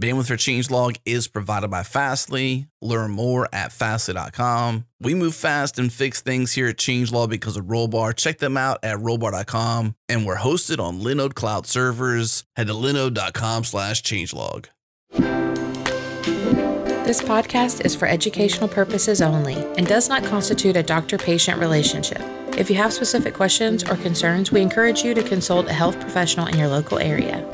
Bandwidth 0.00 0.28
for 0.28 0.36
Changelog 0.36 0.98
is 1.04 1.28
provided 1.28 1.68
by 1.68 1.82
Fastly. 1.82 2.66
Learn 2.80 3.10
more 3.10 3.46
at 3.52 3.70
fastly.com. 3.70 4.86
We 4.98 5.14
move 5.14 5.34
fast 5.34 5.78
and 5.78 5.92
fix 5.92 6.22
things 6.22 6.52
here 6.52 6.68
at 6.68 6.78
Changelog 6.78 7.28
because 7.28 7.58
of 7.58 7.66
Rollbar. 7.66 8.16
Check 8.16 8.38
them 8.38 8.56
out 8.56 8.78
at 8.82 8.96
rollbar.com. 8.96 9.94
And 10.08 10.24
we're 10.24 10.38
hosted 10.38 10.78
on 10.78 11.00
Linode 11.00 11.34
Cloud 11.34 11.66
servers. 11.66 12.44
Head 12.56 12.68
to 12.68 12.72
linode.com 12.72 13.64
slash 13.64 14.02
changelog. 14.02 14.66
This 17.04 17.20
podcast 17.20 17.84
is 17.84 17.94
for 17.94 18.08
educational 18.08 18.68
purposes 18.68 19.20
only 19.20 19.56
and 19.76 19.86
does 19.86 20.08
not 20.08 20.24
constitute 20.24 20.76
a 20.76 20.82
doctor 20.82 21.18
patient 21.18 21.60
relationship. 21.60 22.22
If 22.56 22.70
you 22.70 22.76
have 22.76 22.94
specific 22.94 23.34
questions 23.34 23.82
or 23.84 23.96
concerns, 23.96 24.50
we 24.50 24.62
encourage 24.62 25.02
you 25.02 25.12
to 25.12 25.22
consult 25.22 25.68
a 25.68 25.74
health 25.74 26.00
professional 26.00 26.46
in 26.46 26.56
your 26.56 26.68
local 26.68 26.98
area. 26.98 27.46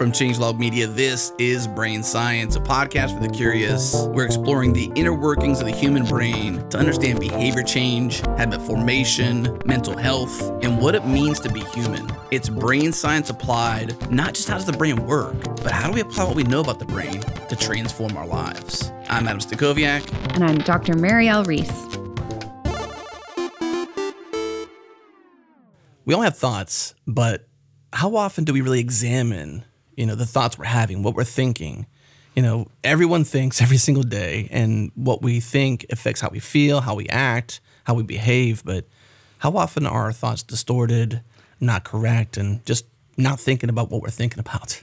From 0.00 0.12
Changelog 0.12 0.58
Media, 0.58 0.86
this 0.86 1.34
is 1.36 1.68
Brain 1.68 2.02
Science, 2.02 2.56
a 2.56 2.58
podcast 2.58 3.12
for 3.12 3.20
the 3.20 3.28
curious. 3.28 4.06
We're 4.14 4.24
exploring 4.24 4.72
the 4.72 4.90
inner 4.94 5.12
workings 5.12 5.60
of 5.60 5.66
the 5.66 5.76
human 5.76 6.06
brain 6.06 6.66
to 6.70 6.78
understand 6.78 7.20
behavior 7.20 7.62
change, 7.62 8.20
habit 8.38 8.62
formation, 8.62 9.60
mental 9.66 9.94
health, 9.94 10.40
and 10.64 10.80
what 10.80 10.94
it 10.94 11.06
means 11.06 11.38
to 11.40 11.50
be 11.50 11.60
human. 11.74 12.10
It's 12.30 12.48
brain 12.48 12.94
science 12.94 13.28
applied, 13.28 14.10
not 14.10 14.32
just 14.32 14.48
how 14.48 14.54
does 14.54 14.64
the 14.64 14.72
brain 14.72 15.04
work, 15.04 15.38
but 15.56 15.70
how 15.70 15.88
do 15.88 15.92
we 15.92 16.00
apply 16.00 16.24
what 16.24 16.34
we 16.34 16.44
know 16.44 16.60
about 16.60 16.78
the 16.78 16.86
brain 16.86 17.20
to 17.50 17.54
transform 17.54 18.16
our 18.16 18.26
lives. 18.26 18.90
I'm 19.10 19.28
Adam 19.28 19.40
Stacoviak. 19.40 20.10
And 20.34 20.42
I'm 20.42 20.56
Dr. 20.56 20.94
Mireille 20.94 21.44
Reece. 21.44 21.68
We 26.06 26.14
all 26.14 26.22
have 26.22 26.38
thoughts, 26.38 26.94
but 27.06 27.46
how 27.92 28.16
often 28.16 28.44
do 28.44 28.54
we 28.54 28.62
really 28.62 28.80
examine 28.80 29.66
you 29.96 30.06
know, 30.06 30.14
the 30.14 30.26
thoughts 30.26 30.58
we're 30.58 30.64
having, 30.64 31.02
what 31.02 31.14
we're 31.14 31.24
thinking. 31.24 31.86
You 32.34 32.42
know, 32.42 32.68
everyone 32.84 33.24
thinks 33.24 33.60
every 33.60 33.76
single 33.76 34.04
day, 34.04 34.48
and 34.50 34.92
what 34.94 35.22
we 35.22 35.40
think 35.40 35.86
affects 35.90 36.20
how 36.20 36.28
we 36.30 36.38
feel, 36.38 36.80
how 36.80 36.94
we 36.94 37.08
act, 37.08 37.60
how 37.84 37.94
we 37.94 38.02
behave. 38.02 38.64
But 38.64 38.86
how 39.38 39.56
often 39.56 39.86
are 39.86 40.04
our 40.04 40.12
thoughts 40.12 40.42
distorted, 40.42 41.22
not 41.60 41.84
correct, 41.84 42.36
and 42.36 42.64
just 42.64 42.84
not 43.16 43.40
thinking 43.40 43.68
about 43.68 43.90
what 43.90 44.02
we're 44.02 44.10
thinking 44.10 44.38
about? 44.38 44.82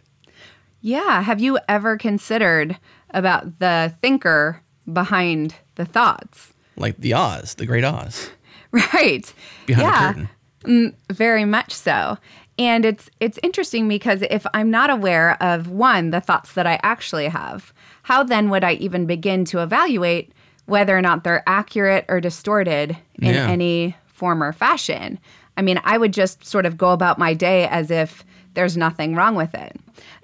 Yeah. 0.82 1.22
Have 1.22 1.42
you 1.42 1.60
ever 1.68 1.98
considered 1.98 2.78
about 3.12 3.60
the 3.60 3.94
thinker 4.02 4.62
behind 4.92 5.56
the 5.76 5.86
thoughts? 5.86 6.54
Like 6.76 6.98
the 6.98 7.14
Oz, 7.14 7.56
the 7.56 7.66
great 7.66 7.84
Oz. 7.84 8.30
right. 8.72 9.34
Behind 9.66 9.88
yeah. 9.88 10.08
the 10.08 10.14
curtain. 10.14 10.30
Mm, 10.64 10.94
very 11.12 11.46
much 11.46 11.74
so. 11.74 12.18
And 12.60 12.86
it's 12.86 13.10
it's 13.20 13.38
interesting 13.44 13.88
because 13.88 14.24
if 14.30 14.46
I'm 14.54 14.72
not 14.72 14.90
aware 14.90 15.42
of 15.42 15.70
one 15.70 16.10
the 16.10 16.22
thoughts 16.22 16.54
that 16.54 16.66
I 16.66 16.80
actually 16.84 17.28
have, 17.28 17.72
how 18.04 18.24
then 18.24 18.50
would 18.50 18.64
I 18.64 18.74
even 18.74 19.06
begin 19.06 19.46
to 19.46 19.62
evaluate 19.62 20.32
whether 20.66 20.98
or 20.98 21.02
not 21.02 21.24
they're 21.24 21.44
accurate 21.48 22.06
or 22.10 22.20
distorted 22.20 22.98
in 23.22 23.34
Yeah. 23.36 23.48
any 23.48 23.96
form 24.08 24.42
or 24.42 24.52
fashion? 24.54 25.20
I 25.56 25.62
mean, 25.62 25.80
I 25.84 25.98
would 25.98 26.14
just 26.14 26.46
sort 26.46 26.66
of 26.66 26.78
go 26.78 26.92
about 26.94 27.18
my 27.20 27.34
day 27.34 27.68
as 27.68 27.90
if 27.92 28.24
there's 28.54 28.76
nothing 28.78 29.14
wrong 29.16 29.36
with 29.36 29.54
it. 29.54 29.76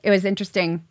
It 0.04 0.09
was 0.09 0.26
interesting 0.26 0.84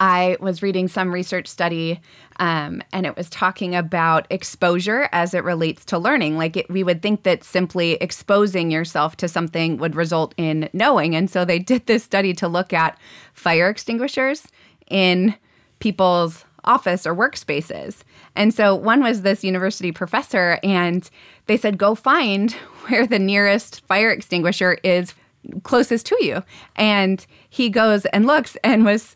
I 0.00 0.36
was 0.40 0.62
reading 0.62 0.88
some 0.88 1.12
research 1.12 1.46
study, 1.46 2.00
um, 2.38 2.82
and 2.92 3.06
it 3.06 3.16
was 3.16 3.30
talking 3.30 3.74
about 3.74 4.26
exposure 4.28 5.08
as 5.12 5.32
it 5.32 5.42
relates 5.42 5.84
to 5.86 5.98
learning. 5.98 6.36
Like 6.36 6.56
it, 6.56 6.70
we 6.70 6.82
would 6.82 7.00
think 7.00 7.22
that 7.22 7.44
simply 7.44 7.92
exposing 7.94 8.70
yourself 8.70 9.16
to 9.18 9.28
something 9.28 9.78
would 9.78 9.96
result 9.96 10.34
in 10.36 10.68
knowing, 10.72 11.16
and 11.16 11.30
so 11.30 11.44
they 11.44 11.58
did 11.58 11.86
this 11.86 12.04
study 12.04 12.34
to 12.34 12.48
look 12.48 12.72
at 12.72 12.98
fire 13.32 13.70
extinguishers 13.70 14.48
in 14.88 15.34
people's 15.78 16.44
office 16.64 17.06
or 17.06 17.14
workspaces. 17.14 18.02
And 18.34 18.52
so 18.52 18.74
one 18.74 19.02
was 19.02 19.22
this 19.22 19.44
university 19.44 19.92
professor, 19.92 20.58
and 20.62 21.08
they 21.46 21.56
said, 21.56 21.78
"Go 21.78 21.94
find 21.94 22.52
where 22.88 23.06
the 23.06 23.18
nearest 23.18 23.84
fire 23.86 24.10
extinguisher 24.10 24.78
is." 24.82 25.14
closest 25.62 26.06
to 26.06 26.24
you 26.24 26.42
and 26.74 27.24
he 27.50 27.70
goes 27.70 28.04
and 28.06 28.26
looks 28.26 28.56
and 28.64 28.84
was 28.84 29.14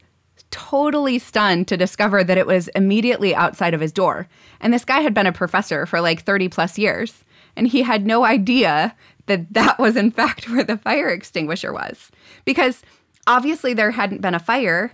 totally 0.50 1.18
stunned 1.18 1.68
to 1.68 1.76
discover 1.76 2.24
that 2.24 2.38
it 2.38 2.46
was 2.46 2.68
immediately 2.68 3.34
outside 3.34 3.74
of 3.74 3.80
his 3.80 3.92
door. 3.92 4.28
And 4.60 4.72
this 4.72 4.84
guy 4.84 5.00
had 5.00 5.14
been 5.14 5.26
a 5.26 5.32
professor 5.32 5.86
for 5.86 6.00
like 6.00 6.22
30 6.22 6.48
plus 6.48 6.78
years. 6.78 7.24
And 7.56 7.66
he 7.66 7.82
had 7.82 8.06
no 8.06 8.24
idea 8.24 8.94
that 9.26 9.52
that 9.52 9.78
was, 9.78 9.96
in 9.96 10.10
fact, 10.10 10.48
where 10.50 10.64
the 10.64 10.78
fire 10.78 11.08
extinguisher 11.08 11.72
was. 11.72 12.10
Because 12.44 12.82
obviously 13.26 13.74
there 13.74 13.90
hadn't 13.90 14.20
been 14.20 14.34
a 14.34 14.40
fire. 14.40 14.92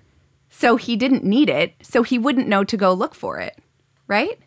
So 0.51 0.77
he 0.77 0.97
didn't 0.97 1.25
need 1.25 1.49
it. 1.49 1.75
So 1.83 2.03
he 2.03 2.19
wouldn't 2.19 2.49
know 2.49 2.65
to 2.65 2.77
go 2.77 2.93
look 2.93 3.15
for 3.15 3.41
it. 3.41 3.59
Right? 4.07 4.39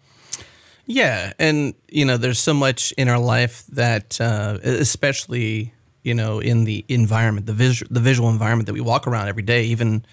Yeah, 0.86 1.34
and 1.38 1.75
you 1.88 2.03
know, 2.03 2.18
there's 2.18 2.40
so 2.40 2.53
much 2.53 2.94
in 2.94 3.09
our 3.09 3.19
life 3.19 3.64
that, 3.68 4.19
uh, 4.19 4.58
especially 4.64 5.72
you 6.03 6.14
know, 6.14 6.40
in 6.40 6.64
the 6.64 6.86
environment, 6.88 7.46
the 7.46 7.53
visual, 7.53 7.88
the 7.92 8.00
visual 8.00 8.30
environment 8.30 8.68
that 8.68 8.74
we 8.74 8.81
walk 8.81 9.06
around 9.08 9.28
every 9.28 9.44
day, 9.44 9.66
even 9.66 10.06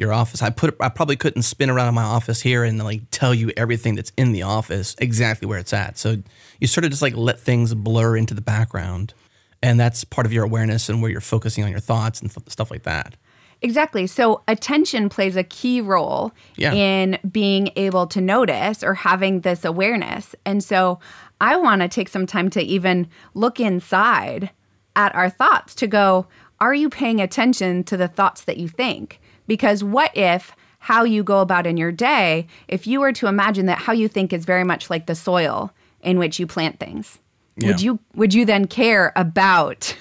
your 0.00 0.12
office. 0.12 0.42
I 0.42 0.50
put, 0.50 0.74
I 0.80 0.88
probably 0.88 1.16
couldn't 1.16 1.42
spin 1.42 1.70
around 1.70 1.88
in 1.88 1.94
my 1.94 2.02
office 2.02 2.40
here 2.40 2.64
and 2.64 2.82
like 2.82 3.02
tell 3.10 3.34
you 3.34 3.52
everything 3.56 3.94
that's 3.94 4.10
in 4.16 4.32
the 4.32 4.42
office 4.42 4.96
exactly 4.98 5.46
where 5.46 5.58
it's 5.58 5.72
at. 5.72 5.98
So 5.98 6.16
you 6.58 6.66
sort 6.66 6.84
of 6.84 6.90
just 6.90 7.02
like 7.02 7.14
let 7.16 7.38
things 7.38 7.74
blur 7.74 8.16
into 8.16 8.34
the 8.34 8.40
background, 8.40 9.14
and 9.62 9.78
that's 9.78 10.02
part 10.04 10.26
of 10.26 10.32
your 10.32 10.44
awareness 10.44 10.88
and 10.88 11.02
where 11.02 11.10
you're 11.10 11.20
focusing 11.20 11.62
on 11.64 11.70
your 11.70 11.80
thoughts 11.80 12.20
and 12.20 12.32
stuff 12.48 12.70
like 12.70 12.84
that. 12.84 13.14
Exactly. 13.62 14.06
So 14.06 14.42
attention 14.48 15.10
plays 15.10 15.36
a 15.36 15.44
key 15.44 15.82
role 15.82 16.32
Yeah. 16.56 16.72
in 16.72 17.18
being 17.30 17.70
able 17.76 18.06
to 18.06 18.20
notice 18.20 18.82
or 18.82 18.94
having 18.94 19.40
this 19.42 19.66
awareness. 19.66 20.34
And 20.46 20.64
so 20.64 20.98
I 21.42 21.56
want 21.56 21.82
to 21.82 21.88
take 21.88 22.08
some 22.08 22.26
time 22.26 22.48
to 22.50 22.62
even 22.62 23.06
look 23.34 23.60
inside 23.60 24.48
at 24.96 25.14
our 25.14 25.28
thoughts 25.28 25.74
to 25.74 25.86
go, 25.86 26.26
are 26.58 26.72
you 26.72 26.88
paying 26.88 27.20
attention 27.20 27.84
to 27.84 27.98
the 27.98 28.08
thoughts 28.08 28.44
that 28.44 28.56
you 28.56 28.66
think? 28.66 29.20
Because 29.50 29.82
what 29.82 30.16
if 30.16 30.54
how 30.78 31.02
you 31.02 31.24
go 31.24 31.40
about 31.40 31.66
in 31.66 31.76
your 31.76 31.90
day, 31.90 32.46
if 32.68 32.86
you 32.86 33.00
were 33.00 33.10
to 33.14 33.26
imagine 33.26 33.66
that 33.66 33.78
how 33.78 33.92
you 33.92 34.06
think 34.06 34.32
is 34.32 34.44
very 34.44 34.62
much 34.62 34.88
like 34.88 35.06
the 35.06 35.16
soil 35.16 35.72
in 36.02 36.20
which 36.20 36.38
you 36.38 36.46
plant 36.46 36.78
things, 36.78 37.18
would 37.60 37.80
you 37.80 37.98
would 38.14 38.32
you 38.32 38.44
then 38.44 38.68
care 38.68 39.12
about 39.16 39.96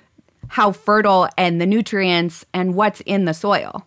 how 0.48 0.70
fertile 0.70 1.30
and 1.38 1.62
the 1.62 1.64
nutrients 1.64 2.44
and 2.52 2.74
what's 2.74 3.00
in 3.06 3.24
the 3.24 3.32
soil. 3.32 3.86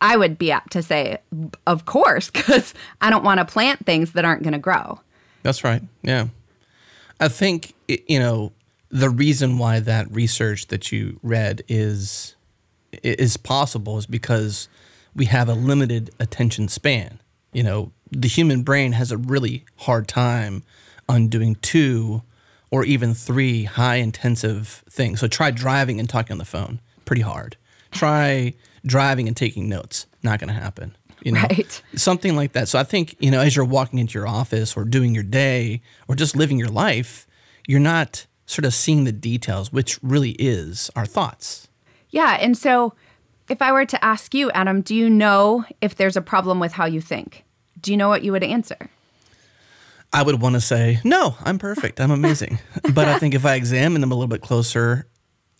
I 0.00 0.16
would 0.16 0.38
be 0.38 0.52
apt 0.52 0.70
to 0.74 0.82
say, 0.84 1.18
of 1.66 1.84
course, 1.84 2.30
because 2.30 2.72
I 3.00 3.10
don't 3.10 3.24
want 3.24 3.38
to 3.40 3.44
plant 3.44 3.84
things 3.84 4.12
that 4.12 4.24
aren't 4.24 4.44
going 4.44 4.52
to 4.52 4.60
grow. 4.60 5.00
That's 5.42 5.64
right. 5.64 5.82
Yeah. 6.02 6.28
I 7.18 7.26
think, 7.26 7.74
you 7.88 8.20
know, 8.20 8.52
the 8.90 9.10
reason 9.10 9.58
why 9.58 9.80
that 9.80 10.08
research 10.12 10.68
that 10.68 10.92
you 10.92 11.18
read 11.24 11.64
is 11.66 12.35
is 13.02 13.36
possible 13.36 13.98
is 13.98 14.06
because 14.06 14.68
we 15.14 15.26
have 15.26 15.48
a 15.48 15.54
limited 15.54 16.10
attention 16.20 16.68
span. 16.68 17.20
You 17.52 17.62
know, 17.62 17.92
the 18.10 18.28
human 18.28 18.62
brain 18.62 18.92
has 18.92 19.10
a 19.10 19.16
really 19.16 19.64
hard 19.76 20.08
time 20.08 20.62
on 21.08 21.28
doing 21.28 21.56
two 21.56 22.22
or 22.70 22.84
even 22.84 23.14
three 23.14 23.64
high 23.64 23.96
intensive 23.96 24.84
things. 24.90 25.20
So 25.20 25.28
try 25.28 25.50
driving 25.50 26.00
and 26.00 26.08
talking 26.08 26.32
on 26.32 26.38
the 26.38 26.44
phone. 26.44 26.80
Pretty 27.04 27.22
hard. 27.22 27.56
Try 27.92 28.54
driving 28.84 29.28
and 29.28 29.36
taking 29.36 29.68
notes. 29.68 30.06
Not 30.22 30.40
going 30.40 30.48
to 30.48 30.60
happen. 30.60 30.96
You 31.22 31.32
know? 31.32 31.42
Right. 31.42 31.82
Something 31.94 32.36
like 32.36 32.52
that. 32.52 32.68
So 32.68 32.78
I 32.78 32.84
think, 32.84 33.16
you 33.18 33.30
know, 33.30 33.40
as 33.40 33.56
you're 33.56 33.64
walking 33.64 33.98
into 33.98 34.18
your 34.18 34.28
office 34.28 34.76
or 34.76 34.84
doing 34.84 35.14
your 35.14 35.24
day 35.24 35.80
or 36.08 36.14
just 36.14 36.36
living 36.36 36.58
your 36.58 36.68
life, 36.68 37.26
you're 37.66 37.80
not 37.80 38.26
sort 38.46 38.64
of 38.64 38.74
seeing 38.74 39.04
the 39.04 39.12
details, 39.12 39.72
which 39.72 39.98
really 40.02 40.32
is 40.32 40.90
our 40.94 41.06
thoughts. 41.06 41.68
Yeah. 42.10 42.36
And 42.40 42.56
so 42.56 42.94
if 43.48 43.62
I 43.62 43.72
were 43.72 43.86
to 43.86 44.04
ask 44.04 44.34
you, 44.34 44.50
Adam, 44.52 44.80
do 44.80 44.94
you 44.94 45.08
know 45.08 45.64
if 45.80 45.94
there's 45.96 46.16
a 46.16 46.22
problem 46.22 46.60
with 46.60 46.72
how 46.72 46.86
you 46.86 47.00
think? 47.00 47.44
Do 47.80 47.90
you 47.90 47.96
know 47.96 48.08
what 48.08 48.24
you 48.24 48.32
would 48.32 48.44
answer? 48.44 48.90
I 50.12 50.22
would 50.22 50.40
want 50.40 50.54
to 50.54 50.60
say, 50.60 51.00
no, 51.04 51.36
I'm 51.44 51.58
perfect. 51.58 52.00
I'm 52.00 52.10
amazing. 52.10 52.58
but 52.94 53.08
I 53.08 53.18
think 53.18 53.34
if 53.34 53.44
I 53.44 53.54
examine 53.54 54.00
them 54.00 54.12
a 54.12 54.14
little 54.14 54.28
bit 54.28 54.40
closer, 54.40 55.06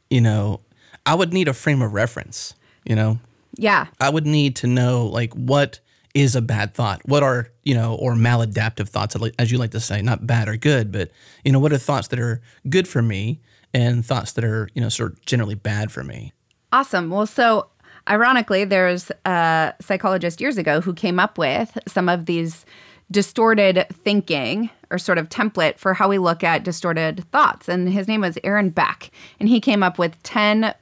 you 0.09 0.21
know, 0.21 0.61
I 1.05 1.15
would 1.15 1.33
need 1.33 1.49
a 1.49 1.55
frame 1.55 1.83
of 1.83 1.93
reference, 1.93 2.55
you 2.85 2.97
know, 2.97 3.19
Yeah. 3.57 3.87
I 4.01 4.09
would 4.09 4.27
need 4.27 4.57
to 4.57 4.67
know 4.67 5.07
like 5.07 5.33
what 5.35 5.81
is 6.15 6.35
a 6.35 6.41
bad 6.41 6.75
thought? 6.75 7.03
What 7.05 7.23
are, 7.23 7.49
you 7.63 7.75
know, 7.75 7.95
or 7.95 8.15
maladaptive 8.15 8.89
thoughts, 8.89 9.15
as 9.39 9.53
you 9.53 9.59
like 9.59 9.73
to 9.73 9.81
say, 9.81 10.01
not 10.01 10.27
bad 10.27 10.49
or 10.49 10.57
good, 10.57 10.91
but, 10.91 11.11
you 11.45 11.53
know, 11.53 11.61
what 11.61 11.73
are 11.75 11.79
thoughts 11.79 12.09
that 12.09 12.19
are 12.19 12.41
good 12.71 12.89
for 12.89 13.03
me 13.03 13.43
and 13.75 14.05
thoughts 14.05 14.33
that 14.33 14.45
are, 14.45 14.71
you 14.73 14.81
know, 14.81 14.89
sort 14.89 15.13
of 15.13 15.27
generally 15.27 15.55
bad 15.55 15.93
for 15.93 16.03
me? 16.03 16.33
Awesome. 16.77 17.09
Well, 17.09 17.25
so 17.25 17.69
ironically, 18.07 18.67
there's 18.67 19.11
a 19.25 19.73
psychologist 19.81 20.43
years 20.43 20.59
ago 20.59 20.83
who 20.83 20.93
came 20.93 21.19
up 21.19 21.39
with 21.39 21.79
some 21.89 22.07
of 22.07 22.27
these 22.27 22.67
distorted 23.11 23.87
thinking 23.91 24.69
or 24.91 24.99
sort 24.99 25.17
of 25.17 25.31
template 25.31 25.79
for 25.79 25.95
how 25.95 26.07
we 26.07 26.19
look 26.19 26.45
at 26.45 26.65
distorted 26.65 27.25
thoughts. 27.33 27.67
And 27.67 27.89
his 27.89 28.07
name 28.07 28.21
was 28.21 28.37
Aaron 28.45 28.69
Beck. 28.69 29.11
And 29.41 29.49
he 29.49 29.59
came 29.59 29.83
up 29.83 29.99
with 29.99 30.23
10 30.23 30.75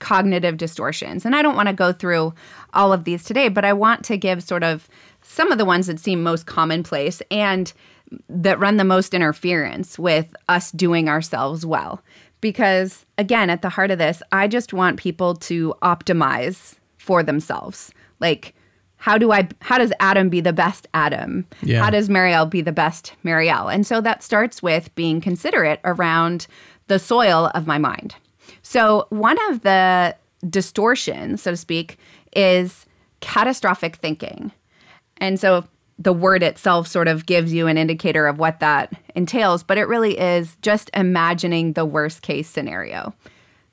cognitive 0.00 0.58
distortions. 0.58 1.24
And 1.24 1.34
I 1.34 1.40
don't 1.40 1.56
want 1.56 1.70
to 1.70 1.74
go 1.74 1.94
through 1.94 2.34
all 2.74 2.92
of 2.92 3.04
these 3.04 3.24
today, 3.24 3.48
but 3.48 3.64
I 3.64 3.72
want 3.72 4.04
to 4.04 4.18
give 4.18 4.42
sort 4.42 4.62
of 4.62 4.86
some 5.22 5.50
of 5.50 5.56
the 5.56 5.64
ones 5.64 5.86
that 5.86 5.98
seem 5.98 6.22
most 6.22 6.44
commonplace 6.44 7.22
and 7.30 7.72
that 8.28 8.58
run 8.58 8.76
the 8.76 8.84
most 8.84 9.14
interference 9.14 9.98
with 9.98 10.36
us 10.50 10.70
doing 10.72 11.08
ourselves 11.08 11.64
well. 11.64 12.02
Because 12.42 13.06
again, 13.16 13.48
at 13.48 13.62
the 13.62 13.70
heart 13.70 13.90
of 13.90 13.96
this, 13.96 14.22
I 14.32 14.46
just 14.48 14.74
want 14.74 14.98
people 14.98 15.34
to 15.36 15.74
optimize 15.80 16.74
for 16.98 17.22
themselves. 17.22 17.90
Like, 18.20 18.54
how 18.96 19.16
do 19.16 19.32
I 19.32 19.48
how 19.60 19.78
does 19.78 19.92
Adam 19.98 20.28
be 20.28 20.42
the 20.42 20.52
best 20.52 20.86
Adam? 20.92 21.46
Yeah. 21.62 21.82
How 21.82 21.88
does 21.88 22.10
Mireille 22.10 22.46
be 22.46 22.60
the 22.60 22.72
best 22.72 23.14
Mireille? 23.24 23.68
And 23.68 23.86
so 23.86 24.00
that 24.02 24.22
starts 24.22 24.62
with 24.62 24.94
being 24.94 25.20
considerate 25.20 25.80
around 25.84 26.46
the 26.88 26.98
soil 26.98 27.50
of 27.54 27.66
my 27.66 27.78
mind. 27.78 28.14
So 28.62 29.06
one 29.08 29.38
of 29.50 29.62
the 29.62 30.14
distortions, 30.48 31.42
so 31.42 31.52
to 31.52 31.56
speak, 31.56 31.98
is 32.36 32.86
catastrophic 33.20 33.96
thinking. 33.96 34.52
And 35.16 35.38
so 35.40 35.64
the 35.98 36.12
word 36.12 36.42
itself 36.42 36.88
sort 36.88 37.08
of 37.08 37.26
gives 37.26 37.52
you 37.52 37.66
an 37.66 37.78
indicator 37.78 38.26
of 38.26 38.38
what 38.38 38.60
that 38.60 38.92
entails, 39.14 39.62
but 39.62 39.78
it 39.78 39.84
really 39.88 40.18
is 40.18 40.56
just 40.62 40.90
imagining 40.94 41.74
the 41.74 41.84
worst 41.84 42.22
case 42.22 42.48
scenario. 42.48 43.14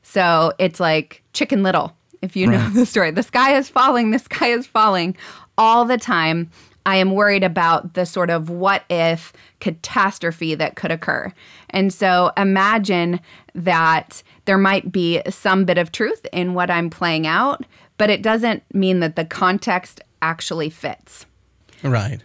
So 0.04 0.54
it's 0.60 0.80
like 0.80 1.24
Chicken 1.34 1.64
Little, 1.64 1.96
if 2.22 2.36
you 2.36 2.48
know 2.48 2.58
Right. 2.58 2.74
the 2.74 2.86
story. 2.86 3.12
The 3.12 3.24
sky 3.24 3.56
is 3.58 3.70
falling, 3.70 4.12
the 4.12 4.20
sky 4.20 4.48
is 4.48 4.68
falling 4.68 5.16
all 5.58 5.86
the 5.86 5.98
time. 5.98 6.50
I 6.86 6.96
am 6.96 7.12
worried 7.12 7.44
about 7.44 7.94
the 7.94 8.06
sort 8.06 8.30
of 8.30 8.50
what 8.50 8.84
if 8.90 9.34
catastrophe 9.60 10.56
that 10.56 10.76
could 10.76 10.92
occur. 10.92 11.32
And 11.70 11.94
so 11.94 12.32
imagine 12.38 13.20
that 13.54 14.24
there 14.46 14.58
might 14.58 14.92
be 14.92 15.22
some 15.30 15.66
bit 15.66 15.78
of 15.78 15.92
truth 15.92 16.26
in 16.32 16.54
what 16.54 16.72
I'm 16.72 16.90
playing 16.90 17.28
out, 17.28 17.66
but 17.98 18.10
it 18.10 18.22
doesn't 18.22 18.64
mean 18.74 19.02
that 19.02 19.16
the 19.16 19.26
context 19.26 20.02
actually 20.22 20.70
fits. 20.70 21.26
Right. 21.84 22.20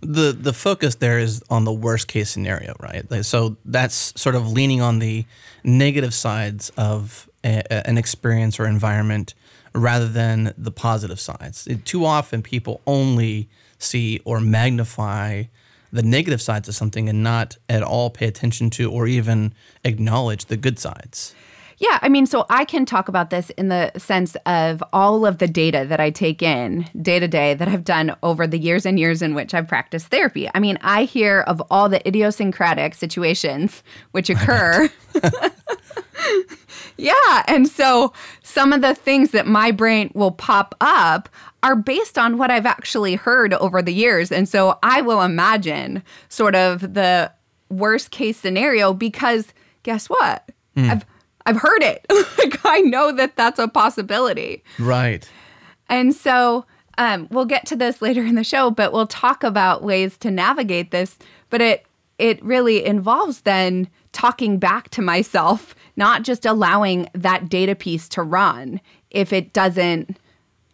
The 0.00 0.32
the 0.32 0.52
focus 0.52 0.96
there 0.96 1.18
is 1.18 1.42
on 1.48 1.64
the 1.64 1.72
worst 1.72 2.08
case 2.08 2.28
scenario, 2.30 2.74
right? 2.78 3.04
So 3.24 3.56
that's 3.64 4.12
sort 4.20 4.34
of 4.34 4.50
leaning 4.52 4.82
on 4.82 4.98
the 4.98 5.24
negative 5.62 6.12
sides 6.12 6.70
of 6.76 7.28
a, 7.42 7.62
a- 7.70 7.86
an 7.88 7.96
experience 7.96 8.60
or 8.60 8.66
environment 8.66 9.34
rather 9.74 10.06
than 10.08 10.52
the 10.58 10.70
positive 10.70 11.18
sides. 11.18 11.66
It- 11.66 11.84
too 11.86 12.04
often 12.04 12.42
people 12.42 12.82
only 12.86 13.48
see 13.78 14.20
or 14.24 14.40
magnify 14.40 15.44
the 15.90 16.02
negative 16.02 16.42
sides 16.42 16.68
of 16.68 16.74
something 16.74 17.08
and 17.08 17.22
not 17.22 17.56
at 17.68 17.82
all 17.82 18.10
pay 18.10 18.26
attention 18.26 18.68
to 18.70 18.90
or 18.90 19.06
even 19.06 19.54
acknowledge 19.84 20.46
the 20.46 20.56
good 20.56 20.78
sides. 20.78 21.34
Yeah, 21.84 21.98
I 22.00 22.08
mean, 22.08 22.24
so 22.24 22.46
I 22.48 22.64
can 22.64 22.86
talk 22.86 23.08
about 23.08 23.28
this 23.28 23.50
in 23.50 23.68
the 23.68 23.92
sense 23.98 24.36
of 24.46 24.82
all 24.94 25.26
of 25.26 25.36
the 25.36 25.46
data 25.46 25.84
that 25.86 26.00
I 26.00 26.08
take 26.08 26.42
in 26.42 26.88
day 27.02 27.20
to 27.20 27.28
day 27.28 27.52
that 27.52 27.68
I've 27.68 27.84
done 27.84 28.16
over 28.22 28.46
the 28.46 28.58
years 28.58 28.86
and 28.86 28.98
years 28.98 29.20
in 29.20 29.34
which 29.34 29.52
I've 29.52 29.68
practiced 29.68 30.06
therapy. 30.06 30.48
I 30.54 30.60
mean, 30.60 30.78
I 30.80 31.04
hear 31.04 31.40
of 31.42 31.62
all 31.70 31.90
the 31.90 32.06
idiosyncratic 32.08 32.94
situations 32.94 33.82
which 34.12 34.30
occur. 34.30 34.88
yeah, 36.96 37.42
and 37.46 37.68
so 37.68 38.14
some 38.42 38.72
of 38.72 38.80
the 38.80 38.94
things 38.94 39.32
that 39.32 39.46
my 39.46 39.70
brain 39.70 40.10
will 40.14 40.30
pop 40.30 40.74
up 40.80 41.28
are 41.62 41.76
based 41.76 42.16
on 42.16 42.38
what 42.38 42.50
I've 42.50 42.64
actually 42.64 43.14
heard 43.14 43.52
over 43.52 43.82
the 43.82 43.92
years. 43.92 44.32
And 44.32 44.48
so 44.48 44.78
I 44.82 45.02
will 45.02 45.20
imagine 45.20 46.02
sort 46.30 46.54
of 46.54 46.94
the 46.94 47.30
worst 47.68 48.10
case 48.10 48.38
scenario 48.38 48.94
because 48.94 49.52
guess 49.82 50.08
what? 50.08 50.50
Hmm. 50.76 50.90
I've 50.90 51.04
I've 51.46 51.56
heard 51.60 51.82
it. 51.82 52.04
like 52.38 52.58
I 52.64 52.80
know 52.80 53.12
that 53.12 53.36
that's 53.36 53.58
a 53.58 53.68
possibility. 53.68 54.62
Right. 54.78 55.28
And 55.88 56.14
so 56.14 56.64
um, 56.98 57.28
we'll 57.30 57.44
get 57.44 57.66
to 57.66 57.76
this 57.76 58.00
later 58.00 58.22
in 58.24 58.34
the 58.34 58.44
show, 58.44 58.70
but 58.70 58.92
we'll 58.92 59.06
talk 59.06 59.44
about 59.44 59.82
ways 59.82 60.16
to 60.18 60.30
navigate 60.30 60.90
this. 60.90 61.18
But 61.50 61.60
it 61.60 61.86
it 62.18 62.42
really 62.44 62.84
involves 62.84 63.40
then 63.42 63.88
talking 64.12 64.58
back 64.58 64.88
to 64.90 65.02
myself, 65.02 65.74
not 65.96 66.22
just 66.22 66.46
allowing 66.46 67.08
that 67.12 67.48
data 67.48 67.74
piece 67.74 68.08
to 68.10 68.22
run 68.22 68.80
if 69.10 69.32
it 69.32 69.52
doesn't 69.52 70.16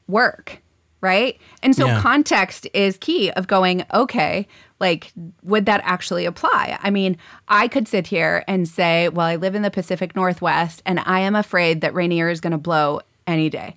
work, 0.07 0.61
right? 1.01 1.39
And 1.63 1.75
so 1.75 1.87
Yeah. 1.87 2.01
context 2.01 2.67
is 2.75 2.99
key 2.99 3.31
of 3.33 3.47
going, 3.47 3.85
okay, 3.95 4.47
like 4.81 5.13
would 5.43 5.67
that 5.67 5.81
actually 5.85 6.25
apply? 6.25 6.79
I 6.83 6.91
mean, 6.91 7.17
I 7.49 7.69
could 7.69 7.87
sit 7.87 8.07
here 8.07 8.43
and 8.49 8.67
say, 8.67 9.09
well, 9.09 9.27
I 9.27 9.37
live 9.37 9.55
in 9.55 9.63
the 9.63 9.71
Pacific 9.71 10.17
Northwest 10.17 10.83
and 10.87 11.01
I 11.01 11.21
am 11.21 11.37
afraid 11.37 11.83
that 11.83 11.95
Rainier 11.95 12.31
is 12.31 12.41
going 12.41 12.53
to 12.53 12.59
blow 12.59 13.01
any 13.27 13.51
day. 13.51 13.77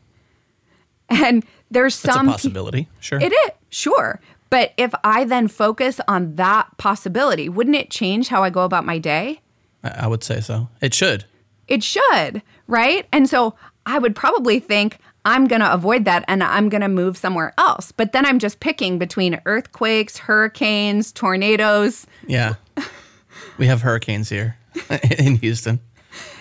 And 1.10 1.46
there's 1.70 2.02
That's 2.02 2.16
some 2.16 2.28
a 2.28 2.32
pe- 2.32 2.34
possibility. 2.34 2.88
Sure. 3.00 3.20
it 3.20 3.32
is, 3.32 3.52
sure. 3.70 4.20
But 4.50 4.74
if 4.78 4.94
I 5.04 5.26
then 5.26 5.48
focus 5.48 6.00
on 6.08 6.36
that 6.36 6.68
possibility, 6.78 7.50
wouldn't 7.50 7.76
it 7.76 7.90
change 7.90 8.28
how 8.28 8.44
I 8.44 8.50
go 8.50 8.62
about 8.62 8.86
my 8.86 9.00
day? 9.00 9.42
I 9.84 10.08
would 10.08 10.24
say 10.24 10.40
so. 10.42 10.70
It 10.80 10.94
should. 10.94 11.26
It 11.68 11.84
should, 11.84 12.42
right? 12.68 13.08
And 13.12 13.28
so 13.28 13.56
I 13.86 13.98
would 14.00 14.16
probably 14.16 14.60
think 14.60 15.00
I'm 15.26 15.48
going 15.48 15.62
to 15.62 15.74
avoid 15.74 16.06
that 16.06 16.26
and 16.28 16.44
I'm 16.44 16.70
going 16.70 16.82
to 16.82 16.90
move 16.90 17.18
somewhere 17.18 17.54
else. 17.58 17.92
But 17.92 18.12
then 18.12 18.26
I'm 18.26 18.40
just 18.40 18.60
picking 18.60 19.00
between 19.00 19.40
earthquakes, 19.46 20.18
hurricanes, 20.18 21.12
tornadoes. 21.12 22.06
Yeah. 22.28 22.56
we 23.58 23.68
have 23.68 23.82
hurricanes 23.82 24.30
here 24.30 24.58
in 25.18 25.38
Houston. 25.38 25.80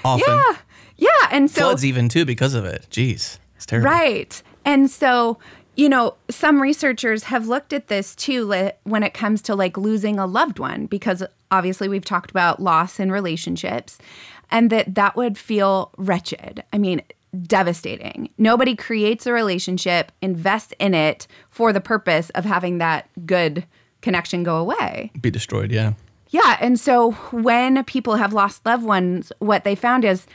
Often. 0.05 0.35
Yeah. 0.35 0.57
Yeah. 0.97 1.29
And 1.31 1.51
so, 1.51 1.63
Floods 1.63 1.85
even 1.85 2.09
too 2.09 2.25
because 2.25 2.55
of 2.55 2.65
it. 2.65 2.87
Jeez. 2.91 3.39
It's 3.57 3.67
terrible. 3.67 3.91
Right. 3.91 4.43
And 4.65 4.91
so, 4.91 5.39
you 5.77 5.89
know, 5.89 6.15
some 6.29 6.61
researchers 6.61 7.25
have 7.25 7.49
looked 7.49 7.73
at 7.73 7.89
this 7.89 8.15
too 8.15 8.71
when 8.85 9.03
it 9.03 9.15
comes 9.15 9.43
to 9.43 9.55
like 9.55 9.77
losing 9.77 10.19
a 10.19 10.27
loved 10.27 10.59
one, 10.59 10.87
because 10.87 11.23
obviously 11.51 11.89
we've 11.89 12.05
talked 12.05 12.31
about 12.31 12.61
loss 12.61 13.01
in 13.01 13.11
relationships 13.11 13.99
and 14.51 14.71
that 14.71 14.95
that 14.95 15.17
would 15.17 15.39
feel 15.39 15.93
wretched. 15.97 16.63
I 16.73 16.79
mean, 16.79 17.03
devastating. 17.47 18.31
Nobody 18.39 18.77
creates 18.77 19.27
a 19.27 19.33
relationship, 19.33 20.13
invests 20.21 20.75
in 20.79 20.95
it 20.95 21.27
for 21.51 21.73
the 21.73 21.81
purpose 21.81 22.31
of 22.31 22.45
having 22.45 22.79
that 22.79 23.09
good 23.25 23.65
connection 24.03 24.43
go 24.43 24.57
away. 24.57 25.11
Be 25.21 25.31
destroyed, 25.31 25.73
yeah. 25.73 25.95
Yeah. 26.31 26.57
And 26.61 26.79
so 26.79 27.13
when 27.31 27.83
people 27.85 28.17
have 28.17 28.33
lost 28.33 28.65
loved 28.67 28.85
ones, 28.85 29.33
what 29.39 29.65
they 29.65 29.75
found 29.75 30.05
is 30.05 30.27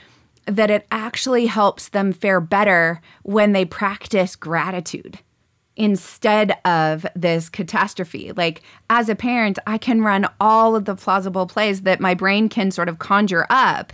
that 0.46 0.72
it 0.72 0.88
actually 0.92 1.48
helps 1.48 1.90
them 1.90 2.14
fare 2.14 2.40
better 2.40 3.02
when 3.24 3.52
they 3.52 3.66
practice 3.66 4.36
gratitude 4.36 5.20
instead 5.76 6.58
of 6.66 7.06
this 7.16 7.50
catastrophe. 7.50 8.32
Like, 8.32 8.64
as 8.90 9.10
a 9.10 9.16
parent, 9.16 9.60
I 9.68 9.78
can 9.78 10.02
run 10.02 10.28
all 10.40 10.76
of 10.76 10.86
the 10.86 10.96
plausible 10.96 11.46
plays 11.46 11.82
that 11.82 12.00
my 12.00 12.14
brain 12.14 12.50
can 12.50 12.72
sort 12.72 12.90
of 12.90 12.98
conjure 12.98 13.46
up. 13.50 13.94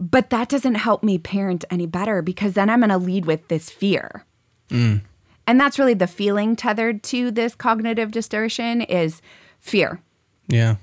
But 0.00 0.30
that 0.30 0.48
doesn't 0.48 0.76
help 0.76 1.02
me 1.02 1.18
parent 1.18 1.64
any 1.70 1.86
better 1.86 2.22
because 2.22 2.54
then 2.54 2.70
I'm 2.70 2.80
going 2.80 2.88
to 2.88 2.96
lead 2.98 3.26
with 3.26 3.46
this 3.48 3.68
fear. 3.68 4.24
Mm. 4.70 5.02
And 5.46 5.60
that's 5.60 5.78
really 5.78 5.94
the 5.94 6.06
feeling 6.06 6.56
tethered 6.56 7.02
to 7.04 7.30
this 7.30 7.54
cognitive 7.54 8.10
distortion 8.10 8.80
is 8.82 9.20
fear 9.60 10.00
Yeah. 10.48 10.76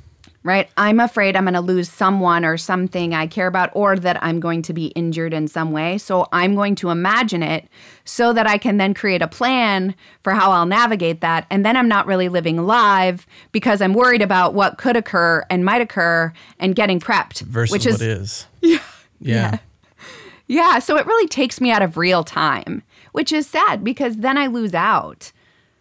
right? 0.44 0.70
I'm 0.78 1.00
afraid 1.00 1.36
I'm 1.36 1.46
going 1.46 1.54
to 1.56 1.62
lose 1.62 1.90
someone 1.90 2.46
or 2.46 2.58
something 2.58 3.14
I 3.14 3.28
care 3.28 3.48
about, 3.48 3.70
or 3.74 3.96
that 3.98 4.22
I'm 4.24 4.40
going 4.40 4.62
to 4.64 4.74
be 4.74 4.88
injured 4.88 5.34
in 5.34 5.48
some 5.48 5.72
way. 5.72 5.98
So 5.98 6.28
I'm 6.32 6.54
going 6.56 6.76
to 6.76 6.90
imagine 6.90 7.44
it 7.44 7.68
so 8.06 8.34
that 8.34 8.46
I 8.48 8.58
can 8.58 8.78
then 8.78 8.94
create 8.94 9.22
a 9.22 9.28
plan 9.28 9.96
for 10.24 10.34
how 10.34 10.52
I'll 10.52 10.66
navigate 10.66 11.22
that. 11.22 11.48
And 11.50 11.66
then 11.66 11.76
I'm 11.76 11.88
not 11.88 12.06
really 12.06 12.30
living 12.30 12.58
live 12.66 13.26
because 13.52 13.82
I'm 13.82 13.94
worried 13.94 14.22
about 14.22 14.54
what 14.54 14.78
could 14.78 14.96
occur 14.96 15.44
and 15.50 15.66
might 15.66 15.82
occur 15.82 16.32
and 16.60 16.76
getting 16.76 17.00
prepped. 17.00 17.42
Versus 17.42 17.72
which 17.72 17.86
what 17.86 18.02
is, 18.02 18.46
is. 18.62 18.88
Yeah. 19.20 19.52
Yeah. 19.52 19.60
yeah. 20.48 20.80
So 20.80 20.98
it 20.98 21.06
really 21.06 21.28
takes 21.28 21.60
me 21.62 21.72
out 21.72 21.82
of 21.82 21.98
real 21.98 22.24
time, 22.24 22.84
which 23.12 23.32
is 23.32 23.48
sad 23.48 23.84
because 23.84 24.18
then 24.18 24.38
I 24.38 24.48
lose 24.48 24.74
out 24.74 25.32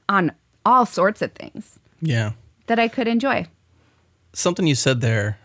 on 0.08 0.32
all 0.64 0.86
sorts 0.86 1.22
of 1.22 1.32
things 1.32 1.78
Yeah. 2.00 2.32
that 2.66 2.78
I 2.78 2.88
could 2.88 3.08
enjoy. 3.08 3.46
Something 4.32 4.66
you 4.66 4.74
said 4.74 5.00
there, 5.00 5.38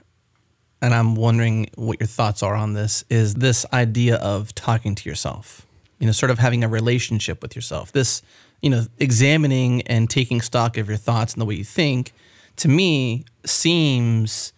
and 0.81 0.93
I'm 0.93 1.15
wondering 1.15 1.69
what 1.75 1.99
your 1.99 2.07
thoughts 2.07 2.41
are 2.43 2.55
on 2.55 2.73
this, 2.73 3.03
is 3.09 3.35
this 3.35 3.65
idea 3.71 4.15
of 4.17 4.53
talking 4.55 4.95
to 4.95 5.09
yourself. 5.09 5.65
You 5.99 6.07
know, 6.07 6.11
sort 6.11 6.31
of 6.31 6.39
having 6.39 6.63
a 6.63 6.67
relationship 6.67 7.41
with 7.43 7.55
yourself. 7.55 7.91
This, 7.91 8.23
you 8.61 8.69
know, 8.71 8.85
examining 8.97 9.83
and 9.83 10.09
taking 10.09 10.41
stock 10.41 10.77
of 10.77 10.87
your 10.87 10.97
thoughts 10.97 11.33
and 11.33 11.41
the 11.41 11.45
way 11.45 11.53
you 11.55 11.63
think, 11.63 12.11
to 12.57 12.67
me, 12.67 13.23
seems 13.45 14.51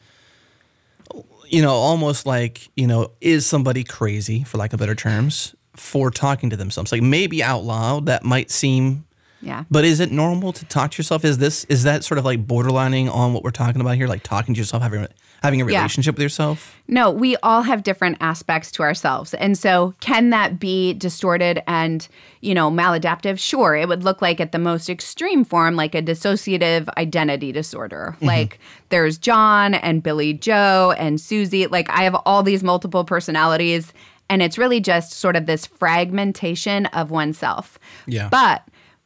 you 1.48 1.62
know, 1.62 1.74
almost 1.74 2.26
like, 2.26 2.70
you 2.76 2.88
know, 2.88 3.12
is 3.22 3.46
somebody 3.46 3.84
crazy, 3.84 4.44
for 4.44 4.58
lack 4.58 4.74
of 4.74 4.80
better 4.80 4.96
terms, 4.96 5.56
for 5.76 6.12
talking 6.12 6.50
to 6.50 6.58
themselves? 6.58 6.92
Like 6.92 7.02
maybe 7.02 7.44
out 7.44 7.64
loud 7.64 8.06
that 8.08 8.24
might 8.24 8.52
seem 8.52 9.06
Yeah. 9.42 9.66
But 9.70 9.84
is 9.84 10.00
it 10.00 10.12
normal 10.12 10.54
to 10.54 10.66
talk 10.66 10.92
to 10.92 10.98
yourself? 10.98 11.26
Is 11.26 11.38
this 11.38 11.66
is 11.66 11.84
that 11.84 12.04
sort 12.04 12.18
of 12.18 12.26
like 12.26 12.48
borderlining 12.48 13.14
on 13.14 13.34
what 13.34 13.44
we're 13.44 13.52
talking 13.52 13.82
about 13.82 13.96
here, 13.96 14.08
like 14.08 14.24
talking 14.24 14.56
to 14.56 14.60
yourself, 14.60 14.82
having 14.82 15.06
having 15.44 15.62
a 15.62 15.66
Yeah. 15.70 15.80
relationship 15.80 16.16
with 16.16 16.24
yourself? 16.24 16.76
No, 16.88 17.12
we 17.12 17.36
all 17.44 17.64
have 17.64 17.84
different 17.84 18.18
aspects 18.22 18.72
to 18.72 18.84
ourselves. 18.84 19.34
And 19.34 19.58
so 19.58 19.94
can 20.00 20.30
that 20.30 20.60
be 20.60 20.94
distorted 20.94 21.62
and, 21.68 22.08
you 22.42 22.54
know, 22.54 22.72
maladaptive? 22.72 23.40
Sure. 23.40 23.76
It 23.76 23.88
would 23.90 24.04
look 24.04 24.22
like 24.22 24.40
at 24.40 24.54
the 24.54 24.60
most 24.60 24.90
extreme 24.90 25.44
form 25.44 25.76
like 25.76 25.94
a 25.94 26.02
dissociative 26.02 26.88
identity 26.98 27.52
disorder. 27.52 28.14
Mm-hmm. 28.16 28.26
Like 28.26 28.60
there's 28.90 29.18
John 29.18 29.74
and 29.74 30.02
Billy 30.02 30.34
Joe 30.34 30.94
and 30.98 31.20
Susie. 31.20 31.68
Like 31.68 31.90
I 31.90 32.04
have 32.04 32.16
all 32.26 32.42
these 32.42 32.64
multiple 32.64 33.04
personalities 33.04 33.92
and 34.30 34.42
it's 34.42 34.58
really 34.58 34.80
just 34.80 35.12
sort 35.12 35.36
of 35.36 35.46
this 35.46 35.66
fragmentation 35.66 36.86
of 36.88 37.12
oneself. 37.12 37.78
Yeah. 38.08 38.30
But 38.30 38.64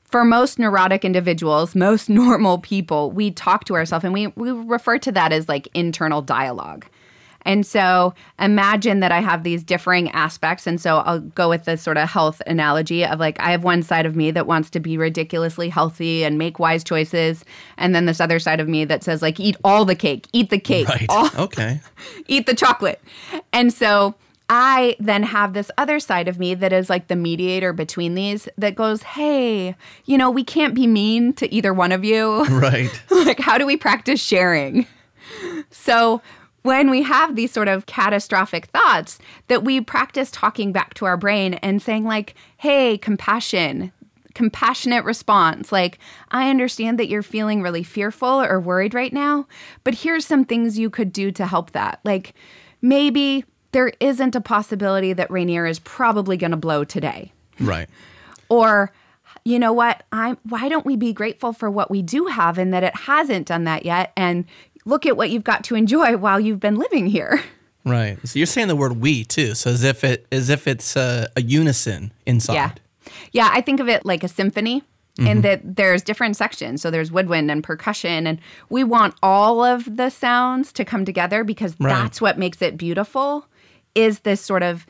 for 0.07 0.23
most 0.25 0.57
neurotic 0.57 1.03
individuals, 1.05 1.75
most 1.75 2.09
normal 2.23 2.57
people, 2.59 3.11
we 3.11 3.31
talk 3.31 3.65
to 3.65 3.75
ourselves 3.75 4.03
and 4.05 4.13
we, 4.13 4.27
we 4.27 4.51
refer 4.51 4.97
to 4.99 5.11
that 5.11 5.31
as 5.31 5.47
like 5.47 5.67
internal 5.73 6.21
dialogue. 6.21 6.85
And 7.43 7.65
so 7.65 8.13
imagine 8.39 8.99
that 8.99 9.13
I 9.13 9.21
have 9.21 9.43
these 9.43 9.63
differing 9.63 10.09
aspects. 10.11 10.67
And 10.67 10.81
so 10.81 10.97
I'll 10.97 11.21
go 11.21 11.47
with 11.47 11.63
this 11.63 11.81
sort 11.81 11.97
of 11.97 12.09
health 12.09 12.41
analogy 12.45 13.05
of 13.05 13.21
like, 13.21 13.39
I 13.39 13.51
have 13.51 13.63
one 13.63 13.83
side 13.83 14.05
of 14.05 14.17
me 14.17 14.31
that 14.31 14.47
wants 14.47 14.69
to 14.71 14.81
be 14.81 14.97
ridiculously 14.97 15.69
healthy 15.69 16.25
and 16.25 16.37
make 16.37 16.59
wise 16.59 16.83
choices. 16.83 17.45
And 17.77 17.95
then 17.95 18.05
this 18.05 18.19
other 18.19 18.39
side 18.39 18.59
of 18.59 18.67
me 18.67 18.83
that 18.85 19.01
says, 19.01 19.21
like, 19.21 19.39
eat 19.39 19.55
all 19.63 19.85
the 19.85 19.95
cake, 19.95 20.27
eat 20.33 20.49
the 20.49 20.59
cake, 20.59 20.89
Right. 20.89 21.05
all, 21.07 21.29
Okay. 21.37 21.79
eat 22.27 22.47
the 22.47 22.55
chocolate. 22.55 23.01
And 23.53 23.71
so 23.71 24.13
I 24.49 24.95
then 24.99 25.23
have 25.23 25.53
this 25.53 25.69
other 25.77 25.99
side 25.99 26.27
of 26.27 26.39
me 26.39 26.55
that 26.55 26.71
is 26.71 26.89
like 26.89 27.07
the 27.07 27.15
mediator 27.15 27.73
between 27.73 28.15
these 28.15 28.47
that 28.57 28.75
goes, 28.75 29.03
hey, 29.03 29.75
you 30.05 30.17
know, 30.17 30.31
we 30.31 30.43
can't 30.43 30.73
be 30.73 30.87
mean 30.87 31.33
to 31.33 31.53
either 31.53 31.73
one 31.73 31.91
of 31.91 32.03
you. 32.05 32.45
Right. 32.57 32.89
like, 33.11 33.39
how 33.39 33.57
do 33.57 33.65
we 33.65 33.77
practice 33.77 34.19
sharing? 34.21 34.87
So, 35.69 36.21
when 36.63 36.89
we 36.89 37.03
have 37.03 37.35
these 37.35 37.51
sort 37.51 37.67
of 37.67 37.85
catastrophic 37.85 38.65
thoughts, 38.67 39.19
that 39.47 39.63
we 39.63 39.79
practice 39.79 40.31
talking 40.31 40.71
back 40.71 40.93
to 40.95 41.05
our 41.05 41.15
brain 41.15 41.53
and 41.55 41.81
saying, 41.81 42.03
like, 42.03 42.33
hey, 42.57 42.97
compassion, 42.97 43.91
compassionate 44.33 45.05
response. 45.05 45.71
Like, 45.71 45.99
I 46.31 46.49
understand 46.49 46.99
that 46.99 47.07
you're 47.07 47.23
feeling 47.23 47.61
really 47.61 47.83
fearful 47.83 48.41
or 48.41 48.59
worried 48.59 48.93
right 48.93 49.13
now, 49.13 49.47
but 49.83 49.95
here's 49.95 50.25
some 50.25 50.43
things 50.45 50.79
you 50.79 50.89
could 50.89 51.13
do 51.13 51.31
to 51.33 51.45
help 51.45 51.71
that. 51.71 51.99
Like, 52.03 52.33
maybe 52.81 53.45
there 53.71 53.91
isn't 53.99 54.35
a 54.35 54.41
possibility 54.41 55.13
that 55.13 55.29
Rainier 55.29 55.65
is 55.65 55.79
probably 55.79 56.37
going 56.37 56.51
to 56.51 56.57
blow 56.57 56.83
today 56.83 57.31
Right. 57.59 57.89
or 58.49 58.91
you 59.43 59.59
know 59.59 59.71
what 59.73 60.03
i'm 60.11 60.37
why 60.43 60.67
don't 60.69 60.85
we 60.85 60.95
be 60.95 61.13
grateful 61.13 61.53
for 61.53 61.69
what 61.71 61.89
we 61.91 62.01
do 62.01 62.25
have 62.27 62.57
and 62.57 62.73
that 62.73 62.83
it 62.83 62.95
hasn't 62.95 63.47
done 63.47 63.63
that 63.65 63.85
yet 63.85 64.11
and 64.17 64.45
look 64.85 65.05
at 65.05 65.15
what 65.17 65.29
you've 65.29 65.43
got 65.43 65.63
to 65.65 65.75
enjoy 65.75 66.15
while 66.17 66.39
you've 66.39 66.59
been 66.59 66.75
living 66.75 67.07
here 67.07 67.41
Right. 67.85 68.17
So 68.27 68.37
you're 68.37 68.45
saying 68.47 68.67
the 68.67 68.75
word 68.75 68.99
we 68.99 69.23
too. 69.23 69.55
So 69.55 69.69
as 69.69 69.85
if 69.85 70.03
it 70.03 70.27
as 70.29 70.49
if 70.49 70.67
it's 70.67 70.97
a, 70.97 71.29
a 71.37 71.41
unison 71.41 72.11
inside. 72.25 72.53
yeah 72.55 72.71
yeah 73.31 73.49
i 73.53 73.61
think 73.61 73.79
of 73.79 73.87
it 73.87 74.05
like 74.05 74.23
a 74.25 74.27
symphony 74.27 74.83
in 75.17 75.25
mm-hmm. 75.25 75.41
that 75.41 75.75
there's 75.77 76.03
different 76.03 76.35
sections 76.35 76.81
so 76.81 76.91
there's 76.91 77.11
woodwind 77.11 77.49
and 77.49 77.63
percussion 77.63 78.27
and 78.27 78.39
we 78.69 78.83
want 78.83 79.15
all 79.23 79.63
of 79.63 79.95
the 79.97 80.09
sounds 80.09 80.73
to 80.73 80.83
come 80.83 81.05
together 81.05 81.43
because 81.45 81.75
Right. 81.79 81.89
that's 81.93 82.19
what 82.19 82.37
makes 82.37 82.61
it 82.61 82.75
beautiful 82.77 83.45
is 83.97 84.19
this 84.19 84.41
sort 84.41 84.63
of 84.63 84.85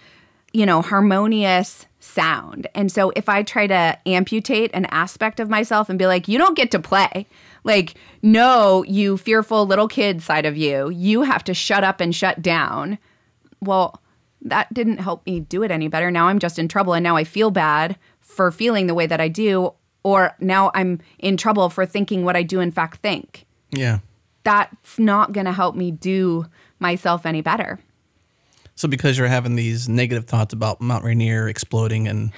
you 0.54 0.66
know 0.66 0.82
harmonious 0.82 1.86
sound 2.00 2.68
and 2.74 2.92
so 2.92 3.12
if 3.16 3.28
i 3.28 3.44
try 3.44 3.68
to 3.68 3.98
amputate 4.06 4.72
an 4.74 4.86
aspect 4.86 5.40
of 5.40 5.50
myself 5.50 5.90
and 5.90 6.00
be 6.00 6.06
like 6.06 6.28
you 6.28 6.38
don't 6.38 6.56
get 6.56 6.72
to 6.72 6.80
play 6.80 7.26
like 7.64 7.96
no 8.22 8.84
you 8.84 9.18
fearful 9.18 9.66
little 9.66 9.88
kid 9.88 10.22
side 10.22 10.46
of 10.46 10.56
you 10.56 10.90
you 10.90 11.24
have 11.24 11.44
to 11.44 11.54
shut 11.54 11.84
up 11.84 12.00
and 12.00 12.16
shut 12.16 12.42
down 12.42 12.98
well, 13.62 14.02
that 14.42 14.74
didn't 14.74 15.00
help 15.00 15.26
me 15.26 15.40
do 15.40 15.64
it 15.64 15.72
any 15.72 15.88
better. 15.88 16.12
Now 16.12 16.28
I'm 16.28 16.40
just 16.40 16.60
in 16.60 16.68
trouble 16.68 16.94
and 16.94 17.04
now 17.04 17.16
I 17.16 17.24
feel 17.24 17.52
bad 17.52 17.98
for 18.20 18.52
feeling 18.52 18.88
the 18.88 18.94
way 18.94 19.08
that 19.08 19.20
I 19.20 19.30
do, 19.30 19.74
or 20.04 20.36
now 20.40 20.72
I'm 20.74 21.00
in 21.18 21.38
trouble 21.38 21.70
for 21.70 21.86
thinking 21.86 22.24
what 22.24 22.36
I 22.36 22.44
do 22.44 22.60
in 22.60 22.72
fact 22.72 23.00
think. 23.00 23.46
Yeah. 23.72 24.00
That's 24.44 25.00
not 25.00 25.34
going 25.34 25.46
to 25.46 25.52
help 25.52 25.76
me 25.76 25.92
do 25.92 26.46
myself 26.80 27.26
any 27.26 27.42
better. 27.42 27.80
So 28.78 28.88
because 28.88 29.18
you're 29.18 29.28
having 29.28 29.56
these 29.56 29.90
negative 29.90 30.26
thoughts 30.26 30.54
about 30.54 30.80
Mount 30.80 31.04
Rainier 31.04 31.50
exploding 31.50 32.08
and 32.08 32.32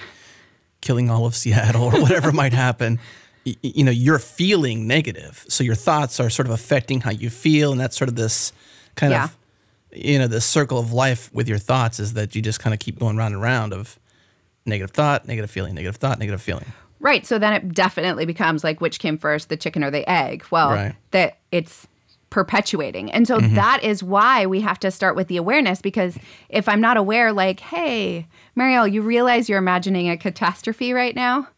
killing 0.80 1.08
all 1.10 1.26
of 1.26 1.36
Seattle 1.36 1.84
or 1.84 2.00
whatever 2.00 2.32
might 2.42 2.52
happen, 2.54 2.98
y- 3.46 3.54
y- 3.62 3.72
you 3.76 3.84
know, 3.84 3.90
you're 3.92 4.18
feeling 4.18 4.86
negative. 4.88 5.44
So 5.48 5.62
your 5.62 5.74
thoughts 5.74 6.18
are 6.18 6.30
sort 6.30 6.48
of 6.48 6.52
affecting 6.54 7.02
how 7.02 7.10
you 7.10 7.30
feel, 7.30 7.70
and 7.72 7.80
that's 7.80 7.96
sort 7.96 8.08
of 8.08 8.16
this 8.16 8.52
kind 8.96 9.12
Yeah. 9.12 9.24
of 9.24 9.36
you 9.92 10.18
know, 10.20 10.28
the 10.28 10.40
circle 10.40 10.78
of 10.78 10.92
life 10.92 11.30
with 11.34 11.48
your 11.48 11.58
thoughts 11.58 11.98
is 12.00 12.12
that 12.14 12.34
you 12.36 12.40
just 12.42 12.60
kind 12.60 12.72
of 12.72 12.78
keep 12.80 12.98
going 13.00 13.16
round 13.16 13.34
and 13.34 13.42
round 13.42 13.72
of 13.72 13.98
negative 14.64 14.92
thought, 14.92 15.26
negative 15.26 15.50
feeling, 15.50 15.74
negative 15.74 15.96
thought, 15.96 16.18
negative 16.20 16.40
feeling. 16.40 16.72
Right. 17.00 17.26
So 17.26 17.40
then 17.40 17.52
it 17.54 17.74
definitely 17.74 18.24
becomes 18.24 18.62
like 18.62 18.80
which 18.80 19.00
came 19.00 19.18
first, 19.18 19.48
the 19.48 19.56
chicken 19.56 19.82
or 19.82 19.90
the 19.90 20.08
egg? 20.08 20.44
Well, 20.52 20.70
Right. 20.70 20.94
that 21.10 21.38
it's 21.50 21.88
perpetuating. 22.30 23.10
And 23.10 23.26
so 23.26 23.38
mm-hmm. 23.38 23.54
that 23.56 23.82
is 23.82 24.02
why 24.02 24.46
we 24.46 24.60
have 24.60 24.78
to 24.80 24.90
start 24.90 25.16
with 25.16 25.28
the 25.28 25.36
awareness 25.36 25.82
because 25.82 26.16
if 26.48 26.68
I'm 26.68 26.80
not 26.80 26.96
aware, 26.96 27.32
like, 27.32 27.60
hey, 27.60 28.26
Mireille, 28.54 28.86
you 28.86 29.02
realize 29.02 29.48
you're 29.48 29.58
imagining 29.58 30.08
a 30.08 30.16
catastrophe 30.16 30.92
right 30.92 31.14
now? 31.14 31.48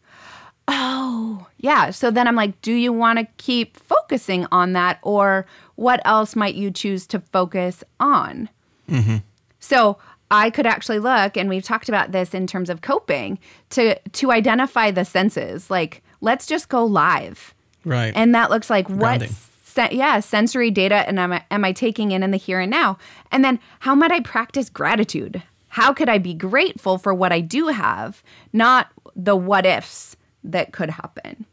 Oh, 0.67 1.47
yeah. 1.57 1.91
So 1.91 2.09
then 2.09 2.27
I'm 2.27 2.35
like, 2.35 2.61
do 2.61 2.73
you 2.73 2.91
want 2.93 3.19
to 3.19 3.27
keep 3.37 3.77
focusing 3.77 4.47
on 4.51 4.73
that 4.73 4.99
or 5.01 5.45
what 5.75 6.01
else 6.05 6.35
might 6.35 6.55
you 6.55 6.71
choose 6.71 7.05
to 7.07 7.19
focus 7.19 7.83
on? 7.99 8.49
Mm-hmm. 8.89 9.17
So 9.59 9.97
I 10.31 10.49
could 10.49 10.65
actually 10.65 10.99
look, 10.99 11.37
and 11.37 11.47
we've 11.49 11.63
talked 11.63 11.89
about 11.89 12.11
this 12.11 12.33
in 12.33 12.47
terms 12.47 12.69
of 12.69 12.81
coping, 12.81 13.37
to 13.71 13.99
to 13.99 14.31
identify 14.31 14.89
the 14.89 15.05
senses. 15.05 15.69
Like, 15.69 16.01
let's 16.21 16.47
just 16.47 16.69
go 16.69 16.83
live, 16.83 17.53
Right. 17.85 18.11
and 18.15 18.33
that 18.33 18.49
looks 18.49 18.69
like 18.69 18.89
what, 18.89 18.97
Grounding. 19.19 19.35
Se- 19.73 19.89
yeah, 19.91 20.19
sensory 20.19 20.71
data, 20.71 21.07
and 21.07 21.19
am 21.19 21.33
I, 21.33 21.43
am 21.51 21.65
I 21.65 21.71
taking 21.71 22.11
in 22.11 22.23
in 22.23 22.31
the 22.31 22.37
here 22.37 22.59
and 22.59 22.71
now? 22.71 22.97
And 23.31 23.43
then 23.43 23.59
how 23.79 23.95
might 23.95 24.11
I 24.11 24.19
practice 24.19 24.69
gratitude? 24.69 25.43
How 25.69 25.93
could 25.93 26.09
I 26.09 26.17
be 26.19 26.33
grateful 26.33 26.97
for 26.97 27.13
what 27.13 27.31
I 27.31 27.41
do 27.41 27.67
have, 27.67 28.21
not 28.51 28.87
the 29.15 29.35
what 29.35 29.65
ifs 29.65 30.15
that 30.43 30.71
could 30.71 30.91
happen? 30.91 31.45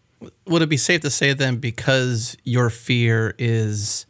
Would 0.47 0.61
it 0.63 0.69
be 0.69 0.77
safe 0.77 1.01
to 1.01 1.11
say 1.11 1.33
then, 1.33 1.57
because 1.57 2.37
your 2.45 2.69
fear 2.69 3.35
is 3.39 4.05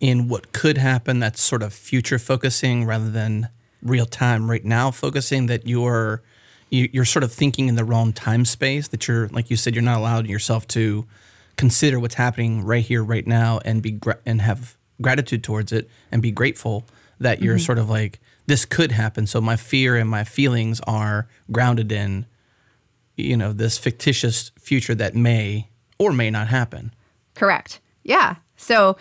in 0.00 0.28
what 0.28 0.52
could 0.52 0.76
happen, 0.78 1.20
that's 1.20 1.40
sort 1.40 1.62
of 1.62 1.72
future 1.72 2.18
focusing 2.18 2.84
rather 2.84 3.10
than 3.10 3.48
real 3.80 4.06
time, 4.06 4.50
right 4.50 4.64
now 4.64 4.90
focusing, 4.90 5.46
that 5.46 5.66
you're 5.66 6.22
you- 6.70 6.88
you're 6.92 7.04
sort 7.04 7.22
of 7.22 7.32
thinking 7.32 7.68
in 7.68 7.76
the 7.76 7.84
wrong 7.84 8.12
time 8.12 8.44
space. 8.44 8.88
That 8.88 9.06
you're, 9.06 9.28
like 9.28 9.48
you 9.48 9.56
said, 9.56 9.74
you're 9.76 9.82
not 9.82 9.98
allowing 9.98 10.26
yourself 10.26 10.66
to 10.68 11.06
consider 11.56 11.98
what's 12.00 12.14
happening 12.14 12.64
right 12.64 12.84
here, 12.84 13.02
right 13.02 13.26
now, 13.26 13.60
and 13.64 13.82
be 13.82 13.92
gra- 13.92 14.18
and 14.26 14.40
have 14.40 14.76
gratitude 15.00 15.42
towards 15.42 15.72
it, 15.72 15.88
and 16.10 16.22
be 16.22 16.30
grateful 16.30 16.84
that 17.18 17.42
you're 17.42 17.56
mm-hmm. 17.56 17.64
sort 17.64 17.78
of 17.78 17.88
like 17.88 18.20
this 18.46 18.64
could 18.64 18.92
happen. 18.92 19.26
So 19.26 19.40
my 19.40 19.56
fear 19.56 19.96
and 19.96 20.08
my 20.08 20.24
feelings 20.24 20.80
are 20.86 21.28
grounded 21.50 21.92
in 21.92 22.26
you 23.16 23.36
know 23.36 23.52
this 23.52 23.78
fictitious 23.78 24.50
future 24.58 24.94
that 24.94 25.14
may 25.14 25.68
or 25.98 26.12
may 26.12 26.30
not 26.30 26.48
happen 26.48 26.92
Correct. 27.34 27.80
Yeah. 28.04 28.36
So, 28.56 28.96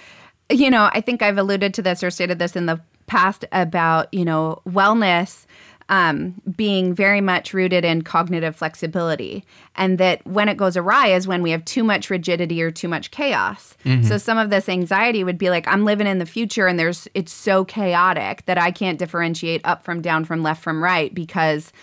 you 0.50 0.70
know, 0.70 0.90
I 0.92 1.02
think 1.02 1.22
I've 1.22 1.38
alluded 1.38 1.74
to 1.76 1.82
this 1.82 2.04
or 2.04 2.12
stated 2.12 2.40
this 2.40 2.56
in 2.56 2.66
the 2.66 2.82
past 3.06 3.46
about, 3.52 4.14
you 4.14 4.26
know, 4.26 4.62
wellness 4.68 5.46
um, 5.90 6.42
being 6.56 6.94
very 6.96 7.22
much 7.22 7.54
rooted 7.54 7.84
in 7.86 8.02
cognitive 8.02 8.56
flexibility. 8.56 9.44
And 9.76 9.98
that 9.98 10.26
when 10.26 10.50
it 10.50 10.58
goes 10.58 10.78
awry 10.78 11.08
is 11.08 11.28
when 11.28 11.42
we 11.42 11.52
have 11.52 11.66
too 11.66 11.84
much 11.84 12.10
rigidity 12.10 12.62
or 12.62 12.72
too 12.72 12.88
much 12.88 13.12
chaos. 13.12 13.76
So 14.04 14.18
some 14.18 14.38
of 14.38 14.50
this 14.50 14.70
anxiety 14.70 15.24
would 15.24 15.38
be 15.38 15.50
like, 15.50 15.68
I'm 15.68 15.84
living 15.84 16.08
in 16.08 16.20
the 16.20 16.26
future 16.26 16.68
and 16.68 16.80
there's 16.80 17.08
it's 17.14 17.34
so 17.34 17.66
chaotic 17.66 18.46
that 18.46 18.58
I 18.58 18.72
can't 18.72 18.98
differentiate 18.98 19.62
up 19.66 19.84
from 19.84 20.02
down 20.02 20.24
from 20.26 20.42
left 20.42 20.64
from 20.64 20.82
right 20.84 21.14
because 21.14 21.74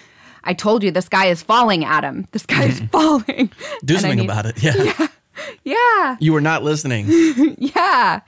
I 0.45 0.55
told 0.55 0.83
you 0.83 0.91
the 0.91 1.03
sky 1.03 1.27
is 1.27 1.43
falling, 1.43 1.85
Adam. 1.85 2.27
The 2.33 2.39
sky 2.39 2.65
is 2.65 2.81
falling. 2.93 3.51
do 3.85 3.97
something 3.99 4.19
need- 4.21 4.25
about 4.25 4.47
it 4.47 4.63
yeah. 4.63 5.09
Yeah. 5.65 6.17
you 6.21 6.33
were 6.33 6.41
not 6.41 6.63
listening 6.63 7.07
Yeah. 7.59 8.21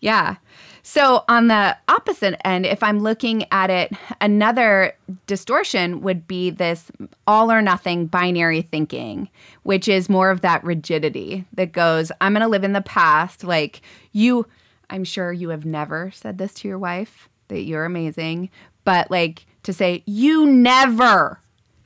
Yeah. 0.00 0.36
So, 0.84 1.24
on 1.28 1.46
the 1.46 1.76
opposite 1.86 2.44
end, 2.44 2.66
if 2.66 2.82
I'm 2.82 2.98
looking 2.98 3.44
at 3.52 3.70
it, 3.70 3.92
another 4.20 4.94
distortion 5.28 6.00
would 6.00 6.26
be 6.26 6.50
this 6.50 6.90
all 7.26 7.52
or 7.52 7.62
nothing 7.62 8.06
binary 8.06 8.62
thinking, 8.62 9.28
which 9.62 9.86
is 9.86 10.08
more 10.08 10.30
of 10.30 10.40
that 10.40 10.64
rigidity 10.64 11.44
that 11.54 11.70
goes, 11.70 12.10
I'm 12.20 12.32
going 12.32 12.42
to 12.42 12.48
live 12.48 12.64
in 12.64 12.72
the 12.72 12.80
past. 12.80 13.44
Like, 13.44 13.80
you, 14.10 14.46
I'm 14.90 15.04
sure 15.04 15.32
you 15.32 15.50
have 15.50 15.64
never 15.64 16.10
said 16.10 16.38
this 16.38 16.52
to 16.54 16.68
your 16.68 16.80
wife 16.80 17.28
that 17.46 17.62
you're 17.62 17.84
amazing, 17.84 18.50
but 18.84 19.08
like 19.08 19.46
to 19.62 19.72
say, 19.72 20.02
you 20.06 20.46
never, 20.46 21.38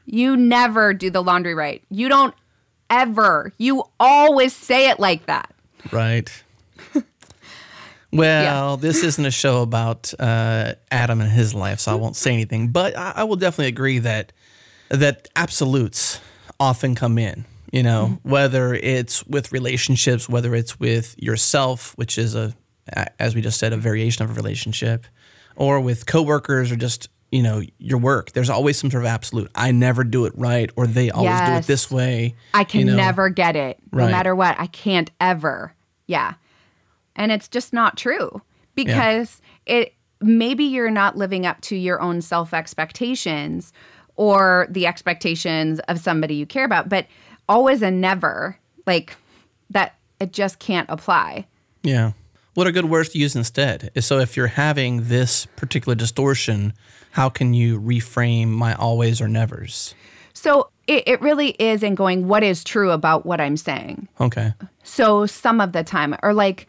you 0.07 0.38
never 0.38 0.95
do 0.95 1.11
the 1.11 1.23
laundry 1.23 1.55
right. 1.55 1.83
You 1.91 2.09
don't 2.09 2.35
ever. 2.88 3.53
You 3.59 3.85
always 4.00 4.55
say 4.55 4.88
it 4.88 4.99
like 4.99 5.26
that. 5.26 5.55
Right. 5.93 6.45
Well, 8.17 8.77
this 8.77 9.03
isn't 9.03 9.25
a 9.25 9.31
show 9.31 9.63
about 9.63 10.13
uh, 10.19 10.75
Adam 10.91 11.21
and 11.21 11.31
his 11.31 11.55
life, 11.55 11.81
so 11.81 11.93
I 11.93 11.95
won't 11.95 12.17
say 12.17 12.33
anything. 12.33 12.69
But 12.69 12.97
I, 12.97 13.13
I 13.17 13.25
will 13.25 13.37
definitely 13.37 13.69
agree 13.69 13.99
that 14.01 14.33
that 14.89 15.29
absolutes 15.37 16.21
often 16.59 16.95
come 16.95 17.19
in. 17.19 17.45
You 17.73 17.83
know, 17.83 18.11
mm-hmm. 18.13 18.31
whether 18.31 18.75
it's 18.75 19.27
with 19.27 19.53
relationships, 19.53 20.29
whether 20.29 20.55
it's 20.55 20.79
with 20.79 21.15
yourself, 21.19 21.93
which 21.97 22.17
is 22.17 22.35
a, 22.35 22.55
as 23.19 23.35
we 23.35 23.41
just 23.41 23.59
said, 23.59 23.73
a 23.73 23.77
variation 23.77 24.25
of 24.25 24.31
a 24.31 24.35
relationship, 24.35 25.05
or 25.57 25.81
with 25.81 26.07
coworkers, 26.07 26.71
or 26.71 26.77
just 26.77 27.09
you 27.33 27.43
know 27.43 27.63
your 27.79 27.99
work. 27.99 28.33
There's 28.33 28.51
always 28.51 28.79
some 28.79 28.91
sort 28.91 29.03
of 29.03 29.09
absolute. 29.09 29.51
I 29.55 29.73
never 29.73 30.05
do 30.05 30.27
it 30.27 30.33
right, 30.37 30.71
or 30.77 30.87
they 30.87 31.11
always 31.11 31.31
yes. 31.31 31.49
do 31.49 31.57
it 31.57 31.67
this 31.67 31.91
way. 31.91 32.37
I 32.55 32.65
can 32.65 32.81
you 32.81 32.87
know? 32.87 32.97
never 32.97 33.29
get 33.29 33.57
it, 33.57 33.79
right. 33.91 34.07
no 34.07 34.11
matter 34.11 34.35
what. 34.35 34.59
I 34.59 34.69
can't 34.69 35.11
ever. 35.21 35.75
Yeah. 36.07 36.35
And 37.17 37.33
it's 37.33 37.49
just 37.49 37.73
not 37.73 37.97
true 37.97 38.43
because 38.75 39.41
yeah. 39.67 39.75
it 39.75 39.95
maybe 40.21 40.65
you're 40.65 40.91
not 40.91 41.17
living 41.17 41.45
up 41.47 41.61
to 41.63 41.77
your 41.77 42.01
own 42.01 42.23
self 42.23 42.55
expectations 42.55 43.73
or 44.17 44.67
the 44.71 44.87
expectations 44.87 45.81
of 45.89 45.99
somebody 45.99 46.35
you 46.35 46.47
care 46.47 46.65
about, 46.65 46.89
but 46.89 47.07
always 47.49 47.83
and 47.83 48.01
never 48.01 48.59
like 48.87 49.17
that 49.71 49.97
it 50.21 50.33
just 50.33 50.59
can't 50.59 50.89
apply. 50.89 51.47
Yeah. 51.83 52.13
What 52.55 52.67
are 52.67 52.73
good 52.73 52.87
words 52.87 53.11
to 53.11 53.19
use 53.19 53.37
instead? 53.37 53.91
So 54.01 54.19
if 54.19 54.37
you're 54.37 54.47
having 54.47 55.09
this 55.09 55.45
particular 55.57 55.95
distortion, 55.95 56.73
how 57.11 57.29
can 57.29 57.53
you 57.53 57.79
reframe 57.79 58.49
my 58.49 58.75
always 58.75 59.21
or 59.21 59.29
nevers? 59.29 59.95
So 60.33 60.71
it, 60.87 61.03
it 61.07 61.21
really 61.21 61.51
is 61.51 61.83
in 61.83 61.95
going, 61.95 62.29
what 62.29 62.43
is 62.43 62.65
true 62.65 62.93
about 62.93 63.27
what 63.27 63.41
I'm 63.41 63.57
saying? 63.59 64.09
Okay. 64.21 64.55
So 64.85 65.27
some 65.27 65.61
of 65.61 65.73
the 65.73 65.85
time, 65.85 66.17
or 66.23 66.33
like, 66.33 66.67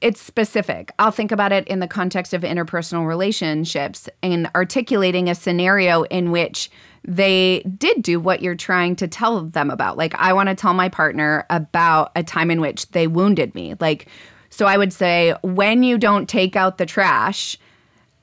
it's 0.00 0.20
specific. 0.20 0.92
I'll 0.98 1.10
think 1.10 1.32
about 1.32 1.52
it 1.52 1.66
in 1.66 1.80
the 1.80 1.88
context 1.88 2.32
of 2.32 2.42
interpersonal 2.42 3.06
relationships 3.06 4.08
and 4.22 4.48
articulating 4.54 5.28
a 5.28 5.34
scenario 5.34 6.04
in 6.04 6.30
which 6.30 6.70
they 7.04 7.60
did 7.76 8.02
do 8.02 8.20
what 8.20 8.40
you're 8.42 8.54
trying 8.54 8.94
to 8.96 9.08
tell 9.08 9.42
them 9.42 9.70
about. 9.70 9.96
Like, 9.96 10.14
I 10.14 10.32
want 10.32 10.48
to 10.50 10.54
tell 10.54 10.74
my 10.74 10.88
partner 10.88 11.44
about 11.50 12.12
a 12.14 12.22
time 12.22 12.50
in 12.50 12.60
which 12.60 12.88
they 12.90 13.06
wounded 13.06 13.54
me. 13.54 13.74
Like, 13.80 14.08
so 14.50 14.66
I 14.66 14.76
would 14.76 14.92
say, 14.92 15.34
when 15.42 15.82
you 15.82 15.98
don't 15.98 16.28
take 16.28 16.54
out 16.54 16.78
the 16.78 16.86
trash, 16.86 17.58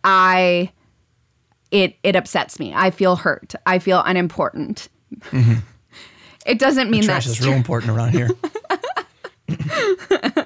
I 0.03 0.71
it 1.71 1.97
it 2.03 2.15
upsets 2.15 2.59
me. 2.59 2.73
I 2.73 2.91
feel 2.91 3.15
hurt. 3.15 3.53
I 3.65 3.79
feel 3.79 4.01
unimportant. 4.05 4.89
Mm-hmm. 5.19 5.55
It 6.45 6.59
doesn't 6.59 6.91
mean 6.91 7.01
the 7.01 7.07
trash 7.07 7.25
is 7.25 7.41
real 7.41 7.53
important 7.57 7.91
around 7.91 8.11
here. 8.11 8.29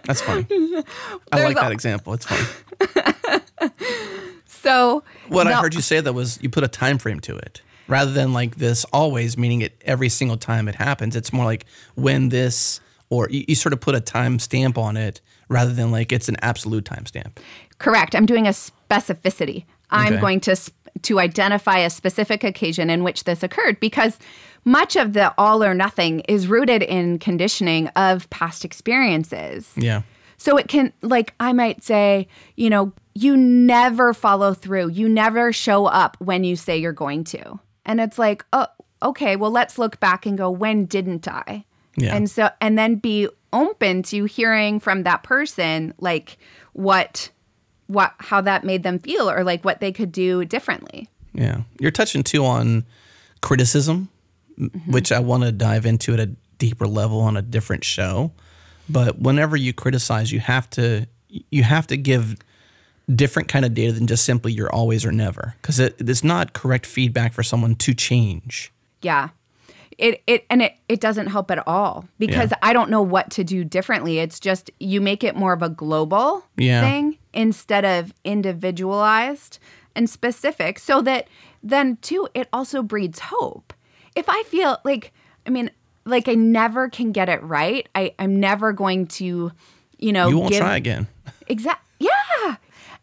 That's 0.05 0.21
funny. 0.21 0.45
I 1.31 1.43
like 1.43 1.55
that 1.55 1.71
example. 1.71 2.13
It's 2.13 2.25
funny. 2.25 3.41
so 4.45 5.03
what 5.27 5.45
no, 5.45 5.51
I 5.51 5.61
heard 5.61 5.73
you 5.73 5.81
say 5.81 6.01
that 6.01 6.13
was 6.13 6.41
you 6.41 6.49
put 6.49 6.63
a 6.63 6.67
time 6.67 6.97
frame 6.97 7.19
to 7.21 7.35
it 7.35 7.61
rather 7.87 8.11
than 8.11 8.33
like 8.33 8.55
this 8.57 8.85
always 8.93 9.37
meaning 9.37 9.61
it 9.61 9.81
every 9.85 10.09
single 10.09 10.37
time 10.37 10.67
it 10.67 10.75
happens. 10.75 11.15
It's 11.15 11.33
more 11.33 11.45
like 11.45 11.65
when 11.95 12.29
this 12.29 12.79
or 13.09 13.27
you, 13.29 13.45
you 13.47 13.55
sort 13.55 13.73
of 13.73 13.81
put 13.81 13.95
a 13.95 14.01
time 14.01 14.39
stamp 14.39 14.77
on 14.77 14.95
it 14.95 15.21
rather 15.49 15.73
than 15.73 15.91
like 15.91 16.11
it's 16.11 16.29
an 16.29 16.37
absolute 16.41 16.85
time 16.85 17.05
stamp. 17.05 17.39
Correct. 17.79 18.15
I'm 18.15 18.25
doing 18.25 18.47
a 18.47 18.51
specificity. 18.51 19.65
I'm 19.89 20.13
okay. 20.13 20.21
going 20.21 20.39
to 20.41 20.55
to 21.01 21.19
identify 21.19 21.79
a 21.79 21.89
specific 21.89 22.43
occasion 22.43 22.89
in 22.89 23.03
which 23.03 23.23
this 23.23 23.41
occurred 23.41 23.79
because 23.79 24.19
much 24.65 24.95
of 24.95 25.13
the 25.13 25.33
all 25.37 25.63
or 25.63 25.73
nothing 25.73 26.21
is 26.21 26.47
rooted 26.47 26.83
in 26.83 27.19
conditioning 27.19 27.87
of 27.89 28.29
past 28.29 28.65
experiences. 28.65 29.71
Yeah. 29.75 30.03
So 30.37 30.57
it 30.57 30.67
can, 30.67 30.93
like, 31.01 31.33
I 31.39 31.51
might 31.51 31.83
say, 31.83 32.27
you 32.55 32.69
know, 32.69 32.93
you 33.13 33.35
never 33.35 34.13
follow 34.13 34.53
through. 34.53 34.89
You 34.89 35.09
never 35.09 35.51
show 35.51 35.85
up 35.85 36.15
when 36.19 36.45
you 36.45 36.55
say 36.55 36.77
you're 36.77 36.93
going 36.93 37.25
to. 37.25 37.59
And 37.85 37.99
it's 37.99 38.17
like, 38.17 38.45
oh, 38.53 38.67
okay, 39.03 39.35
well, 39.35 39.51
let's 39.51 39.77
look 39.77 39.99
back 39.99 40.25
and 40.25 40.37
go, 40.37 40.49
when 40.49 40.85
didn't 40.85 41.27
I? 41.27 41.65
Yeah. 41.97 42.15
And 42.15 42.29
so, 42.29 42.49
and 42.61 42.77
then 42.77 42.95
be 42.95 43.27
open 43.51 44.03
to 44.03 44.25
hearing 44.25 44.79
from 44.79 45.03
that 45.03 45.23
person, 45.23 45.93
like, 45.99 46.37
what, 46.71 47.31
what, 47.87 48.13
how 48.19 48.39
that 48.39 48.63
made 48.63 48.83
them 48.83 48.99
feel 48.99 49.29
or 49.29 49.43
like 49.43 49.65
what 49.65 49.81
they 49.81 49.91
could 49.91 50.11
do 50.11 50.45
differently. 50.45 51.09
Yeah. 51.33 51.63
You're 51.79 51.91
touching 51.91 52.23
too 52.23 52.45
on 52.45 52.85
criticism 53.41 54.09
mm-hmm. 54.59 54.91
which 54.91 55.11
I 55.11 55.19
want 55.19 55.43
to 55.43 55.51
dive 55.51 55.85
into 55.85 56.13
at 56.13 56.19
a 56.19 56.27
deeper 56.57 56.87
level 56.87 57.21
on 57.21 57.37
a 57.37 57.41
different 57.41 57.83
show. 57.83 58.31
But 58.89 59.19
whenever 59.19 59.55
you 59.55 59.73
criticize, 59.73 60.31
you 60.31 60.39
have 60.39 60.69
to 60.71 61.07
you 61.29 61.63
have 61.63 61.87
to 61.87 61.97
give 61.97 62.37
different 63.13 63.47
kind 63.47 63.65
of 63.65 63.73
data 63.73 63.93
than 63.93 64.07
just 64.07 64.23
simply 64.23 64.51
you're 64.51 64.73
always 64.73 65.05
or 65.05 65.11
never 65.11 65.55
because 65.61 65.79
it, 65.79 65.95
it's 65.99 66.23
not 66.23 66.53
correct 66.53 66.85
feedback 66.85 67.33
for 67.33 67.43
someone 67.43 67.75
to 67.75 67.93
change. 67.93 68.71
Yeah. 69.01 69.29
It, 69.97 70.23
it 70.27 70.45
and 70.49 70.61
it, 70.61 70.75
it 70.87 71.01
doesn't 71.01 71.27
help 71.27 71.51
at 71.51 71.65
all 71.67 72.07
because 72.19 72.51
yeah. 72.51 72.57
I 72.61 72.73
don't 72.73 72.89
know 72.89 73.01
what 73.01 73.31
to 73.31 73.43
do 73.43 73.63
differently. 73.63 74.19
It's 74.19 74.39
just 74.39 74.71
you 74.79 75.01
make 75.01 75.23
it 75.23 75.35
more 75.35 75.53
of 75.53 75.61
a 75.61 75.69
global 75.69 76.45
yeah. 76.55 76.81
thing 76.81 77.17
instead 77.33 77.83
of 77.83 78.13
individualized 78.23 79.59
and 79.95 80.09
specific 80.09 80.79
so 80.79 81.01
that 81.01 81.27
then 81.61 81.97
too 81.97 82.29
it 82.33 82.47
also 82.53 82.81
breeds 82.81 83.19
hope 83.19 83.73
if 84.19 84.29
I 84.29 84.43
feel 84.43 84.77
like, 84.83 85.13
I 85.47 85.49
mean, 85.49 85.71
like 86.05 86.27
I 86.27 86.35
never 86.35 86.89
can 86.89 87.11
get 87.11 87.29
it 87.29 87.41
right, 87.41 87.87
I, 87.95 88.13
I'm 88.19 88.39
never 88.39 88.73
going 88.73 89.07
to, 89.07 89.51
you 89.97 90.11
know, 90.11 90.27
you 90.29 90.37
won't 90.37 90.51
give, 90.51 90.59
try 90.59 90.77
again. 90.77 91.07
Exactly. 91.47 91.83
Yeah. 91.99 92.57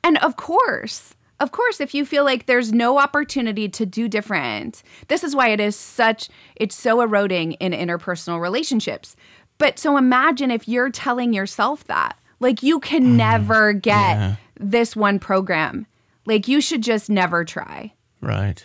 And 0.05 0.19
of 0.19 0.37
course, 0.37 1.17
of 1.41 1.51
course, 1.51 1.81
if 1.81 1.95
you 1.95 2.07
feel 2.07 2.25
like 2.25 2.47
there's 2.47 2.73
no 2.73 2.99
opportunity 2.99 3.69
to 3.71 3.85
do 3.85 4.09
different, 4.09 4.85
this 5.09 5.25
is 5.25 5.35
why 5.35 5.49
it 5.49 5.59
is 5.59 5.75
such, 5.75 6.29
it's 6.55 6.77
so 6.77 7.01
eroding 7.01 7.53
in 7.55 7.73
interpersonal 7.73 8.41
relationships. 8.41 9.17
But 9.59 9.81
so 9.81 9.97
imagine 9.97 10.53
if 10.53 10.69
you're 10.69 10.91
telling 10.91 11.33
yourself 11.33 11.85
that, 11.85 12.17
like, 12.39 12.63
you 12.63 12.79
can 12.79 13.03
mm, 13.03 13.17
never 13.17 13.73
get 13.73 13.93
yeah. 14.17 14.37
this 14.61 14.95
one 14.95 15.19
program. 15.19 15.87
Like, 16.25 16.47
you 16.47 16.61
should 16.61 16.83
just 16.83 17.11
never 17.11 17.45
try. 17.45 17.93
Right. 18.21 18.65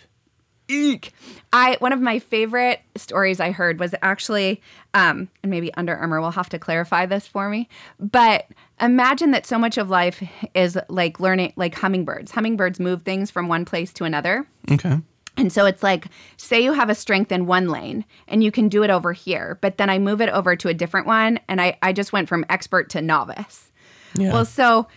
Eek. 0.68 1.12
I 1.52 1.76
one 1.80 1.92
of 1.92 2.00
my 2.00 2.18
favorite 2.18 2.80
stories 2.96 3.40
I 3.40 3.50
heard 3.50 3.78
was 3.78 3.94
actually, 4.02 4.62
um, 4.94 5.28
and 5.42 5.50
maybe 5.50 5.72
Under 5.74 5.94
Armour 5.96 6.20
will 6.20 6.30
have 6.30 6.48
to 6.50 6.58
clarify 6.58 7.06
this 7.06 7.26
for 7.26 7.48
me. 7.48 7.68
But 7.98 8.46
imagine 8.80 9.32
that 9.32 9.46
so 9.46 9.58
much 9.58 9.78
of 9.78 9.90
life 9.90 10.22
is 10.54 10.78
like 10.88 11.20
learning, 11.20 11.52
like 11.56 11.74
hummingbirds. 11.74 12.32
Hummingbirds 12.32 12.80
move 12.80 13.02
things 13.02 13.30
from 13.30 13.48
one 13.48 13.64
place 13.64 13.92
to 13.94 14.04
another. 14.04 14.46
Okay. 14.70 14.98
And 15.36 15.52
so 15.52 15.64
it's 15.64 15.82
like, 15.82 16.06
say 16.36 16.62
you 16.62 16.74
have 16.74 16.90
a 16.90 16.94
strength 16.94 17.32
in 17.32 17.46
one 17.46 17.68
lane 17.68 18.04
and 18.28 18.44
you 18.44 18.52
can 18.52 18.68
do 18.68 18.82
it 18.82 18.90
over 18.90 19.12
here, 19.12 19.58
but 19.62 19.78
then 19.78 19.88
I 19.88 19.98
move 19.98 20.20
it 20.20 20.28
over 20.28 20.56
to 20.56 20.68
a 20.68 20.74
different 20.74 21.06
one 21.06 21.40
and 21.48 21.60
I, 21.60 21.78
I 21.80 21.92
just 21.92 22.12
went 22.12 22.28
from 22.28 22.44
expert 22.50 22.90
to 22.90 23.00
novice. 23.00 23.70
Yeah. 24.14 24.32
Well, 24.32 24.44
so 24.44 24.88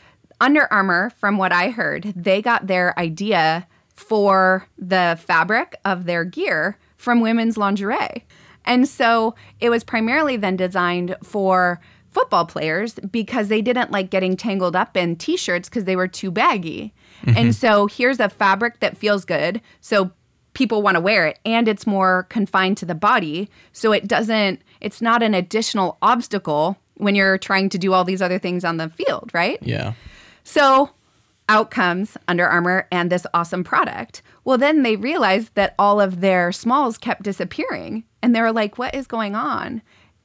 Under 0.42 0.72
Armour, 0.72 1.12
from 1.12 1.38
what 1.38 1.54
I 1.54 1.70
heard, 1.70 2.14
they 2.16 2.42
got 2.42 2.68
their 2.68 2.98
idea 3.00 3.66
for 3.96 4.68
the 4.78 5.20
fabric 5.26 5.76
of 5.86 6.06
their 6.06 6.24
gear 6.24 6.78
from 6.98 7.22
women's 7.22 7.58
lingerie. 7.58 8.26
And 8.66 8.88
so 8.88 9.36
it 9.60 9.70
was 9.70 9.84
primarily 9.84 10.38
then 10.38 10.56
designed 10.56 11.16
for 11.24 11.80
football 12.12 12.46
players 12.46 12.94
because 13.12 13.50
they 13.50 13.62
didn't 13.62 13.92
like 13.92 14.10
getting 14.10 14.38
tangled 14.38 14.76
up 14.76 14.96
in 14.96 15.16
t 15.16 15.38
shirts 15.38 15.70
because 15.70 15.84
they 15.84 15.96
were 15.96 16.08
too 16.08 16.32
baggy. 16.32 16.94
Mm-hmm. 17.24 17.38
And 17.38 17.56
so 17.56 17.88
here's 17.88 18.20
a 18.20 18.30
fabric 18.30 18.80
that 18.80 18.98
feels 18.98 19.26
good. 19.26 19.62
So 19.82 20.12
people 20.54 20.82
want 20.82 20.96
to 20.96 21.02
wear 21.02 21.28
it 21.28 21.40
and 21.46 21.68
it's 21.68 21.86
more 21.86 22.24
confined 22.30 22.78
to 22.78 22.86
the 22.86 22.96
body. 22.96 23.50
So 23.74 23.92
it 23.92 24.08
doesn't, 24.08 24.62
it's 24.82 25.02
not 25.02 25.22
an 25.22 25.34
additional 25.34 25.98
obstacle 26.02 26.78
when 26.96 27.14
you're 27.14 27.38
trying 27.38 27.70
to 27.70 27.78
do 27.78 27.92
all 27.92 28.06
these 28.06 28.22
other 28.22 28.40
things 28.40 28.64
on 28.64 28.78
the 28.78 28.90
field, 28.90 29.30
right? 29.34 29.60
Yeah. 29.62 29.94
So 30.44 30.90
out 31.48 31.72
comes 31.72 32.18
Under 32.28 32.48
Armour 32.48 32.88
and 32.92 33.12
this 33.12 33.28
awesome 33.34 33.64
product. 33.64 34.22
Well, 34.44 34.58
then 34.58 34.84
they 34.84 34.96
realized 34.96 35.52
that 35.56 35.76
all 35.78 36.02
of 36.02 36.22
their 36.22 36.52
smalls 36.52 36.98
kept 36.98 37.24
disappearing. 37.24 38.04
And 38.22 38.36
they 38.36 38.42
were 38.42 38.52
like, 38.52 38.78
what 38.78 38.96
is 38.96 39.08
going 39.08 39.36
on? 39.36 39.82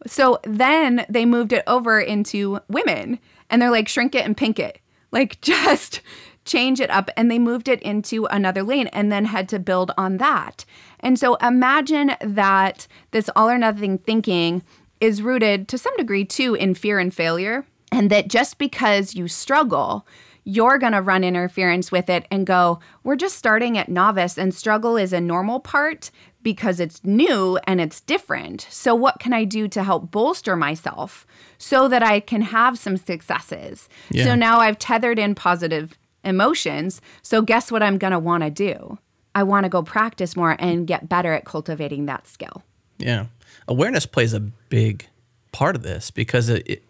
So 0.07 0.39
then 0.45 1.05
they 1.09 1.27
moved 1.27 1.53
it 1.53 1.65
over 1.67 2.01
into 2.01 2.61
women 2.69 3.19
and 3.51 3.61
they're 3.61 3.71
like, 3.71 3.89
shrink 3.89 4.15
it 4.15 4.25
and 4.25 4.37
pink 4.37 4.59
it. 4.59 4.79
Like, 5.13 5.41
just 5.41 6.03
change 6.45 6.79
it 6.79 6.89
up. 6.89 7.11
And 7.17 7.29
they 7.29 7.41
moved 7.41 7.67
it 7.67 7.83
into 7.83 8.27
another 8.27 8.63
lane 8.63 8.87
and 8.93 9.11
then 9.11 9.25
had 9.25 9.49
to 9.49 9.59
build 9.59 9.91
on 9.99 10.19
that. 10.19 10.65
And 11.01 11.19
so 11.19 11.35
imagine 11.35 12.13
that 12.21 12.87
this 13.11 13.29
all 13.35 13.51
or 13.51 13.59
nothing 13.59 13.99
thinking 13.99 14.63
is 15.01 15.21
rooted 15.21 15.67
to 15.67 15.79
some 15.79 15.97
degree 15.97 16.25
too 16.25 16.55
in 16.55 16.77
fear 16.77 17.01
and 17.01 17.13
failure. 17.13 17.67
And 17.91 18.09
that 18.11 18.29
just 18.29 18.57
because 18.59 19.17
you 19.17 19.27
struggle, 19.27 20.07
you're 20.45 20.79
going 20.79 20.93
to 20.93 21.03
run 21.03 21.25
interference 21.25 21.93
with 21.93 22.09
it 22.09 22.27
and 22.31 22.47
go, 22.47 22.81
we're 23.05 23.17
just 23.17 23.37
starting 23.37 23.77
at 23.79 23.89
novice 23.89 24.39
and 24.39 24.55
struggle 24.55 24.97
is 24.97 25.13
a 25.13 25.21
normal 25.21 25.61
part 25.61 26.11
because 26.43 26.81
it's 26.81 27.05
new 27.05 27.59
and 27.65 27.81
it's 27.81 28.01
different. 28.01 28.67
So, 28.71 28.95
what 28.95 29.21
can 29.21 29.33
I 29.33 29.45
do 29.45 29.69
to 29.69 29.83
help 29.83 30.11
bolster 30.11 30.57
myself 30.57 31.27
so 31.59 31.89
that 31.89 32.03
I 32.03 32.21
can 32.21 32.43
have 32.43 32.79
some 32.79 32.97
successes? 32.97 33.89
Yeah. 34.11 34.25
So 34.25 34.35
now 34.35 34.61
I've 34.61 34.79
tethered 34.79 35.19
in 35.19 35.35
positive 35.35 35.99
emotions. 36.25 37.01
So, 37.23 37.43
guess 37.43 37.71
what 37.71 37.83
I'm 37.83 37.99
going 37.99 38.13
to 38.13 38.19
want 38.19 38.43
to 38.43 38.51
do? 38.51 38.99
I 39.35 39.43
want 39.43 39.65
to 39.65 39.71
go 39.71 39.83
practice 39.83 40.37
more 40.37 40.57
and 40.59 40.87
get 40.87 41.09
better 41.09 41.33
at 41.33 41.45
cultivating 41.45 42.07
that 42.07 42.27
skill. 42.27 42.63
Yeah. 42.99 43.27
Awareness 43.69 44.07
plays 44.07 44.35
a 44.35 44.41
big 44.41 45.07
part 45.53 45.77
of 45.77 45.83
this 45.83 46.11
because 46.11 46.49
it, 46.49 46.69
it, 46.69 46.83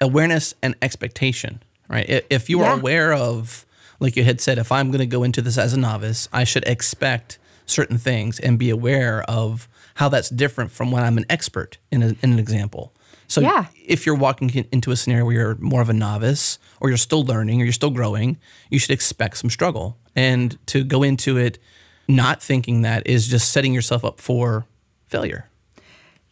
awareness 0.00 0.54
and 0.62 0.76
expectation, 0.82 1.62
right? 1.92 2.24
If 2.30 2.48
you 2.50 2.60
are 2.60 2.72
Yeah. 2.74 2.78
aware 2.80 3.12
of, 3.12 3.64
like 4.00 4.16
you 4.16 4.24
had 4.24 4.40
said, 4.40 4.58
if 4.58 4.72
I'm 4.72 4.90
going 4.90 5.00
to 5.00 5.06
go 5.06 5.22
into 5.22 5.42
this 5.42 5.58
as 5.58 5.72
a 5.72 5.78
novice, 5.78 6.28
I 6.32 6.44
should 6.44 6.64
expect 6.66 7.38
certain 7.66 7.98
things 7.98 8.40
and 8.40 8.58
be 8.58 8.70
aware 8.70 9.22
of 9.24 9.68
how 9.94 10.08
that's 10.08 10.28
different 10.30 10.72
from 10.72 10.90
when 10.90 11.04
I'm 11.04 11.18
an 11.18 11.26
expert 11.30 11.78
in, 11.90 12.02
a, 12.02 12.06
in 12.22 12.32
an 12.32 12.38
example. 12.38 12.92
So 13.28 13.40
Yeah. 13.40 13.66
if 13.86 14.04
you're 14.04 14.14
walking 14.16 14.50
into 14.72 14.90
a 14.90 14.96
scenario 14.96 15.24
where 15.24 15.34
you're 15.34 15.54
more 15.56 15.80
of 15.80 15.88
a 15.88 15.92
novice 15.94 16.58
or 16.80 16.88
you're 16.88 16.98
still 16.98 17.24
learning 17.24 17.60
or 17.60 17.64
you're 17.64 17.72
still 17.72 17.90
growing, 17.90 18.38
you 18.70 18.78
should 18.78 18.90
expect 18.90 19.36
some 19.38 19.48
struggle. 19.50 19.96
And 20.16 20.58
to 20.66 20.82
go 20.84 21.02
into 21.02 21.36
it 21.36 21.58
not 22.08 22.42
thinking 22.42 22.82
that 22.82 23.06
is 23.06 23.28
just 23.28 23.50
setting 23.52 23.72
yourself 23.72 24.04
up 24.04 24.20
for 24.20 24.66
failure. 25.06 25.48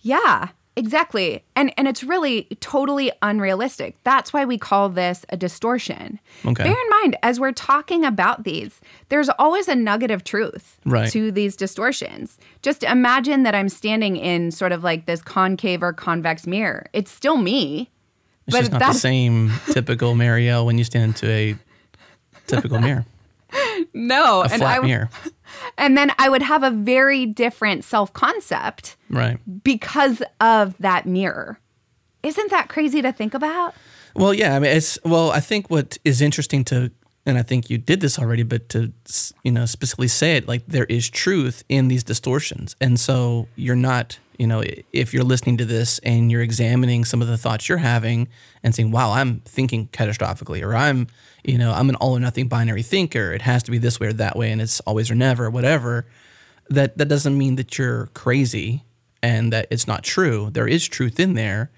Yeah, 0.01 0.49
exactly. 0.81 1.45
And 1.55 1.73
and 1.77 1.87
it's 1.87 2.03
really 2.03 2.45
totally 2.61 3.13
unrealistic. 3.23 3.97
That's 4.03 4.33
why 4.33 4.45
we 4.45 4.59
call 4.59 4.89
this 4.89 5.25
a 5.29 5.37
distortion. 5.37 6.19
Okay. 6.45 6.65
Bear 6.65 6.73
in 6.73 6.91
mind 7.03 7.17
as 7.23 7.39
we're 7.39 7.53
talking 7.53 8.05
about 8.05 8.43
these, 8.45 8.81
there's 9.11 9.29
always 9.39 9.69
a 9.69 9.77
nugget 9.77 10.11
of 10.11 10.25
truth 10.25 10.81
Right. 10.85 11.11
to 11.13 11.31
these 11.31 11.55
distortions. 11.55 12.39
Just 12.63 12.83
imagine 12.83 13.45
that 13.45 13.55
I'm 13.55 13.69
standing 13.69 14.17
in 14.17 14.51
sort 14.51 14.73
of 14.73 14.83
like 14.83 15.07
this 15.07 15.23
concave 15.23 15.83
or 15.83 15.93
convex 15.93 16.47
mirror. 16.47 16.87
It's 16.93 17.11
still 17.13 17.37
me. 17.37 17.91
It's 18.49 18.57
just 18.57 18.73
not 18.73 18.81
the 18.81 18.93
same 18.99 19.53
typical 19.71 20.15
Mario 20.17 20.65
when 20.65 20.77
you 20.79 20.83
stand 20.85 21.05
into 21.05 21.31
a 21.31 21.57
typical 22.49 22.81
mirror, 22.87 23.05
No, 23.95 24.43
and 24.43 24.63
I 24.63 24.79
mirror. 24.81 25.11
and 25.79 25.97
then 25.97 26.13
I 26.19 26.29
would 26.29 26.43
have 26.43 26.63
a 26.63 26.71
very 26.71 27.27
different 27.27 27.85
self-concept 27.85 28.97
Right. 29.09 29.39
because 29.65 30.23
of 30.41 30.77
that 30.79 31.07
mirror. 31.07 31.59
Isn't 32.23 32.51
that 32.51 32.69
crazy 32.69 33.01
to 33.03 33.13
think 33.13 33.35
about? 33.35 33.75
Well, 34.15 34.35
yeah. 34.35 34.55
I 34.57 34.59
mean, 34.59 34.71
it's 34.77 34.99
well. 35.05 35.31
I 35.31 35.41
think 35.41 35.71
what 35.71 35.97
is 36.05 36.21
interesting 36.21 36.65
to, 36.67 36.91
and 37.25 37.39
I 37.39 37.43
think 37.43 37.71
you 37.71 37.79
did 37.79 38.01
this 38.01 38.19
already, 38.19 38.43
but 38.43 38.69
to 38.71 38.93
you 39.45 39.53
know 39.53 39.65
specifically 39.67 40.09
say 40.09 40.37
it, 40.37 40.47
like 40.49 40.67
there 40.67 40.85
is 40.87 41.09
truth 41.09 41.63
in 41.69 41.89
these 41.89 42.03
distortions, 42.05 42.77
and 42.81 42.99
so 43.01 43.47
you're 43.57 43.77
not, 43.77 44.19
you 44.41 44.47
know, 44.47 44.65
if 44.91 45.13
you're 45.13 45.23
listening 45.23 45.59
to 45.59 45.67
this 45.67 45.99
and 45.99 46.31
you're 46.31 46.41
examining 46.41 47.05
some 47.05 47.21
of 47.21 47.29
the 47.29 47.37
thoughts 47.37 47.69
you're 47.69 47.77
having 47.77 48.27
and 48.63 48.75
saying, 48.75 48.91
"Wow, 48.91 49.13
I'm 49.13 49.41
thinking 49.41 49.89
catastrophically," 49.89 50.63
or 50.63 50.75
"I'm, 50.75 51.09
you 51.45 51.59
know, 51.59 51.73
I'm 51.73 51.91
an 51.91 51.97
all 51.97 52.17
or 52.17 52.21
nothing 52.21 52.49
binary 52.49 52.83
thinker. 52.83 53.35
It 53.35 53.43
has 53.43 53.63
to 53.65 53.71
be 53.71 53.77
this 53.77 54.01
way 54.01 54.07
or 54.07 54.15
that 54.15 54.37
way, 54.37 54.51
and 54.51 54.63
it's 54.63 54.81
always 54.81 55.11
or 55.11 55.15
never, 55.15 55.45
or 55.45 55.51
whatever." 55.51 56.07
That 56.71 56.97
that 56.97 57.09
doesn't 57.09 57.37
mean 57.37 57.57
that 57.57 57.77
you're 57.77 58.07
crazy 58.15 58.85
and 59.23 59.53
that 59.53 59.67
it's 59.71 59.87
not 59.87 60.05
true. 60.05 60.49
There 60.51 60.67
is 60.67 60.89
truth 60.89 61.21
in 61.21 61.35
there 61.35 61.71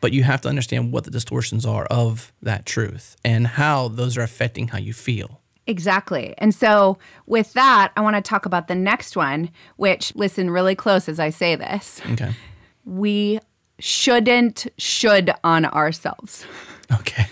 but 0.00 0.12
you 0.12 0.22
have 0.22 0.40
to 0.40 0.48
understand 0.48 0.92
what 0.92 1.04
the 1.04 1.10
distortions 1.10 1.66
are 1.66 1.84
of 1.86 2.32
that 2.40 2.64
truth 2.64 3.16
and 3.22 3.46
how 3.46 3.88
those 3.88 4.16
are 4.16 4.22
affecting 4.22 4.68
how 4.68 4.78
you 4.78 4.94
feel. 4.94 5.39
Exactly. 5.70 6.34
And 6.38 6.52
so, 6.52 6.98
with 7.26 7.52
that, 7.52 7.92
I 7.96 8.00
want 8.00 8.16
to 8.16 8.22
talk 8.22 8.44
about 8.44 8.66
the 8.66 8.74
next 8.74 9.16
one, 9.16 9.50
which, 9.76 10.12
listen 10.16 10.50
really 10.50 10.74
close 10.74 11.08
as 11.08 11.20
I 11.20 11.30
say 11.30 11.54
this. 11.54 12.00
Okay. 12.10 12.34
We 12.84 13.38
shouldn't 13.78 14.66
should 14.78 15.32
on 15.44 15.64
ourselves, 15.66 16.44
Okay. 16.92 17.26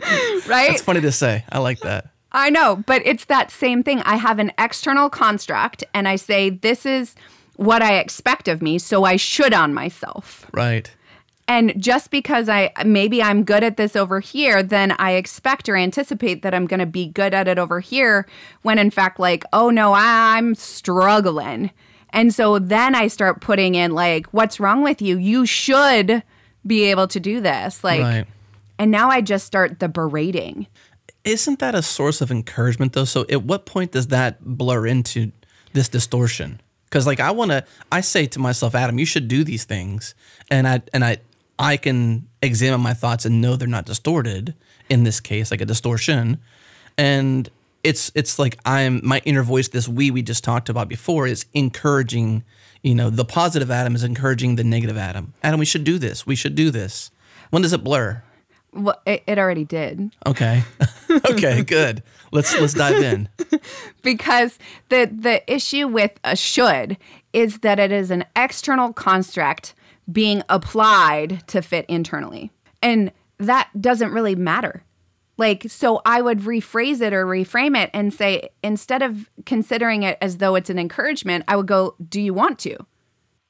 right? 0.46 0.72
It's 0.72 0.82
funny 0.82 1.00
to 1.00 1.10
say. 1.10 1.44
I 1.50 1.60
like 1.60 1.80
that. 1.80 2.10
I 2.30 2.50
know, 2.50 2.84
but 2.86 3.00
it's 3.06 3.24
that 3.26 3.50
same 3.50 3.82
thing. 3.82 4.02
I 4.02 4.16
have 4.16 4.38
an 4.38 4.52
external 4.58 5.08
construct 5.08 5.82
and 5.94 6.06
I 6.06 6.16
say, 6.16 6.50
this 6.50 6.84
is 6.84 7.14
what 7.56 7.80
I 7.80 7.94
expect 7.94 8.48
of 8.48 8.60
me, 8.60 8.78
so 8.78 9.04
I 9.04 9.16
should 9.16 9.54
on 9.54 9.72
myself. 9.72 10.46
Right. 10.52 10.94
And 11.46 11.74
just 11.80 12.10
because 12.10 12.48
I 12.48 12.72
maybe 12.86 13.22
I'm 13.22 13.44
good 13.44 13.62
at 13.62 13.76
this 13.76 13.96
over 13.96 14.20
here, 14.20 14.62
then 14.62 14.92
I 14.92 15.12
expect 15.12 15.68
or 15.68 15.76
anticipate 15.76 16.42
that 16.42 16.54
I'm 16.54 16.66
going 16.66 16.80
to 16.80 16.86
be 16.86 17.08
good 17.08 17.34
at 17.34 17.48
it 17.48 17.58
over 17.58 17.80
here 17.80 18.26
when 18.62 18.78
in 18.78 18.90
fact 18.90 19.18
like, 19.20 19.44
oh 19.52 19.68
no, 19.70 19.92
I'm 19.94 20.54
struggling. 20.54 21.70
And 22.10 22.32
so 22.32 22.58
then 22.58 22.94
I 22.94 23.08
start 23.08 23.40
putting 23.40 23.74
in 23.74 23.92
like, 23.92 24.26
what's 24.28 24.58
wrong 24.58 24.82
with 24.82 25.02
you? 25.02 25.18
You 25.18 25.44
should 25.44 26.22
be 26.66 26.84
able 26.84 27.08
to 27.08 27.20
do 27.20 27.40
this. 27.40 27.84
Like 27.84 28.00
Right. 28.00 28.26
and 28.78 28.90
now 28.90 29.10
I 29.10 29.20
just 29.20 29.44
start 29.46 29.80
the 29.80 29.88
berating. 29.88 30.66
Isn't 31.24 31.58
that 31.58 31.74
a 31.74 31.82
source 31.82 32.20
of 32.22 32.30
encouragement 32.30 32.94
though? 32.94 33.04
So 33.04 33.26
at 33.28 33.42
what 33.42 33.66
point 33.66 33.92
does 33.92 34.06
that 34.08 34.42
blur 34.42 34.86
into 34.86 35.32
this 35.74 35.88
distortion? 35.90 36.60
Because 36.84 37.06
like 37.06 37.20
I 37.20 37.32
want 37.32 37.50
to, 37.50 37.64
I 37.90 38.00
say 38.00 38.26
to 38.26 38.38
myself, 38.38 38.74
Adam, 38.74 38.98
you 38.98 39.04
should 39.06 39.26
do 39.26 39.42
these 39.42 39.64
things, 39.64 40.14
and 40.50 40.68
I 40.68 40.80
and 40.92 41.04
I 41.04 41.16
I 41.58 41.76
can 41.76 42.26
examine 42.42 42.80
my 42.80 42.94
thoughts 42.94 43.24
and 43.24 43.40
know 43.40 43.56
they're 43.56 43.68
not 43.68 43.86
distorted 43.86 44.54
in 44.88 45.04
this 45.04 45.20
case, 45.20 45.50
like 45.50 45.60
a 45.60 45.66
distortion, 45.66 46.38
and 46.98 47.48
it's 47.82 48.10
it's 48.14 48.38
like 48.38 48.58
I'm 48.64 49.00
my 49.04 49.20
inner 49.24 49.42
voice, 49.42 49.68
this 49.68 49.88
we 49.88 50.10
we 50.10 50.22
just 50.22 50.42
talked 50.42 50.68
about 50.68 50.88
before, 50.88 51.26
is 51.26 51.46
encouraging. 51.52 52.44
You 52.82 52.94
know, 52.94 53.08
the 53.08 53.24
positive 53.24 53.70
Adam 53.70 53.94
is 53.94 54.04
encouraging 54.04 54.56
the 54.56 54.64
negative 54.64 54.98
Adam. 54.98 55.32
Adam, 55.42 55.58
we 55.58 55.64
should 55.64 55.84
do 55.84 55.98
this. 55.98 56.26
We 56.26 56.36
should 56.36 56.54
do 56.54 56.70
this. 56.70 57.10
When 57.48 57.62
does 57.62 57.72
it 57.72 57.82
blur? 57.82 58.22
Well, 58.74 59.00
it, 59.06 59.22
it 59.26 59.38
already 59.38 59.64
did. 59.64 60.10
Okay. 60.26 60.64
okay, 61.30 61.62
good. 61.62 62.02
Let's 62.32 62.58
let's 62.60 62.74
dive 62.74 63.02
in. 63.02 63.28
because 64.02 64.58
the 64.88 65.06
the 65.06 65.50
issue 65.50 65.86
with 65.86 66.12
a 66.24 66.36
should 66.36 66.98
is 67.32 67.60
that 67.60 67.78
it 67.78 67.92
is 67.92 68.10
an 68.10 68.24
external 68.36 68.92
construct 68.92 69.74
being 70.10 70.42
applied 70.48 71.46
to 71.48 71.62
fit 71.62 71.86
internally. 71.88 72.50
And 72.82 73.12
that 73.38 73.68
doesn't 73.80 74.12
really 74.12 74.34
matter. 74.34 74.84
Like 75.36 75.66
so 75.68 76.00
I 76.06 76.20
would 76.22 76.40
rephrase 76.40 77.00
it 77.00 77.12
or 77.12 77.26
reframe 77.26 77.76
it 77.76 77.90
and 77.92 78.14
say 78.14 78.50
instead 78.62 79.02
of 79.02 79.28
considering 79.46 80.04
it 80.04 80.16
as 80.20 80.36
though 80.36 80.54
it's 80.54 80.70
an 80.70 80.78
encouragement, 80.78 81.44
I 81.48 81.56
would 81.56 81.66
go, 81.66 81.96
"Do 82.08 82.20
you 82.20 82.32
want 82.32 82.58
to?" 82.60 82.76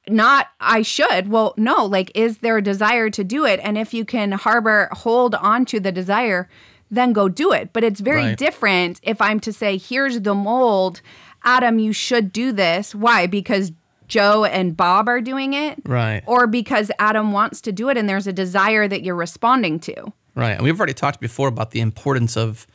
not 0.07 0.47
I 0.59 0.81
should. 0.83 1.29
Well, 1.29 1.53
no, 1.57 1.85
like 1.85 2.11
is 2.15 2.39
there 2.39 2.57
a 2.57 2.61
desire 2.61 3.09
to 3.09 3.23
do 3.23 3.45
it? 3.45 3.59
And 3.63 3.77
if 3.77 3.93
you 3.93 4.05
can 4.05 4.31
harbor 4.33 4.87
hold 4.91 5.33
on 5.35 5.65
to 5.65 5.79
the 5.79 5.91
desire, 5.91 6.47
then 6.91 7.11
go 7.13 7.27
do 7.27 7.51
it. 7.51 7.73
But 7.73 7.83
it's 7.83 7.99
very 8.01 8.21
Right. 8.21 8.37
different 8.37 8.99
if 9.03 9.19
I'm 9.19 9.39
to 9.41 9.51
say, 9.51 9.77
here's 9.77 10.21
the 10.21 10.35
mold, 10.35 11.01
Adam, 11.43 11.79
you 11.79 11.91
should 11.91 12.31
do 12.31 12.51
this. 12.51 12.93
Why? 12.93 13.25
Because 13.25 13.71
Joe 14.07 14.45
and 14.45 14.75
Bob 14.77 15.07
are 15.09 15.21
doing 15.21 15.53
it? 15.53 15.79
Right. 15.85 16.23
Or 16.25 16.47
because 16.47 16.91
Adam 16.99 17.31
wants 17.31 17.61
to 17.61 17.71
do 17.71 17.89
it 17.89 17.97
and 17.97 18.07
there's 18.07 18.27
a 18.27 18.33
desire 18.33 18.87
that 18.87 19.03
you're 19.03 19.15
responding 19.15 19.79
to. 19.81 20.13
Right. 20.35 20.51
And 20.51 20.63
we've 20.63 20.77
already 20.79 20.93
talked 20.93 21.19
before 21.19 21.47
about 21.47 21.71
the 21.71 21.79
importance 21.81 22.35
of 22.37 22.67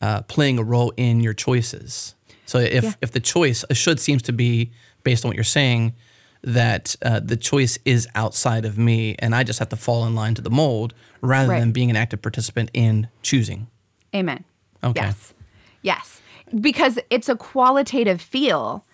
uh, 0.00 0.22
playing 0.22 0.58
a 0.58 0.62
role 0.62 0.92
in 0.96 1.20
your 1.20 1.34
choices. 1.34 2.14
So 2.46 2.58
if 2.58 2.84
Yeah. 2.84 2.92
if 3.02 3.12
the 3.12 3.20
choice 3.20 3.64
should 3.72 3.98
seems 4.00 4.22
to 4.22 4.32
be 4.32 4.70
based 5.04 5.24
on 5.24 5.28
what 5.30 5.34
you're 5.36 5.44
saying 5.44 5.94
that 6.42 6.94
uh, 7.02 7.18
the 7.20 7.36
choice 7.36 7.78
is 7.84 8.06
outside 8.14 8.64
of 8.64 8.78
me 8.78 9.16
and 9.18 9.34
I 9.34 9.42
just 9.42 9.58
have 9.58 9.68
to 9.70 9.76
fall 9.76 10.06
in 10.06 10.14
line 10.14 10.34
to 10.34 10.42
the 10.42 10.50
mold 10.50 10.94
rather 11.20 11.50
Right. 11.50 11.58
than 11.60 11.72
being 11.72 11.90
an 11.90 11.96
active 11.96 12.22
participant 12.22 12.70
in 12.72 13.08
choosing. 13.22 13.66
Amen. 14.14 14.44
Okay. 14.84 15.00
Yes. 15.02 15.34
Yes. 15.82 16.20
Because 16.60 16.98
it's 17.10 17.28
a 17.28 17.34
qualitative 17.36 18.20
feel. 18.20 18.84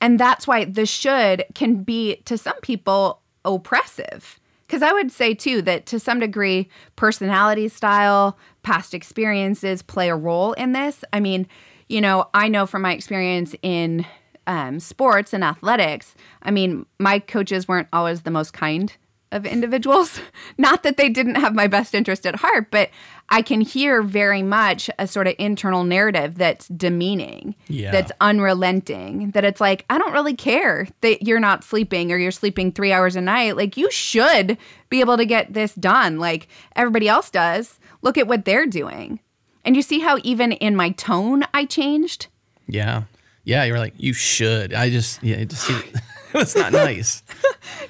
And 0.00 0.20
that's 0.20 0.46
why 0.46 0.64
the 0.64 0.86
should 0.86 1.44
can 1.54 1.82
be, 1.82 2.16
to 2.26 2.36
some 2.36 2.60
people, 2.60 3.22
oppressive. 3.44 4.38
Because 4.66 4.82
I 4.82 4.92
would 4.92 5.12
say, 5.12 5.32
too, 5.32 5.62
that 5.62 5.86
to 5.86 6.00
some 6.00 6.20
degree, 6.20 6.68
personality 6.96 7.68
style, 7.68 8.36
past 8.62 8.94
experiences 8.94 9.80
play 9.82 10.08
a 10.08 10.16
role 10.16 10.52
in 10.54 10.72
this. 10.72 11.04
I 11.12 11.20
mean, 11.20 11.46
you 11.88 12.00
know, 12.00 12.28
I 12.34 12.48
know 12.48 12.66
from 12.66 12.82
my 12.82 12.92
experience 12.92 13.54
in 13.62 14.04
um, 14.46 14.80
sports 14.80 15.32
and 15.32 15.44
athletics, 15.44 16.14
I 16.42 16.50
mean, 16.50 16.84
my 16.98 17.18
coaches 17.20 17.68
weren't 17.68 17.88
always 17.92 18.22
the 18.22 18.30
most 18.30 18.52
kind 18.52 18.92
of 19.32 19.44
individuals. 19.44 20.20
Not 20.58 20.82
that 20.82 20.96
they 20.96 21.08
didn't 21.08 21.34
have 21.36 21.54
my 21.54 21.66
best 21.66 21.94
interest 21.94 22.26
at 22.26 22.36
heart, 22.36 22.70
but 22.70 22.90
I 23.28 23.42
can 23.42 23.60
hear 23.60 24.02
very 24.02 24.42
much 24.42 24.88
a 24.98 25.06
sort 25.06 25.26
of 25.26 25.34
internal 25.38 25.82
narrative 25.82 26.36
that's 26.36 26.68
demeaning, 26.68 27.56
Yeah. 27.68 27.90
that's 27.90 28.12
unrelenting, 28.20 29.32
that 29.32 29.44
it's 29.44 29.60
like, 29.60 29.84
I 29.90 29.98
don't 29.98 30.12
really 30.12 30.36
care 30.36 30.86
that 31.00 31.22
you're 31.26 31.40
not 31.40 31.64
sleeping 31.64 32.12
or 32.12 32.16
you're 32.18 32.30
sleeping 32.30 32.70
three 32.70 32.92
hours 32.92 33.16
a 33.16 33.20
night. 33.20 33.56
Like, 33.56 33.76
you 33.76 33.90
should 33.90 34.56
be 34.90 35.00
able 35.00 35.16
to 35.16 35.26
get 35.26 35.52
this 35.52 35.74
done 35.74 36.18
like 36.18 36.46
everybody 36.76 37.08
else 37.08 37.28
does. 37.30 37.78
Look 38.02 38.16
at 38.16 38.28
what 38.28 38.44
they're 38.44 38.66
doing. 38.66 39.18
And 39.64 39.74
you 39.74 39.82
see 39.82 39.98
how 39.98 40.18
even 40.22 40.52
in 40.52 40.76
my 40.76 40.90
tone 40.90 41.42
I 41.52 41.64
changed? 41.64 42.28
Yeah. 42.68 43.02
Yeah. 43.42 43.64
You're 43.64 43.80
like, 43.80 43.94
you 43.96 44.12
should. 44.12 44.72
I 44.72 44.88
just, 44.90 45.20
yeah, 45.24 45.42
just, 45.42 45.68
it's 46.42 46.56
not 46.56 46.72
nice. 46.72 47.22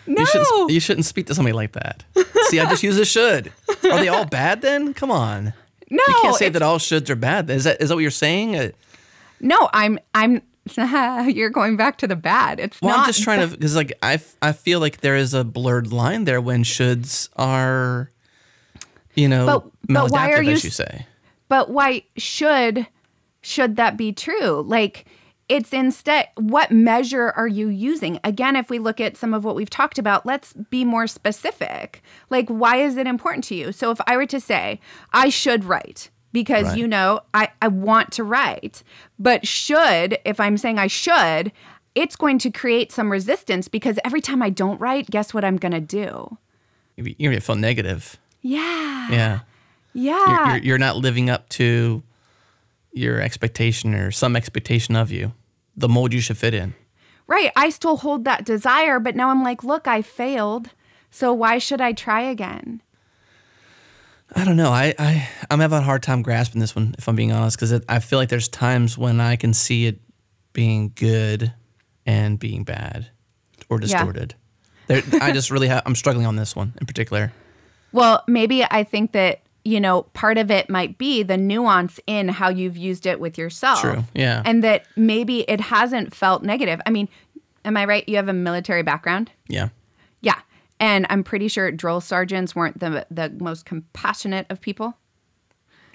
No. 0.06 0.20
You 0.20 0.26
shouldn't, 0.26 0.70
you 0.72 0.80
shouldn't 0.80 1.04
speak 1.06 1.26
to 1.26 1.34
somebody 1.34 1.52
like 1.54 1.72
that. 1.72 2.04
See, 2.48 2.60
I 2.60 2.68
just 2.68 2.82
use 2.82 2.98
a 2.98 3.04
should. 3.04 3.52
Are 3.68 3.98
they 3.98 4.08
all 4.08 4.24
bad 4.24 4.60
then? 4.62 4.94
Come 4.94 5.10
on. 5.10 5.52
no. 5.90 6.02
You 6.08 6.14
can't 6.22 6.36
say 6.36 6.48
that 6.48 6.62
all 6.62 6.78
shoulds 6.78 7.10
are 7.10 7.16
bad. 7.16 7.50
Is 7.50 7.64
that, 7.64 7.80
is 7.82 7.88
that 7.88 7.94
what 7.94 8.02
you're 8.02 8.10
saying? 8.10 8.56
Uh, 8.56 8.70
No, 9.40 9.68
I'm 9.72 9.98
I'm 10.14 10.42
you're 11.28 11.50
going 11.50 11.76
back 11.76 11.98
to 11.98 12.06
the 12.08 12.16
bad. 12.16 12.58
It's 12.58 12.80
Well, 12.82 12.90
not 12.96 13.00
I'm 13.00 13.06
just 13.06 13.22
trying 13.22 13.40
to 13.40 13.46
because 13.56 13.76
like 13.76 13.92
I, 14.02 14.18
I 14.42 14.52
feel 14.52 14.80
like 14.80 15.00
there 15.00 15.16
is 15.16 15.32
a 15.34 15.44
blurred 15.44 15.92
line 15.92 16.24
there 16.24 16.40
when 16.40 16.64
shoulds 16.64 17.28
are, 17.36 18.10
you 19.14 19.28
know, 19.28 19.46
But- 19.46 19.70
but 19.88 20.10
why 20.10 20.32
are 20.32 20.42
you 20.42 20.52
as 20.52 20.64
you 20.64 20.70
say. 20.70 21.06
But 21.48 21.70
why 21.70 22.02
should 22.16 22.88
should 23.42 23.76
that 23.76 23.96
be 23.96 24.12
true? 24.12 24.62
Like 24.66 25.04
it's 25.48 25.72
instead 25.72 26.28
what 26.36 26.70
measure 26.70 27.30
are 27.36 27.46
you 27.46 27.68
using? 27.68 28.18
Again, 28.24 28.56
if 28.56 28.68
we 28.70 28.78
look 28.78 29.00
at 29.00 29.16
some 29.16 29.32
of 29.32 29.44
what 29.44 29.54
we've 29.54 29.70
talked 29.70 29.98
about, 29.98 30.26
let's 30.26 30.52
be 30.54 30.84
more 30.84 31.06
specific. 31.06 32.02
Like 32.30 32.48
why 32.48 32.76
is 32.78 32.96
it 32.96 33.06
important 33.06 33.44
to 33.44 33.54
you? 33.54 33.70
So 33.72 33.90
if 33.90 34.00
I 34.06 34.16
were 34.16 34.26
to 34.26 34.40
say, 34.40 34.80
I 35.12 35.28
should 35.28 35.64
write 35.64 36.10
because 36.32 36.66
Right. 36.68 36.78
you 36.78 36.88
know, 36.88 37.20
I, 37.32 37.48
I 37.62 37.68
want 37.68 38.12
to 38.12 38.24
write. 38.24 38.82
But 39.18 39.46
should, 39.46 40.18
if 40.24 40.40
I'm 40.40 40.56
saying 40.58 40.78
I 40.78 40.86
should, 40.88 41.52
it's 41.94 42.16
going 42.16 42.38
to 42.40 42.50
create 42.50 42.92
some 42.92 43.10
resistance 43.10 43.68
because 43.68 43.98
every 44.04 44.20
time 44.20 44.42
I 44.42 44.50
don't 44.50 44.80
write, 44.80 45.08
guess 45.10 45.32
what 45.32 45.44
I'm 45.44 45.56
gonna 45.56 45.80
do? 45.80 46.36
You- 46.96 47.14
You're 47.18 47.32
gonna 47.32 47.40
feel 47.40 47.56
negative. 47.56 48.18
Yeah. 48.42 49.10
Yeah, 49.10 49.40
Yeah. 49.94 50.26
you're, 50.28 50.56
you're, 50.56 50.64
you're 50.64 50.78
not 50.78 50.96
living 50.96 51.30
up 51.30 51.48
to 51.50 52.02
your 52.96 53.20
expectation 53.20 53.94
or 53.94 54.10
some 54.10 54.36
expectation 54.36 54.96
of 54.96 55.10
you, 55.10 55.32
the 55.76 55.88
mold 55.88 56.12
you 56.12 56.20
should 56.20 56.38
fit 56.38 56.54
in. 56.54 56.74
Right. 57.26 57.50
I 57.56 57.70
still 57.70 57.96
hold 57.96 58.24
that 58.24 58.44
desire, 58.44 59.00
but 59.00 59.16
now 59.16 59.30
I'm 59.30 59.42
like, 59.42 59.64
look, 59.64 59.86
I 59.88 60.02
failed. 60.02 60.70
So 61.10 61.32
why 61.32 61.58
should 61.58 61.80
I 61.80 61.92
try 61.92 62.22
again? 62.22 62.82
I 64.34 64.44
don't 64.44 64.56
know. 64.56 64.70
I, 64.70 64.94
I 64.98 65.28
I'm 65.50 65.60
having 65.60 65.78
a 65.78 65.82
hard 65.82 66.02
time 66.02 66.22
grasping 66.22 66.60
this 66.60 66.74
one, 66.74 66.94
if 66.98 67.08
I'm 67.08 67.16
being 67.16 67.32
honest, 67.32 67.56
because 67.56 67.80
I 67.88 68.00
feel 68.00 68.18
like 68.18 68.28
there's 68.28 68.48
times 68.48 68.98
when 68.98 69.20
I 69.20 69.36
can 69.36 69.54
see 69.54 69.86
it 69.86 70.00
being 70.52 70.92
good 70.94 71.52
and 72.06 72.38
being 72.38 72.64
bad 72.64 73.10
or 73.68 73.78
distorted. 73.78 74.34
There, 74.88 75.02
I 75.20 75.32
just 75.32 75.50
really 75.50 75.68
have. 75.68 75.82
I'm 75.86 75.94
struggling 75.94 76.26
on 76.26 76.36
this 76.36 76.56
one 76.56 76.74
in 76.80 76.86
particular. 76.86 77.32
Well, 77.92 78.24
maybe 78.26 78.64
I 78.64 78.84
think 78.84 79.12
that, 79.12 79.40
you 79.66 79.80
know, 79.80 80.02
part 80.14 80.38
of 80.38 80.50
it 80.50 80.70
might 80.70 80.96
be 80.96 81.24
the 81.24 81.36
nuance 81.36 81.98
in 82.06 82.28
how 82.28 82.48
you've 82.48 82.76
used 82.76 83.04
it 83.04 83.18
with 83.18 83.36
yourself. 83.36 83.80
True, 83.80 84.04
yeah. 84.14 84.42
And 84.44 84.62
that 84.62 84.86
maybe 84.94 85.40
it 85.50 85.60
hasn't 85.60 86.14
felt 86.14 86.44
negative. 86.44 86.80
I 86.86 86.90
mean, 86.90 87.08
am 87.64 87.76
I 87.76 87.84
right? 87.84 88.08
You 88.08 88.16
have 88.16 88.28
a 88.28 88.32
military 88.32 88.82
background? 88.82 89.32
Yeah. 89.48 89.70
Yeah. 90.20 90.38
And 90.78 91.06
I'm 91.10 91.24
pretty 91.24 91.48
sure 91.48 91.70
drill 91.72 92.00
sergeants 92.00 92.54
weren't 92.54 92.78
the 92.78 93.06
the 93.10 93.30
most 93.30 93.66
compassionate 93.66 94.46
of 94.50 94.60
people. 94.60 94.96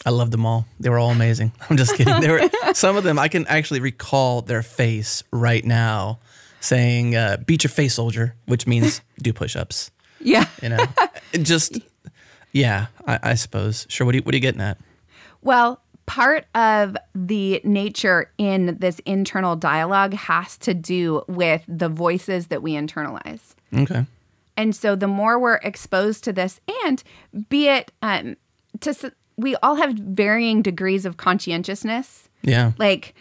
I 0.05 0.10
loved 0.10 0.34
them 0.34 0.45
all. 0.45 0.65
They 0.79 0.89
were 0.89 0.99
all 0.99 1.12
amazing. 1.12 1.53
I'm 1.69 1.77
just 1.77 1.95
kidding. 1.95 2.19
They 2.19 2.29
were 2.29 2.49
some 2.73 2.97
of 2.97 3.03
them. 3.03 3.17
I 3.17 3.29
can 3.29 3.47
actually 3.47 3.79
recall 3.79 4.41
their 4.41 4.63
face 4.63 5.23
right 5.31 5.63
now, 5.63 6.19
saying 6.60 7.15
uh, 7.15 7.38
"Beat 7.45 7.63
your 7.63 7.71
face, 7.71 7.93
soldier," 7.93 8.36
which 8.47 8.67
means 8.67 9.01
do 9.21 9.31
push-ups. 9.31 9.91
Yeah. 10.19 10.45
You 10.62 10.69
know, 10.69 10.86
just 11.41 11.79
yeah. 12.51 12.87
I, 13.07 13.19
I 13.23 13.33
suppose. 13.35 13.85
Sure. 13.89 14.05
What 14.05 14.15
are 14.15 14.17
you, 14.17 14.23
what 14.23 14.33
are 14.33 14.37
you 14.37 14.41
getting 14.41 14.61
at? 14.61 14.77
Well, 15.41 15.81
part 16.05 16.45
of 16.55 16.97
the 17.15 17.61
nature 17.63 18.31
in 18.37 18.77
this 18.79 18.99
internal 19.05 19.55
dialogue 19.55 20.13
has 20.13 20.57
to 20.57 20.73
do 20.73 21.23
with 21.27 21.63
the 21.67 21.89
voices 21.89 22.47
that 22.47 22.61
we 22.61 22.73
internalize. 22.73 23.55
Okay. 23.75 24.05
And 24.57 24.75
so 24.75 24.95
the 24.95 25.07
more 25.07 25.39
we're 25.39 25.55
exposed 25.63 26.23
to 26.25 26.33
this, 26.33 26.59
and 26.85 27.01
be 27.49 27.69
it 27.69 27.91
um, 28.01 28.35
to, 28.81 29.13
we 29.37 29.55
all 29.57 29.75
have 29.75 29.93
varying 29.93 30.61
degrees 30.61 31.05
of 31.05 31.17
conscientiousness. 31.17 32.29
Yeah. 32.41 32.73
Like 32.77 33.15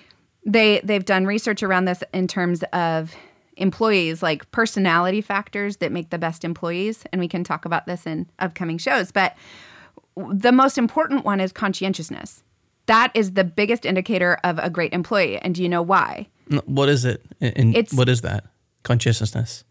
they 0.44 0.80
they've 0.82 1.04
done 1.04 1.26
research 1.26 1.62
around 1.62 1.84
this 1.84 2.02
in 2.12 2.26
terms 2.26 2.64
of 2.72 3.14
employees, 3.60 4.22
like 4.22 4.50
personality 4.50 5.20
factors 5.20 5.76
that 5.78 5.92
make 5.92 6.10
the 6.10 6.18
best 6.18 6.44
employees, 6.44 7.04
and 7.12 7.20
we 7.20 7.28
can 7.28 7.44
talk 7.44 7.64
about 7.64 7.86
this 7.86 8.06
in 8.06 8.28
upcoming 8.38 8.78
shows. 8.78 9.12
But 9.12 9.36
the 10.16 10.52
most 10.52 10.78
important 10.78 11.24
one 11.24 11.40
is 11.40 11.52
conscientiousness. 11.52 12.42
That 12.86 13.12
is 13.14 13.34
the 13.34 13.44
biggest 13.44 13.86
indicator 13.86 14.38
of 14.42 14.58
a 14.58 14.68
great 14.70 14.92
employee. 14.92 15.38
And 15.38 15.54
do 15.54 15.62
you 15.62 15.68
know 15.68 15.82
why? 15.82 16.28
What 16.64 16.88
is 16.88 17.04
it? 17.04 17.24
And 17.40 17.76
It's- 17.76 17.92
what 17.92 18.08
is 18.08 18.22
that? 18.22 18.44
Conscientiousness. 18.82 19.64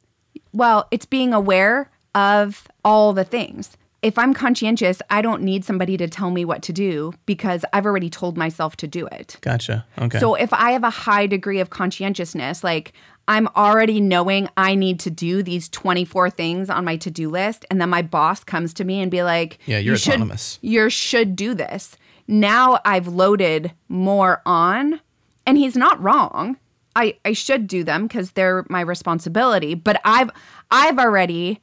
Well, 0.54 0.88
it's 0.92 1.06
being 1.06 1.34
aware 1.34 1.92
of 2.16 2.68
all 2.86 3.14
the 3.14 3.24
things. 3.26 3.76
If 4.02 4.18
I'm 4.18 4.34
conscientious, 4.34 5.02
I 5.10 5.22
don't 5.22 5.42
need 5.44 5.66
somebody 5.66 5.98
to 5.98 6.08
tell 6.08 6.32
me 6.32 6.46
what 6.46 6.62
to 6.64 6.74
do 6.74 7.14
because 7.26 7.66
I've 7.74 7.86
already 7.86 8.10
told 8.10 8.38
myself 8.38 8.78
to 8.78 8.88
do 8.88 9.08
it. 9.08 9.38
Gotcha. 9.42 9.86
Okay. 9.98 10.20
So 10.20 10.36
if 10.36 10.54
I 10.54 10.72
have 10.72 10.86
a 10.86 10.90
high 10.90 11.28
degree 11.28 11.60
of 11.60 11.70
conscientiousness, 11.70 12.64
like 12.64 12.94
I'm 13.30 13.48
already 13.56 14.02
knowing 14.02 14.50
I 14.58 14.74
need 14.74 15.00
to 15.02 15.12
do 15.12 15.44
these 15.44 15.70
24 15.70 16.32
things 16.32 16.68
on 16.70 16.84
my 16.84 16.98
to-do 16.98 17.30
list 17.30 17.64
and 17.70 17.80
then 17.80 17.90
my 17.90 18.02
boss 18.02 18.44
comes 18.44 18.74
to 18.74 18.84
me 18.84 19.02
and 19.02 19.12
be 19.12 19.22
like, 19.22 19.60
Yeah, 19.68 19.78
you're 19.78 19.94
"You 19.94 19.98
should- 19.98 20.14
autonomous." 20.16 20.58
You 20.62 20.90
should 20.90 21.36
do 21.36 21.54
this." 21.54 21.96
Now 22.28 22.80
I've 22.84 23.08
loaded 23.08 23.72
more 23.88 24.42
on 24.48 25.00
and 25.46 25.58
he's 25.58 25.78
not 25.78 26.02
wrong. 26.02 26.58
I 26.96 27.18
I 27.24 27.34
should 27.34 27.68
do 27.68 27.84
them 27.84 28.10
cuz 28.10 28.32
they're 28.32 28.66
my 28.68 28.82
responsibility, 28.82 29.76
but 29.76 30.02
I've 30.04 30.32
I've 30.72 30.98
already 30.98 31.62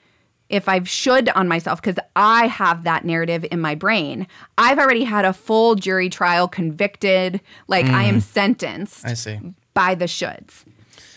if 0.48 0.68
I've 0.68 0.88
should 0.88 1.28
on 1.30 1.48
myself 1.48 1.82
because 1.82 1.98
I 2.14 2.46
have 2.46 2.84
that 2.84 3.04
narrative 3.04 3.44
in 3.50 3.60
my 3.60 3.74
brain. 3.74 4.28
I've 4.56 4.78
already 4.78 5.02
had 5.02 5.24
a 5.24 5.32
full 5.32 5.74
jury 5.74 6.08
trial, 6.08 6.46
convicted, 6.46 7.40
like 7.66 7.86
I 7.86 8.04
am 8.04 8.18
mm. 8.18 8.22
sentenced 8.22 9.04
I 9.04 9.14
see. 9.14 9.40
by 9.74 9.96
the 9.96 10.04
shoulds. 10.04 10.64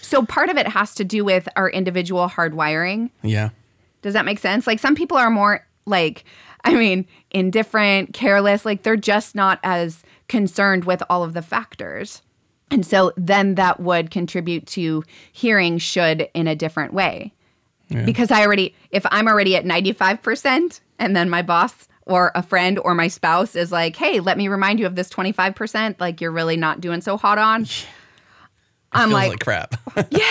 So 0.10 0.26
part 0.26 0.50
of 0.50 0.58
it 0.58 0.68
has 0.68 0.96
to 0.96 1.04
do 1.04 1.24
with 1.24 1.48
our 1.56 1.70
individual 1.70 2.28
hardwiring. 2.28 3.12
Yeah. 3.22 3.50
Does 4.02 4.14
that 4.14 4.26
make 4.26 4.40
sense? 4.40 4.66
Like 4.66 4.80
some 4.80 4.96
people 4.96 5.18
are 5.18 5.30
more 5.30 5.66
like, 5.86 6.24
I 6.64 6.74
mean, 6.74 7.06
indifferent, 7.32 8.14
careless, 8.14 8.66
like 8.66 8.84
they're 8.84 8.98
just 8.98 9.36
not 9.36 9.60
as 9.64 10.04
concerned 10.28 10.86
with 10.86 11.04
all 11.10 11.24
of 11.24 11.34
the 11.34 11.42
factors. 11.42 12.22
And 12.72 12.86
so 12.86 13.14
then 13.18 13.56
that 13.56 13.80
would 13.80 14.12
contribute 14.12 14.66
to 14.68 15.04
hearing 15.32 15.78
should 15.78 16.28
in 16.34 16.48
a 16.48 16.56
different 16.56 16.94
way. 16.94 17.34
Because 18.06 18.30
I 18.30 18.46
already, 18.46 18.76
if 18.92 19.04
I'm 19.10 19.28
already 19.28 19.56
at 19.56 19.66
95%, 19.66 20.80
and 21.00 21.16
then 21.16 21.28
my 21.28 21.42
boss 21.42 21.88
or 22.06 22.32
a 22.36 22.44
friend 22.44 22.78
or 22.80 22.94
my 22.94 23.08
spouse 23.08 23.56
is 23.56 23.72
like, 23.72 23.96
hey, 23.96 24.20
let 24.20 24.38
me 24.38 24.48
remind 24.48 24.80
you 24.80 24.86
of 24.86 24.96
this 24.96 25.10
25%, 25.10 25.96
like 26.00 26.22
you're 26.22 26.32
really 26.32 26.58
not 26.58 26.82
doing 26.82 27.02
so 27.02 27.18
hot 27.18 27.40
on. 27.40 27.66
I'm 28.92 29.12
like, 29.12 29.32
like 29.32 29.40
crap. 29.40 29.76
yeah, 30.12 30.26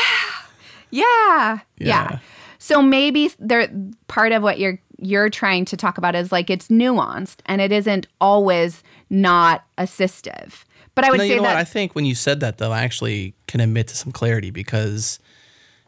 yeah. 0.91 1.59
Yeah. 1.79 2.19
So 2.59 2.83
maybe 2.83 3.31
there 3.39 3.71
part 4.09 4.33
of 4.33 4.43
what 4.43 4.59
you're 4.59 4.79
you're 4.99 5.31
trying 5.31 5.65
to 5.67 5.77
talk 5.77 5.97
about 5.97 6.15
is 6.15 6.33
like 6.33 6.51
it's 6.51 6.69
nuanced 6.69 7.37
and 7.47 7.61
it 7.61 7.73
isn't 7.73 8.07
always 8.21 8.83
not 9.09 9.65
assistive. 9.79 10.65
But 10.95 11.05
I 11.05 11.11
would 11.11 11.19
no, 11.19 11.25
say 11.25 11.31
you 11.31 11.37
know 11.37 11.43
that 11.43 11.55
what? 11.55 11.57
I 11.57 11.65
think 11.65 11.95
when 11.95 12.05
you 12.05 12.17
said 12.17 12.41
that 12.41 12.59
though, 12.59 12.73
I 12.73 12.83
actually 12.83 13.35
can 13.47 13.61
admit 13.61 13.89
to 13.89 13.97
some 13.97 14.11
clarity 14.11 14.51
because 14.51 15.21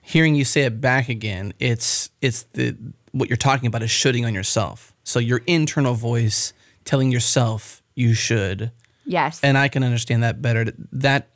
hearing 0.00 0.36
you 0.36 0.44
say 0.44 0.62
it 0.62 0.80
back 0.80 1.08
again, 1.08 1.52
it's 1.58 2.10
it's 2.20 2.44
the 2.52 2.76
what 3.12 3.28
you're 3.28 3.36
talking 3.36 3.66
about 3.66 3.82
is 3.82 3.90
shooting 3.90 4.24
on 4.24 4.34
yourself. 4.34 4.94
So 5.02 5.18
your 5.18 5.42
internal 5.46 5.94
voice 5.94 6.52
telling 6.84 7.10
yourself 7.10 7.82
you 7.96 8.14
should, 8.14 8.70
yes. 9.04 9.40
and 9.42 9.58
I 9.58 9.66
can 9.66 9.82
understand 9.82 10.22
that 10.22 10.40
better. 10.40 10.66
That 10.92 11.29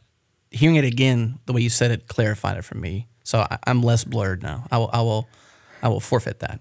hearing 0.55 0.77
it 0.77 0.85
again, 0.85 1.39
the 1.47 1.53
way 1.53 1.61
you 1.61 1.71
said 1.71 1.91
it, 1.91 2.07
clarified 2.07 2.57
it 2.57 2.63
for 2.63 2.77
me. 2.77 3.09
So 3.25 3.41
I, 3.41 3.59
I'm 3.67 3.83
less 3.83 4.05
blurred 4.05 4.43
now. 4.43 4.67
I 4.71 4.79
will, 4.79 4.91
I 4.93 5.01
will, 5.03 5.29
I 5.83 5.89
will 5.89 6.01
forfeit 6.01 6.41
that. 6.41 6.61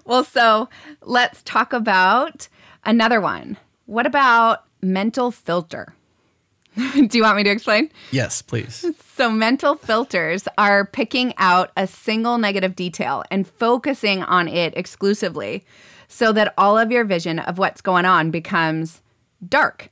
well, 0.04 0.24
so 0.24 0.68
let's 1.02 1.42
talk 1.42 1.72
about 1.72 2.48
another 2.84 3.20
one. 3.20 3.56
What 3.86 4.06
about 4.06 4.64
mental 4.80 5.30
filter? 5.30 5.94
Do 6.76 7.08
you 7.12 7.22
want 7.22 7.36
me 7.36 7.44
to 7.44 7.50
explain? 7.50 7.90
Yes, 8.10 8.42
please. 8.42 8.84
So, 9.14 9.30
mental 9.30 9.76
filters 9.76 10.48
are 10.58 10.86
picking 10.86 11.34
out 11.38 11.70
a 11.76 11.86
single 11.86 12.36
negative 12.36 12.74
detail 12.74 13.22
and 13.30 13.46
focusing 13.46 14.24
on 14.24 14.48
it 14.48 14.76
exclusively 14.76 15.64
so 16.08 16.32
that 16.32 16.52
all 16.58 16.76
of 16.76 16.90
your 16.90 17.04
vision 17.04 17.38
of 17.38 17.56
what's 17.56 17.80
going 17.80 18.06
on 18.06 18.32
becomes 18.32 19.02
dark 19.48 19.90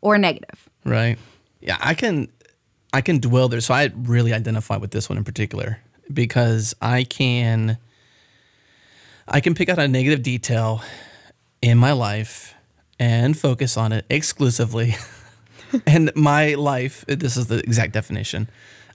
or 0.00 0.16
negative. 0.16 0.70
Right. 0.86 1.18
Yeah, 1.64 1.78
I 1.80 1.94
can 1.94 2.28
I 2.92 3.00
can 3.00 3.18
dwell 3.18 3.48
there. 3.48 3.60
So 3.60 3.74
I 3.74 3.90
really 3.96 4.32
identify 4.32 4.76
with 4.76 4.92
this 4.92 5.08
one 5.08 5.18
in 5.18 5.24
particular 5.24 5.80
because 6.12 6.74
I 6.80 7.04
can 7.04 7.78
I 9.26 9.40
can 9.40 9.54
pick 9.54 9.68
out 9.70 9.78
a 9.78 9.88
negative 9.88 10.22
detail 10.22 10.82
in 11.62 11.78
my 11.78 11.92
life 11.92 12.54
and 12.98 13.36
focus 13.36 13.76
on 13.76 13.92
it 13.92 14.04
exclusively. 14.10 14.94
and 15.86 16.12
my 16.14 16.54
life, 16.54 17.04
this 17.08 17.36
is 17.38 17.46
the 17.46 17.58
exact 17.60 17.94
definition. 17.94 18.48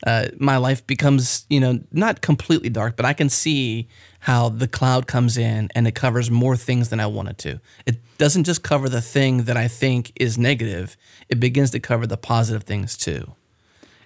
Uh, 0.08 0.28
my 0.38 0.58
life 0.58 0.86
becomes, 0.88 1.46
you 1.50 1.60
know, 1.60 1.80
not 1.92 2.22
completely 2.22 2.70
dark, 2.70 2.96
but 2.96 3.06
I 3.06 3.14
can 3.14 3.28
see 3.30 3.88
how 4.20 4.48
the 4.50 4.68
cloud 4.68 5.08
comes 5.08 5.38
in 5.38 5.70
and 5.76 5.88
it 5.88 5.96
covers 5.96 6.32
more 6.32 6.56
things 6.56 6.90
than 6.90 7.00
I 7.02 7.06
wanted 7.08 7.38
to. 7.40 7.60
It 7.86 7.98
doesn't 8.18 8.46
just 8.46 8.64
cover 8.64 8.88
the 8.90 9.02
thing 9.02 9.44
that 9.44 9.58
I 9.58 9.68
think 9.68 10.12
is 10.16 10.38
negative; 10.38 10.96
it 11.28 11.40
begins 11.40 11.72
to 11.72 11.80
cover 11.80 12.08
the 12.08 12.18
positive 12.18 12.64
things 12.64 12.96
too. 12.98 13.34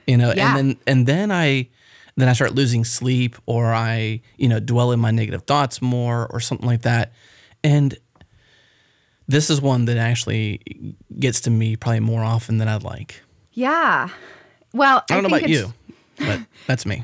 You 0.07 0.17
know, 0.17 0.33
Yeah. 0.35 0.57
and 0.57 0.57
then 0.71 0.77
and 0.87 1.07
then 1.07 1.31
I 1.31 1.69
then 2.15 2.27
I 2.27 2.33
start 2.33 2.53
losing 2.55 2.83
sleep, 2.85 3.35
or 3.45 3.71
I 3.73 4.21
you 4.37 4.47
know 4.49 4.59
dwell 4.59 4.91
in 4.91 4.99
my 4.99 5.11
negative 5.11 5.43
thoughts 5.43 5.81
more, 5.81 6.27
or 6.31 6.39
something 6.39 6.67
like 6.67 6.81
that, 6.83 7.13
and 7.63 7.95
this 9.27 9.49
is 9.49 9.61
one 9.61 9.85
that 9.85 9.97
actually 9.97 10.59
gets 11.19 11.41
to 11.41 11.49
me 11.49 11.75
probably 11.75 12.01
more 12.01 12.23
often 12.23 12.57
than 12.57 12.67
I'd 12.67 12.83
like. 12.83 13.21
Yeah. 13.53 14.09
Well, 14.73 15.03
I 15.09 15.13
don't 15.13 15.23
know 15.23 15.29
think 15.29 15.43
about 15.43 15.49
it's- 15.49 15.67
you, 15.67 15.73
but 16.17 16.41
that's 16.67 16.85
me. 16.85 17.03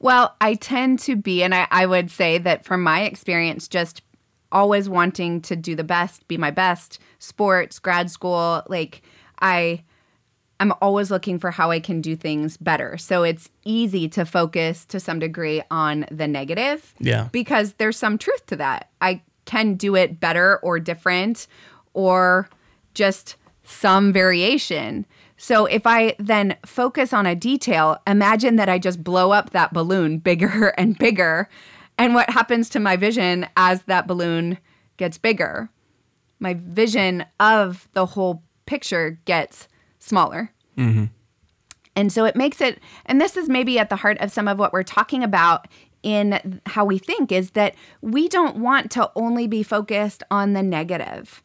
Well, 0.00 0.34
I 0.40 0.54
tend 0.54 0.98
to 1.00 1.16
be, 1.16 1.42
and 1.42 1.54
I, 1.54 1.68
I 1.70 1.86
would 1.86 2.10
say 2.10 2.38
that 2.38 2.64
from 2.64 2.82
my 2.82 3.02
experience, 3.02 3.68
just 3.68 4.02
always 4.50 4.88
wanting 4.88 5.40
to 5.42 5.56
do 5.56 5.74
the 5.74 5.84
best, 5.84 6.26
be 6.28 6.36
my 6.36 6.50
best, 6.50 6.98
sports, 7.18 7.78
grad 7.78 8.10
school, 8.10 8.62
like 8.68 9.02
I 9.40 9.82
I'm 10.62 10.72
always 10.80 11.10
looking 11.10 11.40
for 11.40 11.50
how 11.50 11.72
I 11.72 11.80
can 11.80 12.00
do 12.00 12.14
things 12.14 12.56
better. 12.56 12.96
So 12.96 13.24
it's 13.24 13.50
easy 13.64 14.08
to 14.10 14.24
focus 14.24 14.84
to 14.86 15.00
some 15.00 15.18
degree 15.18 15.60
on 15.72 16.06
the 16.08 16.28
negative. 16.28 16.94
Yeah. 17.00 17.28
Because 17.32 17.72
there's 17.74 17.96
some 17.96 18.16
truth 18.16 18.46
to 18.46 18.56
that. 18.56 18.88
I 19.00 19.22
can 19.44 19.74
do 19.74 19.96
it 19.96 20.20
better 20.20 20.58
or 20.58 20.78
different 20.78 21.48
or 21.94 22.48
just 22.94 23.34
some 23.64 24.12
variation. 24.12 25.04
So 25.42 25.66
if 25.66 25.88
I 25.88 26.14
then 26.20 26.54
focus 26.64 27.12
on 27.12 27.26
a 27.26 27.34
detail, 27.34 28.00
imagine 28.06 28.54
that 28.56 28.68
I 28.68 28.78
just 28.78 29.02
blow 29.02 29.32
up 29.32 29.50
that 29.50 29.72
balloon 29.72 30.18
bigger 30.18 30.68
and 30.78 30.96
bigger. 30.96 31.48
And 31.98 32.14
what 32.14 32.30
happens 32.30 32.68
to 32.70 32.78
my 32.78 32.94
vision 32.94 33.48
as 33.56 33.82
that 33.82 34.06
balloon 34.06 34.58
gets 34.98 35.18
bigger? 35.18 35.68
My 36.38 36.54
vision 36.54 37.24
of 37.40 37.88
the 37.92 38.06
whole 38.06 38.44
picture 38.66 39.18
gets 39.24 39.66
smaller. 39.98 40.52
Mm-hmm. 40.78 41.06
And 41.96 42.12
so 42.12 42.24
it 42.24 42.36
makes 42.36 42.60
it, 42.60 42.78
and 43.06 43.20
this 43.20 43.36
is 43.36 43.48
maybe 43.48 43.80
at 43.80 43.90
the 43.90 43.96
heart 43.96 44.18
of 44.20 44.30
some 44.30 44.46
of 44.46 44.60
what 44.60 44.72
we're 44.72 44.84
talking 44.84 45.24
about 45.24 45.66
in 46.04 46.60
how 46.66 46.84
we 46.84 46.98
think, 46.98 47.32
is 47.32 47.50
that 47.50 47.74
we 48.00 48.28
don't 48.28 48.58
want 48.58 48.92
to 48.92 49.10
only 49.16 49.48
be 49.48 49.64
focused 49.64 50.22
on 50.30 50.52
the 50.52 50.62
negative. 50.62 51.42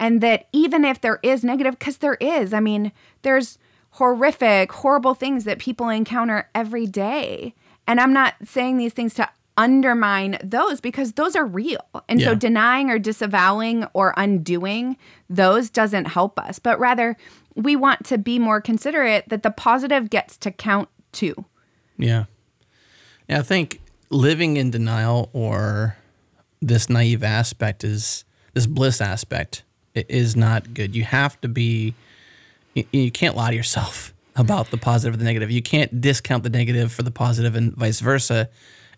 And 0.00 0.22
that 0.22 0.48
even 0.52 0.84
if 0.84 1.00
there 1.00 1.20
is 1.22 1.44
negative, 1.44 1.78
because 1.78 1.98
there 1.98 2.14
is, 2.14 2.52
I 2.52 2.58
mean, 2.58 2.90
there's 3.22 3.58
horrific, 3.90 4.72
horrible 4.72 5.14
things 5.14 5.44
that 5.44 5.58
people 5.58 5.88
encounter 5.88 6.48
every 6.54 6.86
day. 6.86 7.54
And 7.86 8.00
I'm 8.00 8.12
not 8.12 8.34
saying 8.44 8.78
these 8.78 8.94
things 8.94 9.14
to 9.14 9.28
undermine 9.56 10.38
those 10.42 10.80
because 10.80 11.12
those 11.12 11.36
are 11.36 11.44
real. 11.44 11.84
And 12.08 12.20
so 12.22 12.34
denying 12.34 12.88
or 12.88 12.98
disavowing 12.98 13.84
or 13.92 14.14
undoing 14.16 14.96
those 15.28 15.68
doesn't 15.68 16.06
help 16.06 16.38
us, 16.38 16.58
but 16.58 16.80
rather 16.80 17.16
we 17.54 17.76
want 17.76 18.06
to 18.06 18.16
be 18.16 18.38
more 18.38 18.60
considerate 18.62 19.28
that 19.28 19.42
the 19.42 19.50
positive 19.50 20.08
gets 20.08 20.38
to 20.38 20.50
count 20.50 20.88
too. 21.12 21.44
Yeah. 21.98 22.24
Yeah, 23.28 23.40
I 23.40 23.42
think 23.42 23.80
living 24.08 24.56
in 24.56 24.70
denial 24.70 25.28
or 25.34 25.96
this 26.62 26.88
naive 26.88 27.22
aspect 27.22 27.84
is 27.84 28.24
this 28.54 28.66
bliss 28.66 29.00
aspect 29.00 29.62
i- 29.96 30.04
is 30.08 30.36
not 30.36 30.74
good. 30.74 30.94
You 30.94 31.04
have 31.04 31.40
to 31.40 31.48
be 31.48 31.94
you, 32.74 32.84
you 32.92 33.10
can't 33.10 33.36
lie 33.36 33.50
to 33.50 33.56
yourself 33.56 34.12
about 34.36 34.70
the 34.70 34.76
positive 34.76 35.14
or 35.14 35.16
the 35.16 35.24
negative. 35.24 35.50
You 35.50 35.62
can't 35.62 36.00
discount 36.00 36.42
the 36.44 36.50
negative 36.50 36.92
for 36.92 37.02
the 37.02 37.10
positive 37.10 37.54
and 37.54 37.74
vice 37.74 38.00
versa. 38.00 38.48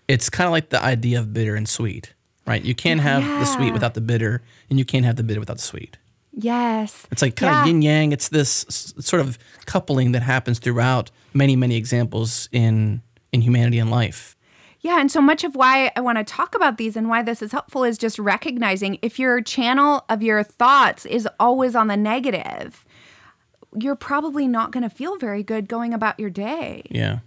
It's 0.09 0.29
kind 0.31 0.47
of 0.47 0.53
like 0.53 0.69
the 0.71 0.83
idea 0.83 1.19
of 1.21 1.33
bitter 1.33 1.55
and 1.55 1.69
sweet, 1.69 2.13
right? 2.47 2.63
You 2.63 2.75
can't 2.75 3.01
have 3.01 3.23
the 3.23 3.45
sweet 3.47 3.73
without 3.73 3.95
the 3.95 4.01
bitter 4.01 4.43
and 4.69 4.79
you 4.79 4.85
can't 4.85 5.05
have 5.05 5.17
the 5.17 5.23
bitter 5.23 5.41
without 5.41 5.57
the 5.57 5.63
sweet. 5.63 5.97
Yes. 6.35 7.07
It's 7.11 7.23
like 7.23 7.37
kind 7.37 7.53
Yeah. 7.55 7.61
of 7.63 7.67
yin 7.69 7.83
yang. 7.83 8.13
It's 8.13 8.29
this 8.29 8.65
sort 9.01 9.21
of 9.21 9.39
coupling 9.67 10.13
that 10.13 10.23
happens 10.23 10.59
throughout 10.59 11.11
many, 11.35 11.57
many 11.57 11.77
examples 11.77 12.49
in 12.53 13.03
in 13.33 13.41
humanity 13.43 13.79
and 13.79 13.91
life. 13.91 14.37
Yeah, 14.83 14.99
and 15.01 15.11
so 15.11 15.21
much 15.21 15.45
of 15.45 15.55
why 15.55 15.93
I 15.95 16.01
want 16.01 16.19
to 16.19 16.25
talk 16.25 16.57
about 16.57 16.77
these 16.77 16.97
and 16.97 17.09
why 17.09 17.23
this 17.23 17.41
is 17.41 17.53
helpful 17.53 17.85
is 17.85 17.97
just 17.97 18.19
recognizing 18.19 18.99
if 19.01 19.17
your 19.17 19.41
channel 19.41 20.05
of 20.09 20.23
your 20.23 20.43
thoughts 20.43 21.07
is 21.07 21.29
always 21.39 21.77
on 21.77 21.87
the 21.87 21.97
negative, 21.97 22.85
you're 23.79 23.95
probably 23.95 24.49
not 24.49 24.73
going 24.73 24.83
to 24.83 24.91
feel 24.91 25.17
very 25.19 25.45
good 25.45 25.69
going 25.69 25.95
about 25.95 26.19
your 26.19 26.31
day. 26.31 26.83
Yeah. 26.91 27.21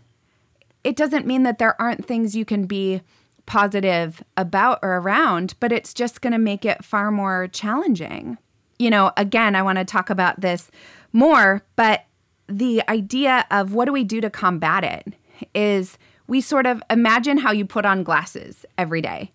It 0.84 0.98
doesn't 0.98 1.26
mean 1.26 1.44
that 1.44 1.58
there 1.58 1.82
aren't 1.82 2.06
things 2.06 2.36
you 2.36 2.44
can 2.44 2.66
be 2.66 3.02
positive 3.46 4.22
about 4.36 4.80
or 4.84 4.98
around, 4.98 5.56
but 5.62 5.72
it's 5.72 5.94
just 5.94 6.22
going 6.22 6.34
to 6.34 6.40
make 6.40 6.66
it 6.66 6.84
far 6.84 7.10
more 7.10 7.48
challenging. 7.48 8.38
You 8.80 8.90
know, 8.90 9.14
again, 9.16 9.56
I 9.56 9.62
want 9.62 9.78
to 9.78 9.86
talk 9.86 10.10
about 10.10 10.42
this 10.42 10.70
more, 11.14 11.64
but 11.78 12.06
the 12.48 12.84
idea 12.90 13.46
of 13.50 13.74
what 13.74 13.86
do 13.86 13.94
we 13.94 14.04
do 14.04 14.20
to 14.20 14.30
combat 14.30 14.84
it 14.84 15.14
is 15.54 15.98
we 16.28 16.42
sort 16.42 16.66
of 16.66 16.82
imagine 16.90 17.38
how 17.38 17.52
you 17.52 17.66
put 17.66 17.86
on 17.86 18.04
glasses 18.04 18.66
every 18.78 19.02
day 19.02 19.32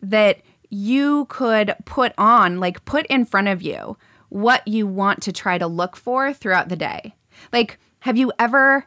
that 0.00 0.40
you 0.70 1.26
could 1.26 1.74
put 1.84 2.12
on, 2.16 2.58
like 2.58 2.84
put 2.84 3.06
in 3.06 3.24
front 3.24 3.48
of 3.48 3.62
you 3.62 3.96
what 4.30 4.66
you 4.66 4.86
want 4.86 5.22
to 5.22 5.32
try 5.32 5.58
to 5.58 5.66
look 5.66 5.94
for 5.94 6.32
throughout 6.32 6.70
the 6.70 6.76
day. 6.76 7.14
Like, 7.52 7.78
have 8.00 8.16
you 8.16 8.32
ever 8.38 8.86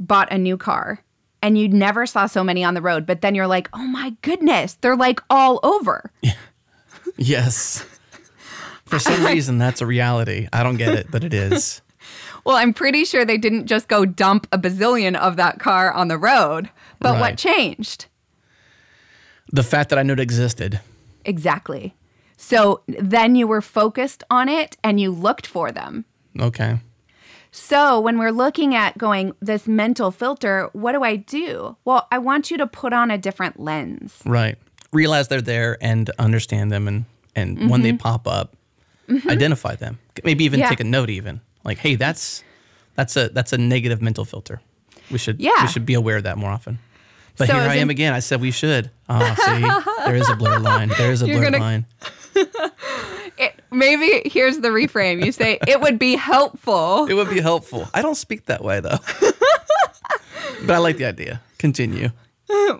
bought 0.00 0.32
a 0.32 0.38
new 0.38 0.56
car 0.56 1.02
and 1.42 1.58
you 1.58 1.68
never 1.68 2.06
saw 2.06 2.26
so 2.26 2.42
many 2.42 2.64
on 2.64 2.72
the 2.72 2.80
road, 2.80 3.04
but 3.04 3.20
then 3.20 3.34
you're 3.34 3.46
like, 3.46 3.68
oh 3.74 3.86
my 3.86 4.16
goodness, 4.22 4.74
they're 4.80 4.96
like 4.96 5.20
all 5.28 5.60
over? 5.62 6.10
Yes. 7.18 7.84
For 8.84 8.98
some 8.98 9.24
reason, 9.32 9.58
that's 9.58 9.80
a 9.80 9.86
reality. 9.86 10.48
I 10.52 10.62
don't 10.62 10.76
get 10.76 10.94
it, 10.94 11.10
but 11.10 11.24
it 11.24 11.32
is. 11.32 11.80
Well, 12.46 12.56
I'm 12.56 12.72
pretty 12.72 13.04
sure 13.04 13.24
they 13.24 13.38
didn't 13.38 13.66
just 13.66 13.88
go 13.88 14.04
dump 14.04 14.46
a 14.52 14.58
bazillion 14.58 15.16
of 15.16 15.34
that 15.34 15.58
car 15.58 15.92
on 15.92 16.06
the 16.06 16.16
road. 16.16 16.70
But 17.00 17.18
what 17.18 17.36
changed? 17.36 18.06
The 19.50 19.64
fact 19.64 19.90
that 19.90 19.98
I 19.98 20.04
knew 20.04 20.12
it 20.12 20.20
existed. 20.20 20.78
Exactly. 21.24 21.96
So 22.36 22.82
then 22.86 23.34
you 23.34 23.48
were 23.48 23.60
focused 23.60 24.22
on 24.30 24.48
it 24.48 24.76
and 24.84 25.00
you 25.00 25.10
looked 25.10 25.44
for 25.44 25.72
them. 25.72 26.04
Okay. 26.38 26.78
So 27.50 27.98
when 27.98 28.16
we're 28.16 28.30
looking 28.30 28.76
at 28.76 28.96
going 28.96 29.32
this 29.40 29.66
mental 29.66 30.12
filter, 30.12 30.70
what 30.72 30.92
do 30.92 31.02
I 31.02 31.16
do? 31.16 31.76
Well, 31.84 32.06
I 32.12 32.18
want 32.18 32.52
you 32.52 32.58
to 32.58 32.66
put 32.68 32.92
on 32.92 33.10
a 33.10 33.18
different 33.18 33.58
lens. 33.58 34.20
Right. 34.24 34.56
Realize 34.92 35.26
they're 35.26 35.42
there 35.42 35.78
and 35.80 36.10
understand 36.20 36.70
them, 36.70 36.86
and 36.86 37.06
and 37.34 37.68
when 37.68 37.82
they 37.82 37.90
mm-hmm. 37.90 37.96
pop 37.96 38.28
up, 38.28 38.54
mm-hmm. 39.08 39.28
identify 39.28 39.74
them. 39.74 39.98
Maybe 40.22 40.44
even 40.44 40.60
Yeah. 40.60 40.68
take 40.68 40.80
a 40.80 40.84
note. 40.84 41.10
Even 41.10 41.40
like, 41.66 41.78
hey, 41.78 41.96
that's 41.96 42.42
that's 42.94 43.16
a 43.16 43.28
that's 43.28 43.52
a 43.52 43.58
negative 43.58 44.00
mental 44.00 44.24
filter. 44.24 44.60
We 45.10 45.18
should 45.18 45.38
Yeah. 45.40 45.52
we 45.62 45.68
should 45.68 45.84
be 45.84 45.94
aware 45.94 46.16
of 46.16 46.22
that 46.22 46.38
more 46.38 46.50
often. 46.50 46.78
But 47.36 47.48
So 47.48 47.52
here 47.54 47.62
I 47.68 47.74
am 47.76 47.82
in- 47.82 47.90
again. 47.90 48.14
I 48.14 48.20
said 48.20 48.40
we 48.40 48.50
should. 48.50 48.90
Oh, 49.10 49.34
see, 49.44 50.04
there 50.06 50.16
is 50.16 50.28
a 50.30 50.34
blurred 50.36 50.62
line. 50.62 50.88
There 50.96 51.12
is 51.12 51.20
a 51.22 51.26
You're 51.26 51.38
blurred 51.40 51.52
gonna- 51.52 51.64
line. 51.64 51.86
It, 53.38 53.60
maybe 53.70 54.22
here's 54.30 54.60
the 54.60 54.68
reframe. 54.68 55.22
You 55.22 55.30
say 55.30 55.58
it 55.68 55.78
would 55.82 55.98
be 55.98 56.14
helpful. 56.16 57.06
It 57.10 57.12
would 57.14 57.28
be 57.28 57.40
helpful. 57.40 57.86
I 57.92 58.00
don't 58.00 58.14
speak 58.14 58.46
that 58.46 58.64
way 58.64 58.80
though. 58.80 58.96
but 60.64 60.70
I 60.74 60.78
like 60.78 60.96
the 60.96 61.04
idea. 61.04 61.42
Continue. 61.58 62.10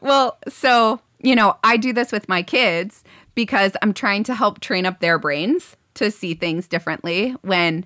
Well, 0.00 0.38
so, 0.48 1.00
you 1.20 1.34
know, 1.34 1.56
I 1.62 1.76
do 1.76 1.92
this 1.92 2.10
with 2.12 2.26
my 2.28 2.42
kids 2.42 3.04
because 3.34 3.72
I'm 3.82 3.92
trying 3.92 4.24
to 4.24 4.34
help 4.34 4.60
train 4.60 4.86
up 4.86 5.00
their 5.00 5.18
brains 5.18 5.76
to 5.94 6.10
see 6.10 6.32
things 6.34 6.66
differently 6.68 7.34
when 7.42 7.84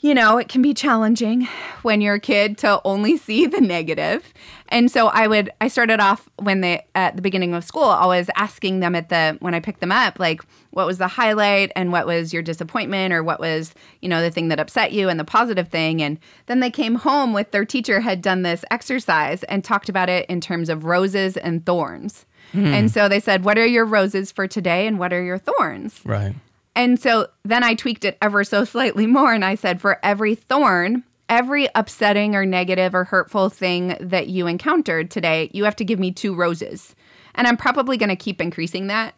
you 0.00 0.14
know, 0.14 0.38
it 0.38 0.48
can 0.48 0.62
be 0.62 0.72
challenging 0.72 1.46
when 1.82 2.00
you're 2.00 2.14
a 2.14 2.20
kid 2.20 2.56
to 2.58 2.80
only 2.84 3.16
see 3.16 3.46
the 3.46 3.60
negative. 3.60 4.32
And 4.68 4.90
so 4.90 5.08
I 5.08 5.26
would 5.26 5.50
I 5.60 5.68
started 5.68 6.00
off 6.00 6.28
when 6.36 6.62
they 6.62 6.86
at 6.94 7.16
the 7.16 7.22
beginning 7.22 7.54
of 7.54 7.64
school 7.64 7.82
always 7.82 8.30
asking 8.34 8.80
them 8.80 8.94
at 8.94 9.10
the 9.10 9.36
when 9.40 9.54
I 9.54 9.60
picked 9.60 9.80
them 9.80 9.92
up 9.92 10.18
like 10.18 10.42
what 10.70 10.86
was 10.86 10.98
the 10.98 11.08
highlight 11.08 11.72
and 11.76 11.92
what 11.92 12.06
was 12.06 12.32
your 12.32 12.42
disappointment 12.42 13.12
or 13.12 13.22
what 13.22 13.40
was, 13.40 13.74
you 14.00 14.08
know, 14.08 14.22
the 14.22 14.30
thing 14.30 14.48
that 14.48 14.60
upset 14.60 14.92
you 14.92 15.08
and 15.08 15.20
the 15.20 15.24
positive 15.24 15.68
thing 15.68 16.00
and 16.00 16.18
then 16.46 16.60
they 16.60 16.70
came 16.70 16.94
home 16.94 17.32
with 17.32 17.50
their 17.50 17.64
teacher 17.64 18.00
had 18.00 18.22
done 18.22 18.42
this 18.42 18.64
exercise 18.70 19.42
and 19.44 19.64
talked 19.64 19.88
about 19.88 20.08
it 20.08 20.24
in 20.30 20.40
terms 20.40 20.68
of 20.68 20.84
roses 20.84 21.36
and 21.36 21.66
thorns. 21.66 22.24
Hmm. 22.52 22.66
And 22.66 22.90
so 22.90 23.08
they 23.08 23.20
said, 23.20 23.44
"What 23.44 23.58
are 23.58 23.66
your 23.66 23.84
roses 23.84 24.32
for 24.32 24.48
today 24.48 24.86
and 24.86 24.98
what 24.98 25.12
are 25.12 25.22
your 25.22 25.38
thorns?" 25.38 26.00
Right. 26.04 26.34
And 26.80 26.98
so 26.98 27.26
then 27.44 27.62
I 27.62 27.74
tweaked 27.74 28.06
it 28.06 28.16
ever 28.22 28.42
so 28.42 28.64
slightly 28.64 29.06
more. 29.06 29.34
And 29.34 29.44
I 29.44 29.54
said, 29.54 29.82
for 29.82 29.98
every 30.02 30.34
thorn, 30.34 31.04
every 31.28 31.68
upsetting 31.74 32.34
or 32.34 32.46
negative 32.46 32.94
or 32.94 33.04
hurtful 33.04 33.50
thing 33.50 33.98
that 34.00 34.28
you 34.28 34.46
encountered 34.46 35.10
today, 35.10 35.50
you 35.52 35.64
have 35.64 35.76
to 35.76 35.84
give 35.84 35.98
me 35.98 36.10
two 36.10 36.34
roses. 36.34 36.96
And 37.34 37.46
I'm 37.46 37.58
probably 37.58 37.98
going 37.98 38.08
to 38.08 38.16
keep 38.16 38.40
increasing 38.40 38.86
that 38.86 39.14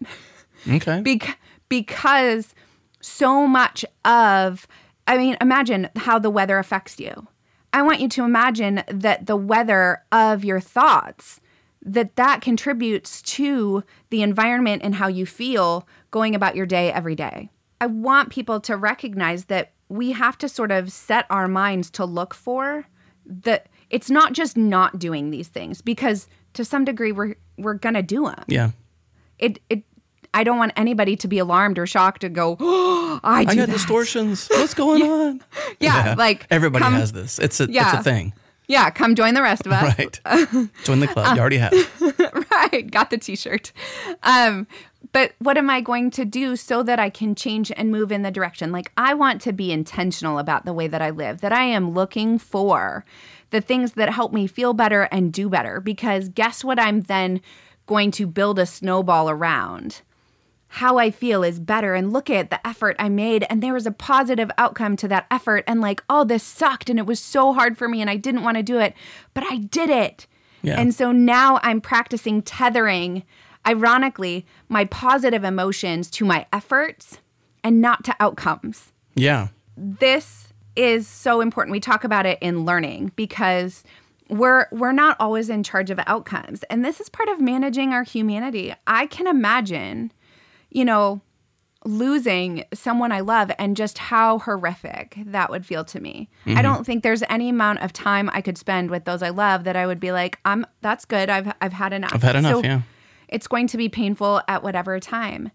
Okay. 0.68 1.00
bec- 1.04 1.38
because 1.68 2.52
so 3.00 3.46
much 3.46 3.84
of, 4.04 4.66
I 5.06 5.16
mean, 5.16 5.36
imagine 5.40 5.88
how 5.94 6.18
the 6.18 6.30
weather 6.30 6.58
affects 6.58 6.98
you. 6.98 7.28
I 7.72 7.82
want 7.82 8.00
you 8.00 8.08
to 8.08 8.24
imagine 8.24 8.82
that 8.88 9.26
the 9.26 9.36
weather 9.36 10.02
of 10.10 10.44
your 10.44 10.58
thoughts 10.58 11.40
that 11.84 12.16
that 12.16 12.40
contributes 12.40 13.22
to 13.22 13.84
the 14.10 14.22
environment 14.22 14.82
and 14.84 14.96
how 14.96 15.06
you 15.06 15.26
feel 15.26 15.86
going 16.12 16.36
about 16.36 16.54
your 16.54 16.66
day 16.66 16.92
every 16.92 17.16
day. 17.16 17.50
I 17.80 17.86
want 17.86 18.30
people 18.30 18.60
to 18.60 18.76
recognize 18.76 19.46
that 19.46 19.72
we 19.88 20.12
have 20.12 20.38
to 20.38 20.48
sort 20.48 20.70
of 20.70 20.92
set 20.92 21.26
our 21.28 21.48
minds 21.48 21.90
to 21.90 22.04
look 22.04 22.32
for 22.32 22.86
that 23.26 23.66
it's 23.90 24.08
not 24.10 24.32
just 24.32 24.56
not 24.56 24.98
doing 25.00 25.30
these 25.30 25.48
things 25.48 25.82
because 25.82 26.28
to 26.54 26.64
some 26.64 26.84
degree 26.84 27.10
we're 27.10 27.34
we're 27.58 27.74
going 27.74 27.94
to 27.94 28.02
do 28.02 28.26
them. 28.26 28.44
Yeah. 28.46 28.70
It 29.40 29.60
it 29.68 29.82
I 30.34 30.44
don't 30.44 30.56
want 30.58 30.72
anybody 30.76 31.16
to 31.16 31.28
be 31.28 31.38
alarmed 31.38 31.78
or 31.78 31.86
shocked 31.86 32.24
and 32.24 32.34
go, 32.34 32.56
oh, 32.60 33.20
I 33.22 33.44
do 33.44 33.50
I 33.50 33.54
got 33.56 33.66
that. 33.66 33.72
distortions. 33.72 34.48
What's 34.48 34.74
going 34.74 35.02
on? 35.10 35.40
Yeah, 35.80 36.14
like 36.16 36.46
everybody 36.50 36.84
come- 36.84 36.94
has 36.94 37.12
this. 37.12 37.38
It's 37.38 37.60
a 37.60 37.64
it's 37.64 37.92
a 37.92 38.02
thing. 38.02 38.32
Yeah, 38.68 38.88
come 38.90 39.14
join 39.16 39.34
the 39.34 39.42
rest 39.42 39.66
of 39.66 39.72
us. 39.72 39.98
Right. 39.98 40.20
Join 40.84 41.00
the 41.00 41.08
club. 41.08 41.34
You 41.36 41.40
already 41.40 41.58
have. 41.58 41.72
right 42.72 42.90
got 42.90 43.10
the 43.10 43.18
t-shirt. 43.18 43.72
Um 44.22 44.66
but 45.10 45.32
what 45.40 45.58
am 45.58 45.68
i 45.68 45.80
going 45.80 46.10
to 46.12 46.24
do 46.24 46.56
so 46.56 46.82
that 46.82 46.98
i 46.98 47.10
can 47.10 47.34
change 47.34 47.72
and 47.76 47.90
move 47.90 48.12
in 48.12 48.22
the 48.22 48.30
direction? 48.30 48.72
Like 48.72 48.92
i 48.96 49.14
want 49.14 49.40
to 49.42 49.52
be 49.52 49.72
intentional 49.72 50.38
about 50.38 50.64
the 50.64 50.72
way 50.72 50.86
that 50.86 51.02
i 51.02 51.10
live 51.10 51.40
that 51.40 51.52
i 51.52 51.64
am 51.64 51.92
looking 51.92 52.38
for 52.38 53.04
the 53.50 53.60
things 53.60 53.92
that 53.92 54.10
help 54.10 54.32
me 54.32 54.46
feel 54.46 54.72
better 54.72 55.02
and 55.04 55.32
do 55.32 55.48
better. 55.48 55.80
Because 55.80 56.28
guess 56.28 56.64
what 56.64 56.78
i'm 56.78 57.02
then 57.02 57.40
going 57.86 58.10
to 58.12 58.26
build 58.26 58.58
a 58.58 58.66
snowball 58.66 59.28
around? 59.28 60.02
How 60.68 60.96
I 60.96 61.10
feel 61.10 61.42
is 61.42 61.60
better. 61.60 61.94
And 61.94 62.14
look 62.14 62.30
at 62.30 62.48
the 62.48 62.66
effort 62.66 62.96
I 62.98 63.10
made. 63.10 63.44
And 63.50 63.62
there 63.62 63.74
was 63.74 63.86
a 63.86 63.92
positive 63.92 64.50
outcome 64.56 64.96
to 64.96 65.08
that 65.08 65.26
effort. 65.30 65.64
And 65.66 65.82
like 65.82 66.02
oh 66.08 66.24
this 66.24 66.42
sucked. 66.42 66.88
And 66.88 66.98
it 66.98 67.06
was 67.06 67.20
so 67.20 67.52
hard 67.52 67.76
for 67.76 67.88
me. 67.88 68.00
And 68.00 68.08
I 68.08 68.16
didn't 68.16 68.44
want 68.44 68.56
to 68.56 68.62
do 68.62 68.78
it. 68.78 68.94
But 69.34 69.44
I 69.50 69.58
did 69.58 69.90
it. 69.90 70.26
Yeah. 70.62 70.80
And 70.80 70.94
so 70.94 71.12
now 71.12 71.58
I'm 71.62 71.80
practicing 71.80 72.42
tethering 72.42 73.24
ironically 73.66 74.44
my 74.68 74.84
positive 74.86 75.44
emotions 75.44 76.10
to 76.12 76.24
my 76.24 76.46
efforts 76.52 77.18
and 77.62 77.80
not 77.80 78.04
to 78.04 78.16
outcomes 78.20 78.92
Yeah. 79.14 79.48
this 79.76 80.52
is 80.74 81.06
so 81.06 81.40
important. 81.42 81.72
We 81.72 81.80
talk 81.80 82.02
about 82.02 82.24
it 82.26 82.38
in 82.40 82.64
learning 82.64 83.12
because 83.14 83.84
we're 84.28 84.66
we're 84.72 84.92
not 84.92 85.16
always 85.20 85.50
in 85.50 85.62
charge 85.62 85.90
of 85.90 86.00
outcomes. 86.06 86.62
And 86.64 86.82
this 86.84 86.98
is 87.00 87.08
part 87.10 87.28
of 87.28 87.40
managing 87.40 87.92
our 87.92 88.02
humanity. 88.04 88.74
I 88.86 89.06
can 89.06 89.26
imagine, 89.26 90.12
you 90.70 90.84
know, 90.86 91.20
losing 91.84 92.64
someone 92.72 93.12
I 93.12 93.20
love 93.20 93.50
and 93.58 93.76
just 93.76 93.98
how 93.98 94.38
horrific 94.38 95.16
that 95.26 95.50
would 95.50 95.66
feel 95.66 95.84
to 95.86 96.00
me. 96.00 96.28
I 96.46 96.50
mm-hmm. 96.50 96.62
don't 96.62 96.86
think 96.86 97.02
there's 97.02 97.22
any 97.28 97.48
amount 97.48 97.80
of 97.80 97.92
time 97.92 98.30
I 98.32 98.40
could 98.40 98.56
spend 98.56 98.90
with 98.90 99.04
those 99.04 99.22
I 99.22 99.30
love 99.30 99.64
that 99.64 99.76
I 99.76 99.86
would 99.86 100.00
be 100.00 100.12
like, 100.12 100.38
I'm 100.44 100.64
that's 100.80 101.04
good. 101.04 101.28
I've 101.28 101.52
I've 101.60 101.72
had 101.72 101.92
enough. 101.92 102.14
I've 102.14 102.22
had 102.22 102.36
enough, 102.36 102.52
So 102.52 102.62
yeah. 102.62 102.82
It's 103.28 103.46
going 103.48 103.66
to 103.68 103.78
be 103.78 103.88
painful 103.88 104.42
at 104.46 104.62
whatever 104.62 105.00
time. 105.00 105.50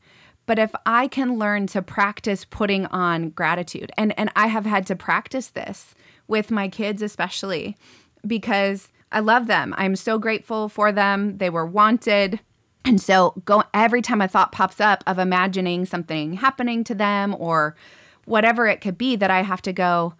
But 0.47 0.57
if 0.57 0.73
I 0.85 1.07
can 1.07 1.37
learn 1.37 1.67
to 1.67 1.81
practice 1.81 2.45
putting 2.45 2.87
on 2.87 3.29
gratitude, 3.29 3.91
and, 3.97 4.17
and 4.17 4.31
I 4.35 4.47
have 4.47 4.65
had 4.65 4.87
to 4.87 4.95
practice 4.95 5.49
this 5.49 5.93
with 6.27 6.49
my 6.49 6.69
kids, 6.69 7.01
especially 7.01 7.77
because 8.25 8.89
I 9.11 9.19
love 9.19 9.47
them. 9.47 9.75
I'm 9.77 9.95
so 9.95 10.17
grateful 10.17 10.69
for 10.69 10.91
them. 10.91 11.37
They 11.37 11.49
were 11.49 11.65
wanted. 11.65 12.39
And 12.87 13.01
so 13.01 13.33
go 13.43 13.63
every 13.73 14.01
time 14.01 14.21
a 14.21 14.29
thought 14.29 14.53
pops 14.53 14.79
up 14.79 15.03
of 15.05 15.19
imagining 15.19 15.85
something 15.85 16.33
happening 16.33 16.85
to 16.85 16.95
them 16.95 17.35
or 17.37 17.75
whatever 18.23 18.65
it 18.65 18.79
could 18.79 18.97
be 18.97 19.17
that 19.17 19.29
I 19.29 19.41
have 19.41 19.61
to 19.63 19.73
go, 19.73 20.13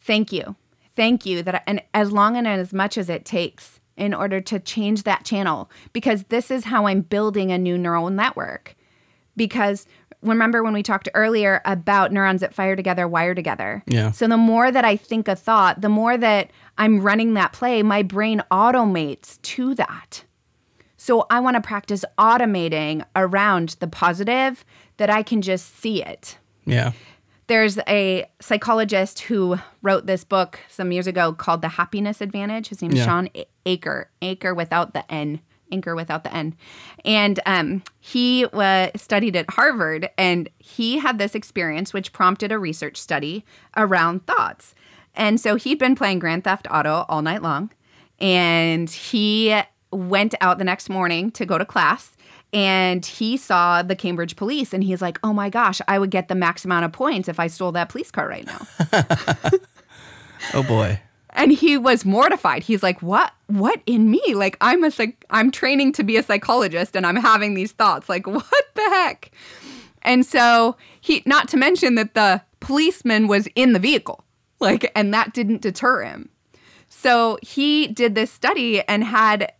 thank 0.00 0.32
you. 0.32 0.56
Thank 0.96 1.24
you 1.24 1.40
that 1.44 1.54
I, 1.54 1.62
and 1.68 1.80
as 1.94 2.10
long 2.10 2.36
and 2.36 2.48
as 2.48 2.72
much 2.72 2.98
as 2.98 3.08
it 3.08 3.24
takes 3.24 3.78
in 3.96 4.12
order 4.12 4.40
to 4.40 4.58
change 4.58 5.04
that 5.04 5.24
channel 5.24 5.70
because 5.92 6.24
this 6.24 6.50
is 6.50 6.64
how 6.64 6.86
I'm 6.86 7.02
building 7.02 7.52
a 7.52 7.58
new 7.58 7.78
neural 7.78 8.10
network. 8.10 8.74
Because 9.36 9.86
remember 10.20 10.64
when 10.64 10.72
we 10.72 10.82
talked 10.82 11.08
earlier 11.14 11.62
about 11.64 12.12
neurons 12.12 12.40
that 12.40 12.54
fire 12.54 12.74
together 12.74 13.06
wire 13.06 13.36
together. 13.36 13.84
Yeah. 13.86 14.10
So 14.10 14.26
the 14.26 14.36
more 14.36 14.72
that 14.72 14.84
I 14.84 14.96
think 14.96 15.28
a 15.28 15.36
thought, 15.36 15.80
the 15.80 15.88
more 15.88 16.18
that 16.18 16.50
I'm 16.76 17.00
running 17.00 17.34
that 17.34 17.52
play, 17.52 17.84
my 17.84 18.02
brain 18.02 18.42
automates 18.50 19.40
to 19.42 19.76
that. 19.76 20.24
So 21.10 21.26
I 21.28 21.40
want 21.40 21.56
to 21.56 21.60
practice 21.60 22.04
automating 22.18 23.04
around 23.16 23.74
the 23.80 23.88
positive 23.88 24.64
that 24.98 25.10
I 25.10 25.24
can 25.24 25.42
just 25.42 25.76
see 25.80 26.04
it. 26.04 26.38
Yeah. 26.66 26.92
There's 27.48 27.78
a 27.88 28.26
psychologist 28.40 29.18
who 29.18 29.58
wrote 29.82 30.06
this 30.06 30.22
book 30.22 30.60
some 30.68 30.92
years 30.92 31.08
ago 31.08 31.32
called 31.32 31.62
The 31.62 31.68
Happiness 31.68 32.20
Advantage. 32.20 32.68
His 32.68 32.80
name 32.80 32.92
is 32.92 32.98
Yeah. 32.98 33.06
Shawn 33.06 33.28
Achor, 33.66 34.08
Achor 34.22 34.54
without 34.54 34.94
the 34.94 35.10
N, 35.12 35.40
Anchor 35.72 35.96
without 35.96 36.22
the 36.22 36.32
N. 36.32 36.54
And 37.04 37.40
um, 37.44 37.82
he 37.98 38.46
uh, 38.52 38.90
studied 38.94 39.34
at 39.34 39.50
Harvard 39.50 40.10
and 40.16 40.48
he 40.60 41.00
had 41.00 41.18
this 41.18 41.34
experience 41.34 41.92
which 41.92 42.12
prompted 42.12 42.52
a 42.52 42.58
research 42.60 42.96
study 42.96 43.44
around 43.76 44.28
thoughts. 44.28 44.76
And 45.16 45.40
so 45.40 45.56
he'd 45.56 45.80
been 45.80 45.96
playing 45.96 46.20
Grand 46.20 46.44
Theft 46.44 46.68
Auto 46.70 47.04
all 47.08 47.22
night 47.22 47.42
long 47.42 47.72
and 48.20 48.88
he 48.88 49.60
went 49.92 50.34
out 50.40 50.58
the 50.58 50.64
next 50.64 50.88
morning 50.88 51.30
to 51.32 51.44
go 51.46 51.58
to 51.58 51.64
class 51.64 52.16
and 52.52 53.04
he 53.06 53.36
saw 53.36 53.82
the 53.82 53.94
Cambridge 53.96 54.34
police 54.36 54.72
and 54.74 54.82
he's 54.82 55.00
like, 55.00 55.18
"Oh 55.22 55.32
my 55.32 55.48
gosh, 55.50 55.80
I 55.86 55.98
would 55.98 56.10
get 56.10 56.28
the 56.28 56.34
max 56.34 56.64
amount 56.64 56.84
of 56.84 56.92
points 56.92 57.28
if 57.28 57.38
I 57.38 57.46
stole 57.46 57.70
that 57.72 57.88
police 57.88 58.10
car 58.10 58.28
right 58.28 58.46
now." 58.46 58.66
Oh 60.54 60.62
boy. 60.62 61.00
and 61.34 61.52
he 61.52 61.76
was 61.76 62.04
mortified. 62.04 62.62
He's 62.62 62.82
like, 62.82 63.02
"What? 63.02 63.32
What 63.46 63.80
in 63.86 64.10
me? 64.10 64.20
Like 64.34 64.56
I'm 64.60 64.82
a 64.84 64.90
psych- 64.90 65.24
I'm 65.30 65.50
training 65.50 65.92
to 65.92 66.02
be 66.02 66.16
a 66.16 66.22
psychologist 66.22 66.96
and 66.96 67.06
I'm 67.06 67.16
having 67.16 67.54
these 67.54 67.72
thoughts. 67.72 68.08
Like 68.08 68.26
what 68.36 68.64
the 68.74 68.82
heck?" 68.82 69.30
And 70.02 70.24
so 70.24 70.76
he 71.00 71.22
not 71.26 71.46
to 71.48 71.56
mention 71.56 71.94
that 71.96 72.14
the 72.14 72.42
policeman 72.60 73.28
was 73.28 73.48
in 73.54 73.74
the 73.74 73.78
vehicle. 73.78 74.24
Like 74.60 74.90
and 74.96 75.12
that 75.14 75.34
didn't 75.34 75.60
deter 75.62 76.02
him. 76.02 76.30
So 76.88 77.38
he 77.42 77.86
did 77.86 78.14
this 78.14 78.32
study 78.32 78.82
and 78.88 79.04
had 79.04 79.52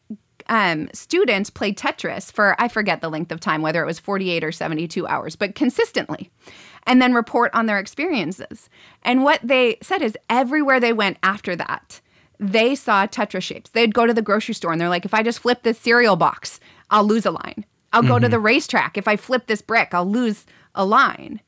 um, 0.50 0.88
students 0.92 1.48
played 1.48 1.78
Tetris 1.78 2.30
for, 2.30 2.60
I 2.60 2.68
forget 2.68 3.00
the 3.00 3.08
length 3.08 3.30
of 3.32 3.38
time, 3.40 3.62
whether 3.62 3.82
it 3.82 3.86
was 3.86 4.00
48 4.00 4.44
or 4.44 4.52
72 4.52 5.06
hours, 5.06 5.36
but 5.36 5.54
consistently, 5.54 6.30
and 6.86 7.00
then 7.00 7.14
report 7.14 7.54
on 7.54 7.66
their 7.66 7.78
experiences. 7.78 8.68
And 9.02 9.22
what 9.22 9.40
they 9.44 9.78
said 9.80 10.02
is 10.02 10.18
everywhere 10.28 10.80
they 10.80 10.92
went 10.92 11.18
after 11.22 11.54
that, 11.54 12.00
they 12.40 12.74
saw 12.74 13.06
Tetris 13.06 13.44
shapes. 13.44 13.70
They'd 13.70 13.94
go 13.94 14.06
to 14.06 14.14
the 14.14 14.22
grocery 14.22 14.54
store 14.54 14.72
and 14.72 14.80
they're 14.80 14.88
like, 14.88 15.04
if 15.04 15.14
I 15.14 15.22
just 15.22 15.38
flip 15.38 15.62
this 15.62 15.78
cereal 15.78 16.16
box, 16.16 16.58
I'll 16.90 17.04
lose 17.04 17.26
a 17.26 17.30
line. 17.30 17.64
I'll 17.92 18.02
go 18.02 18.18
to 18.18 18.28
the 18.28 18.38
racetrack. 18.38 18.96
If 18.96 19.08
I 19.08 19.16
flip 19.16 19.46
this 19.46 19.62
brick, 19.62 19.92
I'll 19.92 20.08
lose 20.08 20.46
a 20.74 20.84
line. 20.84 21.40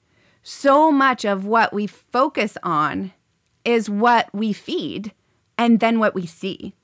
So 0.43 0.91
much 0.91 1.25
of 1.25 1.47
what 1.47 1.73
we 1.73 1.87
focus 1.87 2.57
on 2.63 3.13
is 3.65 3.89
what 3.89 4.29
we 4.33 4.53
feed 4.53 5.13
and 5.57 5.81
then 5.81 5.99
what 5.99 6.15
we 6.15 6.27
see. 6.27 6.75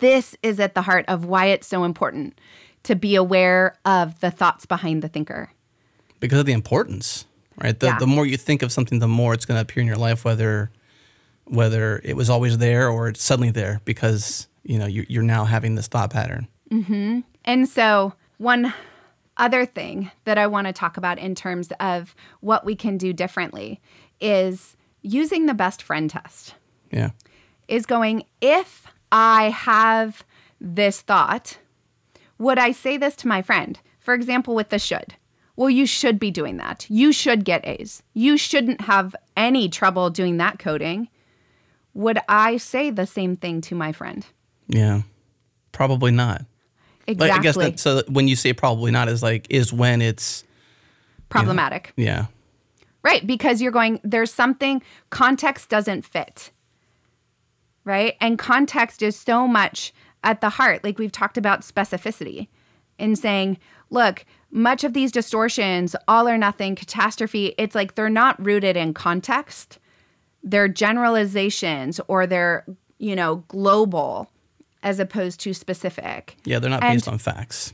This 0.00 0.36
is 0.42 0.60
at 0.60 0.74
the 0.74 0.82
heart 0.82 1.04
of 1.08 1.24
why 1.24 1.46
it's 1.46 1.66
so 1.66 1.84
important 1.84 2.40
to 2.84 2.94
be 2.94 3.14
aware 3.16 3.74
of 3.84 4.18
the 4.20 4.30
thoughts 4.30 4.66
behind 4.66 5.02
the 5.02 5.08
thinker. 5.08 5.50
Because 6.20 6.38
of 6.40 6.46
the 6.46 6.52
importance, 6.52 7.26
right? 7.60 7.78
The 7.78 7.86
Yeah. 7.86 7.98
the 7.98 8.06
more 8.06 8.26
you 8.26 8.36
think 8.36 8.62
of 8.62 8.72
something, 8.72 8.98
the 8.98 9.08
more 9.08 9.34
it's 9.34 9.44
going 9.44 9.56
to 9.56 9.62
appear 9.62 9.80
in 9.80 9.86
your 9.86 9.96
life, 9.96 10.24
whether 10.24 10.70
whether 11.44 12.00
it 12.04 12.14
was 12.14 12.28
always 12.28 12.58
there 12.58 12.90
or 12.90 13.08
it's 13.08 13.22
suddenly 13.22 13.50
there, 13.50 13.80
because 13.84 14.48
you 14.64 14.78
know 14.78 14.86
you, 14.86 15.06
you're 15.08 15.22
now 15.22 15.44
having 15.44 15.74
this 15.76 15.86
thought 15.88 16.10
pattern. 16.10 16.46
Mm-hmm. 16.70 17.20
And 17.44 17.68
so, 17.68 18.12
one 18.36 18.74
other 19.38 19.64
thing 19.64 20.10
that 20.24 20.36
I 20.36 20.46
want 20.46 20.66
to 20.66 20.72
talk 20.72 20.96
about 20.96 21.18
in 21.18 21.34
terms 21.34 21.72
of 21.80 22.14
what 22.40 22.64
we 22.64 22.74
can 22.76 22.98
do 22.98 23.12
differently 23.12 23.80
is 24.20 24.76
using 25.00 25.46
the 25.46 25.54
best 25.54 25.82
friend 25.82 26.10
test. 26.10 26.54
Yeah. 26.90 27.10
is 27.68 27.86
going, 27.86 28.24
if 28.40 28.86
I 29.10 29.50
have 29.50 30.24
this 30.60 31.00
thought, 31.00 31.58
would 32.38 32.58
I 32.58 32.72
say 32.72 32.96
this 32.96 33.16
to 33.16 33.28
my 33.28 33.42
friend? 33.42 33.78
For 33.98 34.14
example, 34.14 34.54
with 34.54 34.70
the 34.70 34.78
should. 34.78 35.14
Well, 35.56 35.70
you 35.70 35.86
should 35.86 36.18
be 36.20 36.30
doing 36.30 36.56
that. 36.58 36.86
You 36.88 37.12
should 37.12 37.44
get 37.44 37.66
A's. 37.66 38.02
You 38.14 38.36
shouldn't 38.36 38.82
have 38.82 39.16
any 39.36 39.68
trouble 39.68 40.08
doing 40.08 40.36
that 40.36 40.58
coding. 40.58 41.08
Would 41.94 42.18
I 42.28 42.58
say 42.58 42.90
the 42.90 43.06
same 43.06 43.36
thing 43.36 43.60
to 43.62 43.74
my 43.74 43.92
friend? 43.92 44.24
Yeah. 44.68 45.02
Probably 45.72 46.12
not. 46.12 46.44
Exactly. 47.06 47.28
Like, 47.28 47.38
I 47.38 47.42
guess 47.42 47.56
that 47.56 47.80
so 47.80 48.02
when 48.08 48.28
you 48.28 48.36
say 48.36 48.52
probably 48.52 48.90
not 48.90 49.08
is 49.08 49.22
like 49.22 49.46
is 49.50 49.72
when 49.72 50.00
it's 50.02 50.44
Problematic. 51.28 51.92
yeah. 51.96 52.26
Right, 53.02 53.26
because 53.26 53.62
you're 53.62 53.72
going, 53.72 54.00
there's 54.02 54.32
something, 54.32 54.82
context 55.10 55.68
doesn't 55.68 56.04
fit. 56.04 56.50
Right? 57.88 58.16
And 58.20 58.38
context 58.38 59.00
is 59.02 59.16
so 59.16 59.48
much 59.48 59.94
at 60.22 60.42
the 60.42 60.50
heart. 60.50 60.84
Like 60.84 60.98
we've 60.98 61.10
talked 61.10 61.38
about 61.38 61.62
specificity 61.62 62.48
in 62.98 63.16
saying, 63.16 63.56
look, 63.88 64.26
much 64.50 64.84
of 64.84 64.92
these 64.92 65.10
distortions, 65.10 65.96
all 66.06 66.28
or 66.28 66.36
nothing, 66.36 66.74
catastrophe, 66.74 67.54
it's 67.56 67.74
like 67.74 67.94
they're 67.94 68.10
not 68.10 68.44
rooted 68.44 68.76
in 68.76 68.92
context. 68.92 69.78
They're 70.42 70.68
generalizations 70.68 71.98
or 72.08 72.26
they're, 72.26 72.66
you 72.98 73.16
know, 73.16 73.36
global 73.48 74.30
as 74.82 75.00
opposed 75.00 75.40
to 75.40 75.54
specific. 75.54 76.36
Yeah, 76.44 76.58
they're 76.58 76.68
not 76.70 76.82
And- 76.84 76.96
based 76.96 77.08
on 77.08 77.16
facts. 77.18 77.72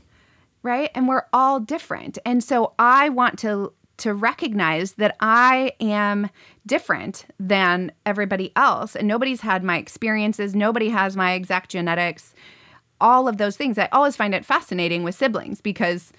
right 0.63 0.89
and 0.95 1.07
we're 1.07 1.25
all 1.31 1.59
different 1.59 2.17
and 2.25 2.43
so 2.43 2.73
i 2.79 3.07
want 3.09 3.37
to 3.37 3.71
to 3.97 4.13
recognize 4.13 4.93
that 4.93 5.15
i 5.19 5.71
am 5.79 6.29
different 6.65 7.25
than 7.39 7.91
everybody 8.05 8.51
else 8.55 8.95
and 8.95 9.07
nobody's 9.07 9.41
had 9.41 9.63
my 9.63 9.77
experiences 9.77 10.55
nobody 10.55 10.89
has 10.89 11.15
my 11.15 11.33
exact 11.33 11.69
genetics 11.71 12.33
all 13.01 13.27
of 13.27 13.37
those 13.37 13.55
things 13.57 13.77
i 13.77 13.87
always 13.91 14.15
find 14.15 14.33
it 14.33 14.45
fascinating 14.45 15.03
with 15.03 15.15
siblings 15.15 15.61
because 15.61 16.11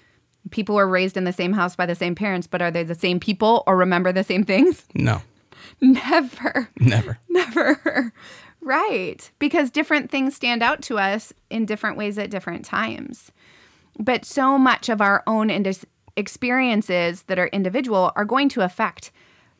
people 0.51 0.75
were 0.75 0.87
raised 0.87 1.17
in 1.17 1.23
the 1.25 1.33
same 1.33 1.53
house 1.53 1.75
by 1.75 1.85
the 1.85 1.95
same 1.95 2.15
parents 2.15 2.47
but 2.47 2.61
are 2.61 2.71
they 2.71 2.83
the 2.83 2.95
same 2.95 3.19
people 3.19 3.63
or 3.67 3.75
remember 3.75 4.11
the 4.11 4.23
same 4.23 4.43
things 4.43 4.85
No, 4.95 5.21
never 5.81 6.69
never. 6.79 7.19
Never. 7.29 8.11
right. 8.61 9.29
Because 9.39 9.69
different 9.71 10.09
things 10.09 10.35
stand 10.35 10.63
out 10.63 10.81
to 10.83 10.97
us 10.97 11.31
in 11.49 11.65
different 11.65 11.97
ways 11.97 12.17
at 12.17 12.31
different 12.31 12.65
times. 12.65 13.31
But 13.99 14.25
so 14.25 14.57
much 14.57 14.89
of 14.89 15.01
our 15.01 15.23
own 15.27 15.49
indis- 15.49 15.85
experiences 16.17 17.21
that 17.23 17.39
are 17.39 17.47
individual 17.47 18.11
are 18.15 18.25
going 18.25 18.49
to 18.49 18.61
affect 18.61 19.11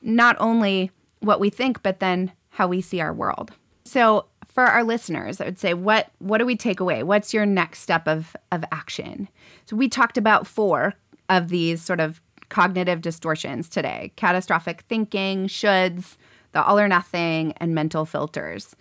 not 0.02 0.36
only 0.40 0.92
what 1.20 1.40
we 1.40 1.50
think, 1.50 1.82
but 1.84 2.00
then 2.00 2.32
how 2.50 2.68
we 2.68 2.82
see 2.82 3.00
our 3.00 3.14
world. 3.14 3.54
So, 3.86 4.26
for 4.48 4.66
our 4.66 4.84
listeners, 4.84 5.40
I 5.40 5.46
would 5.46 5.60
say, 5.60 5.74
what 5.76 6.12
what 6.18 6.40
do 6.40 6.46
we 6.46 6.56
take 6.56 6.80
away? 6.80 7.04
What's 7.04 7.34
your 7.34 7.46
next 7.46 7.80
step 7.80 8.08
of 8.08 8.36
of 8.52 8.66
action? 8.72 9.30
So, 9.66 9.76
we 9.76 9.88
talked 9.88 10.18
about 10.18 10.48
four 10.48 10.96
of 11.30 11.50
these 11.50 11.82
sort 11.82 12.00
of 12.00 12.22
cognitive 12.50 13.02
distortions 13.02 13.70
today: 13.70 14.12
catastrophic 14.16 14.82
thinking, 14.90 15.48
shoulds, 15.48 16.18
the 16.52 16.64
all 16.64 16.80
or 16.80 16.88
nothing, 16.88 17.54
and 17.58 17.76
mental 17.76 18.06
filters. 18.06 18.76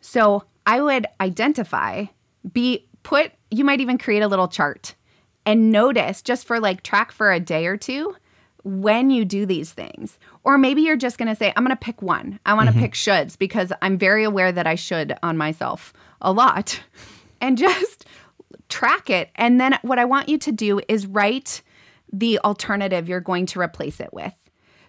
So, 0.00 0.44
I 0.66 0.80
would 0.80 1.06
identify, 1.20 2.06
be 2.52 2.86
put. 3.02 3.32
You 3.50 3.64
might 3.64 3.80
even 3.80 3.98
create 3.98 4.22
a 4.22 4.28
little 4.28 4.48
chart 4.48 4.94
and 5.44 5.70
notice 5.70 6.22
just 6.22 6.46
for 6.46 6.60
like 6.60 6.82
track 6.82 7.12
for 7.12 7.32
a 7.32 7.40
day 7.40 7.66
or 7.66 7.76
two 7.76 8.16
when 8.64 9.10
you 9.10 9.24
do 9.24 9.44
these 9.44 9.72
things. 9.72 10.18
Or 10.44 10.58
maybe 10.58 10.82
you're 10.82 10.96
just 10.96 11.18
going 11.18 11.28
to 11.28 11.34
say, 11.34 11.52
I'm 11.56 11.64
going 11.64 11.76
to 11.76 11.84
pick 11.84 12.00
one. 12.02 12.38
I 12.46 12.54
want 12.54 12.68
to 12.68 12.72
mm-hmm. 12.72 12.82
pick 12.82 12.92
shoulds 12.92 13.38
because 13.38 13.72
I'm 13.82 13.98
very 13.98 14.24
aware 14.24 14.52
that 14.52 14.66
I 14.66 14.74
should 14.74 15.16
on 15.22 15.36
myself 15.36 15.92
a 16.20 16.32
lot 16.32 16.80
and 17.40 17.58
just 17.58 18.06
track 18.68 19.10
it. 19.10 19.30
And 19.34 19.60
then 19.60 19.78
what 19.82 19.98
I 19.98 20.04
want 20.04 20.28
you 20.28 20.38
to 20.38 20.52
do 20.52 20.80
is 20.88 21.06
write 21.06 21.62
the 22.12 22.38
alternative 22.40 23.08
you're 23.08 23.20
going 23.20 23.46
to 23.46 23.60
replace 23.60 24.00
it 24.00 24.12
with. 24.12 24.34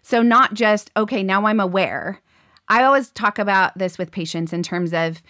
So, 0.01 0.21
not 0.21 0.53
just, 0.53 0.91
okay, 0.97 1.23
now 1.23 1.45
I'm 1.45 1.61
aware. 1.61 2.21
I 2.67 2.83
always 2.83 3.09
talk 3.11 3.39
about 3.39 3.77
this 3.77 3.97
with 3.97 4.11
patients 4.11 4.51
in 4.51 4.61
terms 4.61 4.93
of 4.93 5.23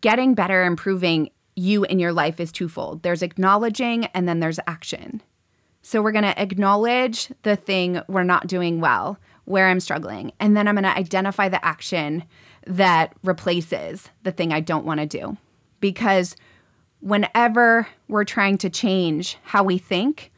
getting 0.00 0.34
better, 0.34 0.64
improving 0.64 1.30
you 1.54 1.84
in 1.84 1.98
your 1.98 2.12
life 2.12 2.40
is 2.40 2.50
twofold 2.50 3.02
there's 3.02 3.22
acknowledging 3.22 4.06
and 4.06 4.28
then 4.28 4.40
there's 4.40 4.60
action. 4.66 5.22
So 5.82 6.00
we're 6.00 6.12
going 6.12 6.22
to 6.22 6.40
acknowledge 6.40 7.28
the 7.42 7.56
thing 7.56 8.00
we're 8.08 8.22
not 8.22 8.46
doing 8.46 8.80
well, 8.80 9.18
where 9.44 9.68
I'm 9.68 9.80
struggling, 9.80 10.32
and 10.38 10.56
then 10.56 10.68
I'm 10.68 10.76
going 10.76 10.84
to 10.84 10.96
identify 10.96 11.48
the 11.48 11.64
action 11.64 12.24
that 12.68 13.12
replaces 13.24 14.08
the 14.22 14.30
thing 14.30 14.52
I 14.52 14.60
don't 14.60 14.86
want 14.86 15.00
to 15.00 15.06
do. 15.06 15.36
Because 15.80 16.36
whenever 17.00 17.88
we're 18.06 18.24
trying 18.24 18.58
to 18.58 18.70
change 18.70 19.36
how 19.42 19.64
we 19.64 19.76
think, 19.76 20.30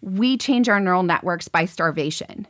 we 0.00 0.38
change 0.38 0.70
our 0.70 0.80
neural 0.80 1.02
networks 1.02 1.48
by 1.48 1.66
starvation. 1.66 2.48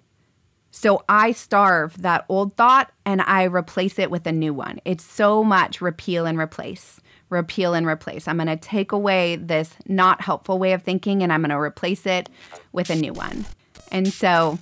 So 0.71 1.05
I 1.09 1.33
starve 1.33 2.01
that 2.01 2.25
old 2.29 2.55
thought 2.55 2.91
and 3.05 3.21
I 3.21 3.43
replace 3.43 3.99
it 3.99 4.11
with 4.11 4.27
a 4.27 4.33
new 4.33 4.55
one. 4.55 4.81
It's 4.87 5.05
so 5.05 5.45
much 5.45 5.83
repeal 5.83 6.25
and 6.25 6.39
replace, 6.39 7.01
repeal 7.33 7.75
and 7.75 7.87
replace. 7.87 8.29
I'm 8.29 8.37
going 8.37 8.47
to 8.47 8.57
take 8.57 8.93
away 8.93 9.37
this 9.37 9.75
not 9.87 10.21
helpful 10.21 10.59
way 10.59 10.73
of 10.73 10.83
thinking 10.83 11.23
and 11.23 11.33
I'm 11.33 11.41
going 11.41 11.51
to 11.51 11.59
replace 11.59 12.07
it 12.07 12.29
with 12.73 12.91
a 12.91 12.95
new 12.95 13.13
one. 13.13 13.45
And 13.91 14.13
so 14.13 14.59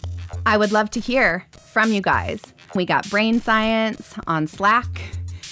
I 0.47 0.57
would 0.57 0.73
love 0.73 0.91
to 0.91 1.01
hear 1.01 1.47
from 1.73 1.93
you 1.93 2.01
guys. 2.01 2.43
We 2.75 2.87
got 2.87 3.09
brain 3.11 3.41
science 3.41 4.15
on 4.27 4.47
Slack. 4.47 5.03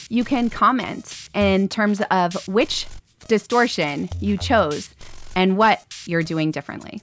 You 0.08 0.24
can 0.24 0.48
comment 0.48 1.28
in 1.34 1.68
terms 1.68 2.00
of 2.10 2.34
which 2.48 2.86
distortion 3.26 4.08
you 4.20 4.38
chose 4.38 4.94
and 5.36 5.56
what 5.56 5.84
you're 6.06 6.22
doing 6.22 6.50
differently. 6.50 7.02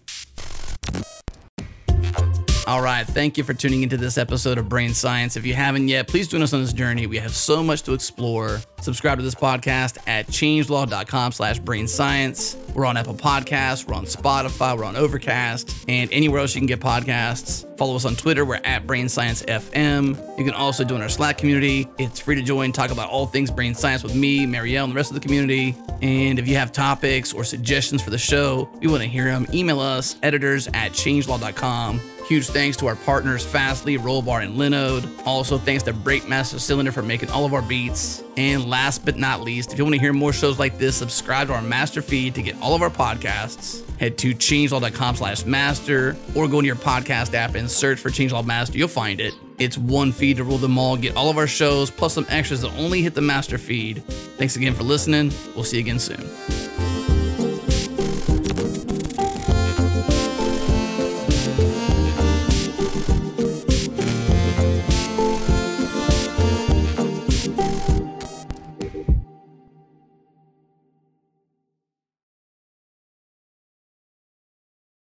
All 2.68 2.82
right. 2.82 3.06
Thank 3.06 3.38
you 3.38 3.44
for 3.44 3.54
tuning 3.54 3.84
into 3.84 3.96
this 3.96 4.18
episode 4.18 4.58
of 4.58 4.68
Brain 4.68 4.96
Science. 4.96 5.38
If 5.38 5.46
you 5.46 5.54
haven't 5.54 5.88
yet, 5.88 6.08
please 6.08 6.28
join 6.28 6.42
us 6.42 6.52
on 6.52 6.62
this 6.62 6.74
journey. 6.74 7.06
We 7.06 7.18
have 7.20 7.36
so 7.36 7.62
much 7.62 7.84
to 7.84 7.94
explore. 7.94 8.60
Subscribe 8.82 9.20
to 9.20 9.24
this 9.24 9.36
podcast 9.36 10.00
at 10.08 10.26
changelog.com 10.28 11.32
slash 11.32 11.60
brain 11.60 11.88
science. 11.88 12.58
We're 12.74 12.86
on 12.86 12.98
Apple 12.98 13.14
Podcasts, 13.14 13.88
we're 13.88 13.96
on 13.96 14.06
Spotify, 14.06 14.78
we're 14.78 14.84
on 14.84 14.96
Overcast, 14.96 15.86
and 15.88 16.12
anywhere 16.12 16.42
else 16.42 16.54
you 16.54 16.62
can 16.62 16.68
get 16.68 16.82
podcasts. 16.82 17.66
Follow 17.78 17.96
us 17.96 18.06
on 18.06 18.16
Twitter, 18.16 18.46
we're 18.46 18.60
at 18.64 18.86
Brain 18.86 19.10
Science 19.10 19.44
FM. 19.44 20.38
You 20.38 20.44
can 20.44 20.54
also 20.54 20.84
join 20.84 21.02
our 21.02 21.10
Slack 21.10 21.38
community. 21.38 21.88
It's 21.98 22.20
free 22.20 22.36
to 22.36 22.42
join, 22.42 22.72
talk 22.72 22.92
about 22.92 23.10
all 23.10 23.26
things 23.28 23.50
brain 23.50 23.74
science 23.76 24.04
with 24.04 24.14
me, 24.16 24.46
Mireille, 24.46 24.84
and 24.84 24.92
the 24.92 24.96
rest 24.96 25.10
of 25.10 25.16
the 25.16 25.22
community. 25.22 25.76
And 26.02 26.38
if 26.38 26.48
you 26.48 26.56
have 26.58 26.72
topics 26.72 27.32
or 27.34 27.44
suggestions 27.44 28.02
for 28.02 28.10
the 28.10 28.18
show, 28.18 28.70
we 28.82 28.88
want 28.88 29.02
to 29.02 29.10
hear 29.10 29.26
them. 29.26 29.48
Email 29.54 29.80
us, 29.80 30.18
editors 30.22 30.68
at 30.68 30.92
changelog.com. 30.92 32.02
Huge 32.28 32.48
thanks 32.48 32.76
to 32.78 32.88
our 32.88 32.96
partners 32.96 33.46
Fastly, 33.46 33.98
Rollbar, 33.98 34.44
and 34.44 34.56
Linode. 34.58 35.08
Also, 35.28 35.60
thanks 35.60 35.84
to 35.84 35.94
Breakmaster 35.94 36.60
Cylinder 36.60 36.92
for 36.92 37.04
making 37.04 37.30
all 37.30 37.46
of 37.46 37.54
our 37.54 37.62
beats. 37.62 38.24
And 38.36 38.66
last 38.66 39.06
but 39.06 39.16
not 39.18 39.42
least, 39.42 39.72
if 39.72 39.78
you 39.78 39.86
want 39.86 39.94
to 39.94 40.00
hear 40.02 40.12
more 40.12 40.34
shows 40.34 40.58
like 40.58 40.80
this, 40.80 40.96
subscribe 40.96 41.48
to 41.48 41.54
our 41.54 41.62
master 41.62 42.02
feed 42.02 42.34
to 42.36 42.42
get 42.42 42.60
all 42.62 42.74
of 42.74 42.82
our 42.82 42.90
podcasts. 42.90 43.88
Head 44.00 44.18
to 44.20 44.34
changelog.com 44.34 45.16
slash 45.16 45.46
master 45.46 46.18
or 46.36 46.48
go 46.48 46.60
into 46.60 46.68
your 46.68 46.76
podcast 46.76 47.34
app 47.34 47.56
and 47.56 47.70
search 47.70 48.00
for 48.00 48.10
Changelog 48.10 48.46
Master. 48.46 48.78
You'll 48.78 48.88
find 48.88 49.22
it. 49.22 49.34
It's 49.58 49.78
one 49.78 50.12
feed 50.12 50.38
to 50.38 50.44
rule 50.44 50.58
them 50.58 50.78
all. 50.78 50.98
Get 50.98 51.16
all 51.16 51.30
of 51.30 51.38
our 51.38 51.48
shows 51.48 51.90
plus 51.92 52.14
some 52.14 52.26
extras 52.28 52.62
that 52.62 52.74
only 52.74 53.04
hit 53.04 53.14
the 53.14 53.22
master 53.22 53.58
feed. 53.58 54.04
Thanks 54.38 54.56
again 54.56 54.74
for 54.74 54.84
listening. 54.84 55.32
We'll 55.56 55.64
see 55.64 55.78
you 55.78 55.84
again 55.84 56.00
soon. 56.00 56.65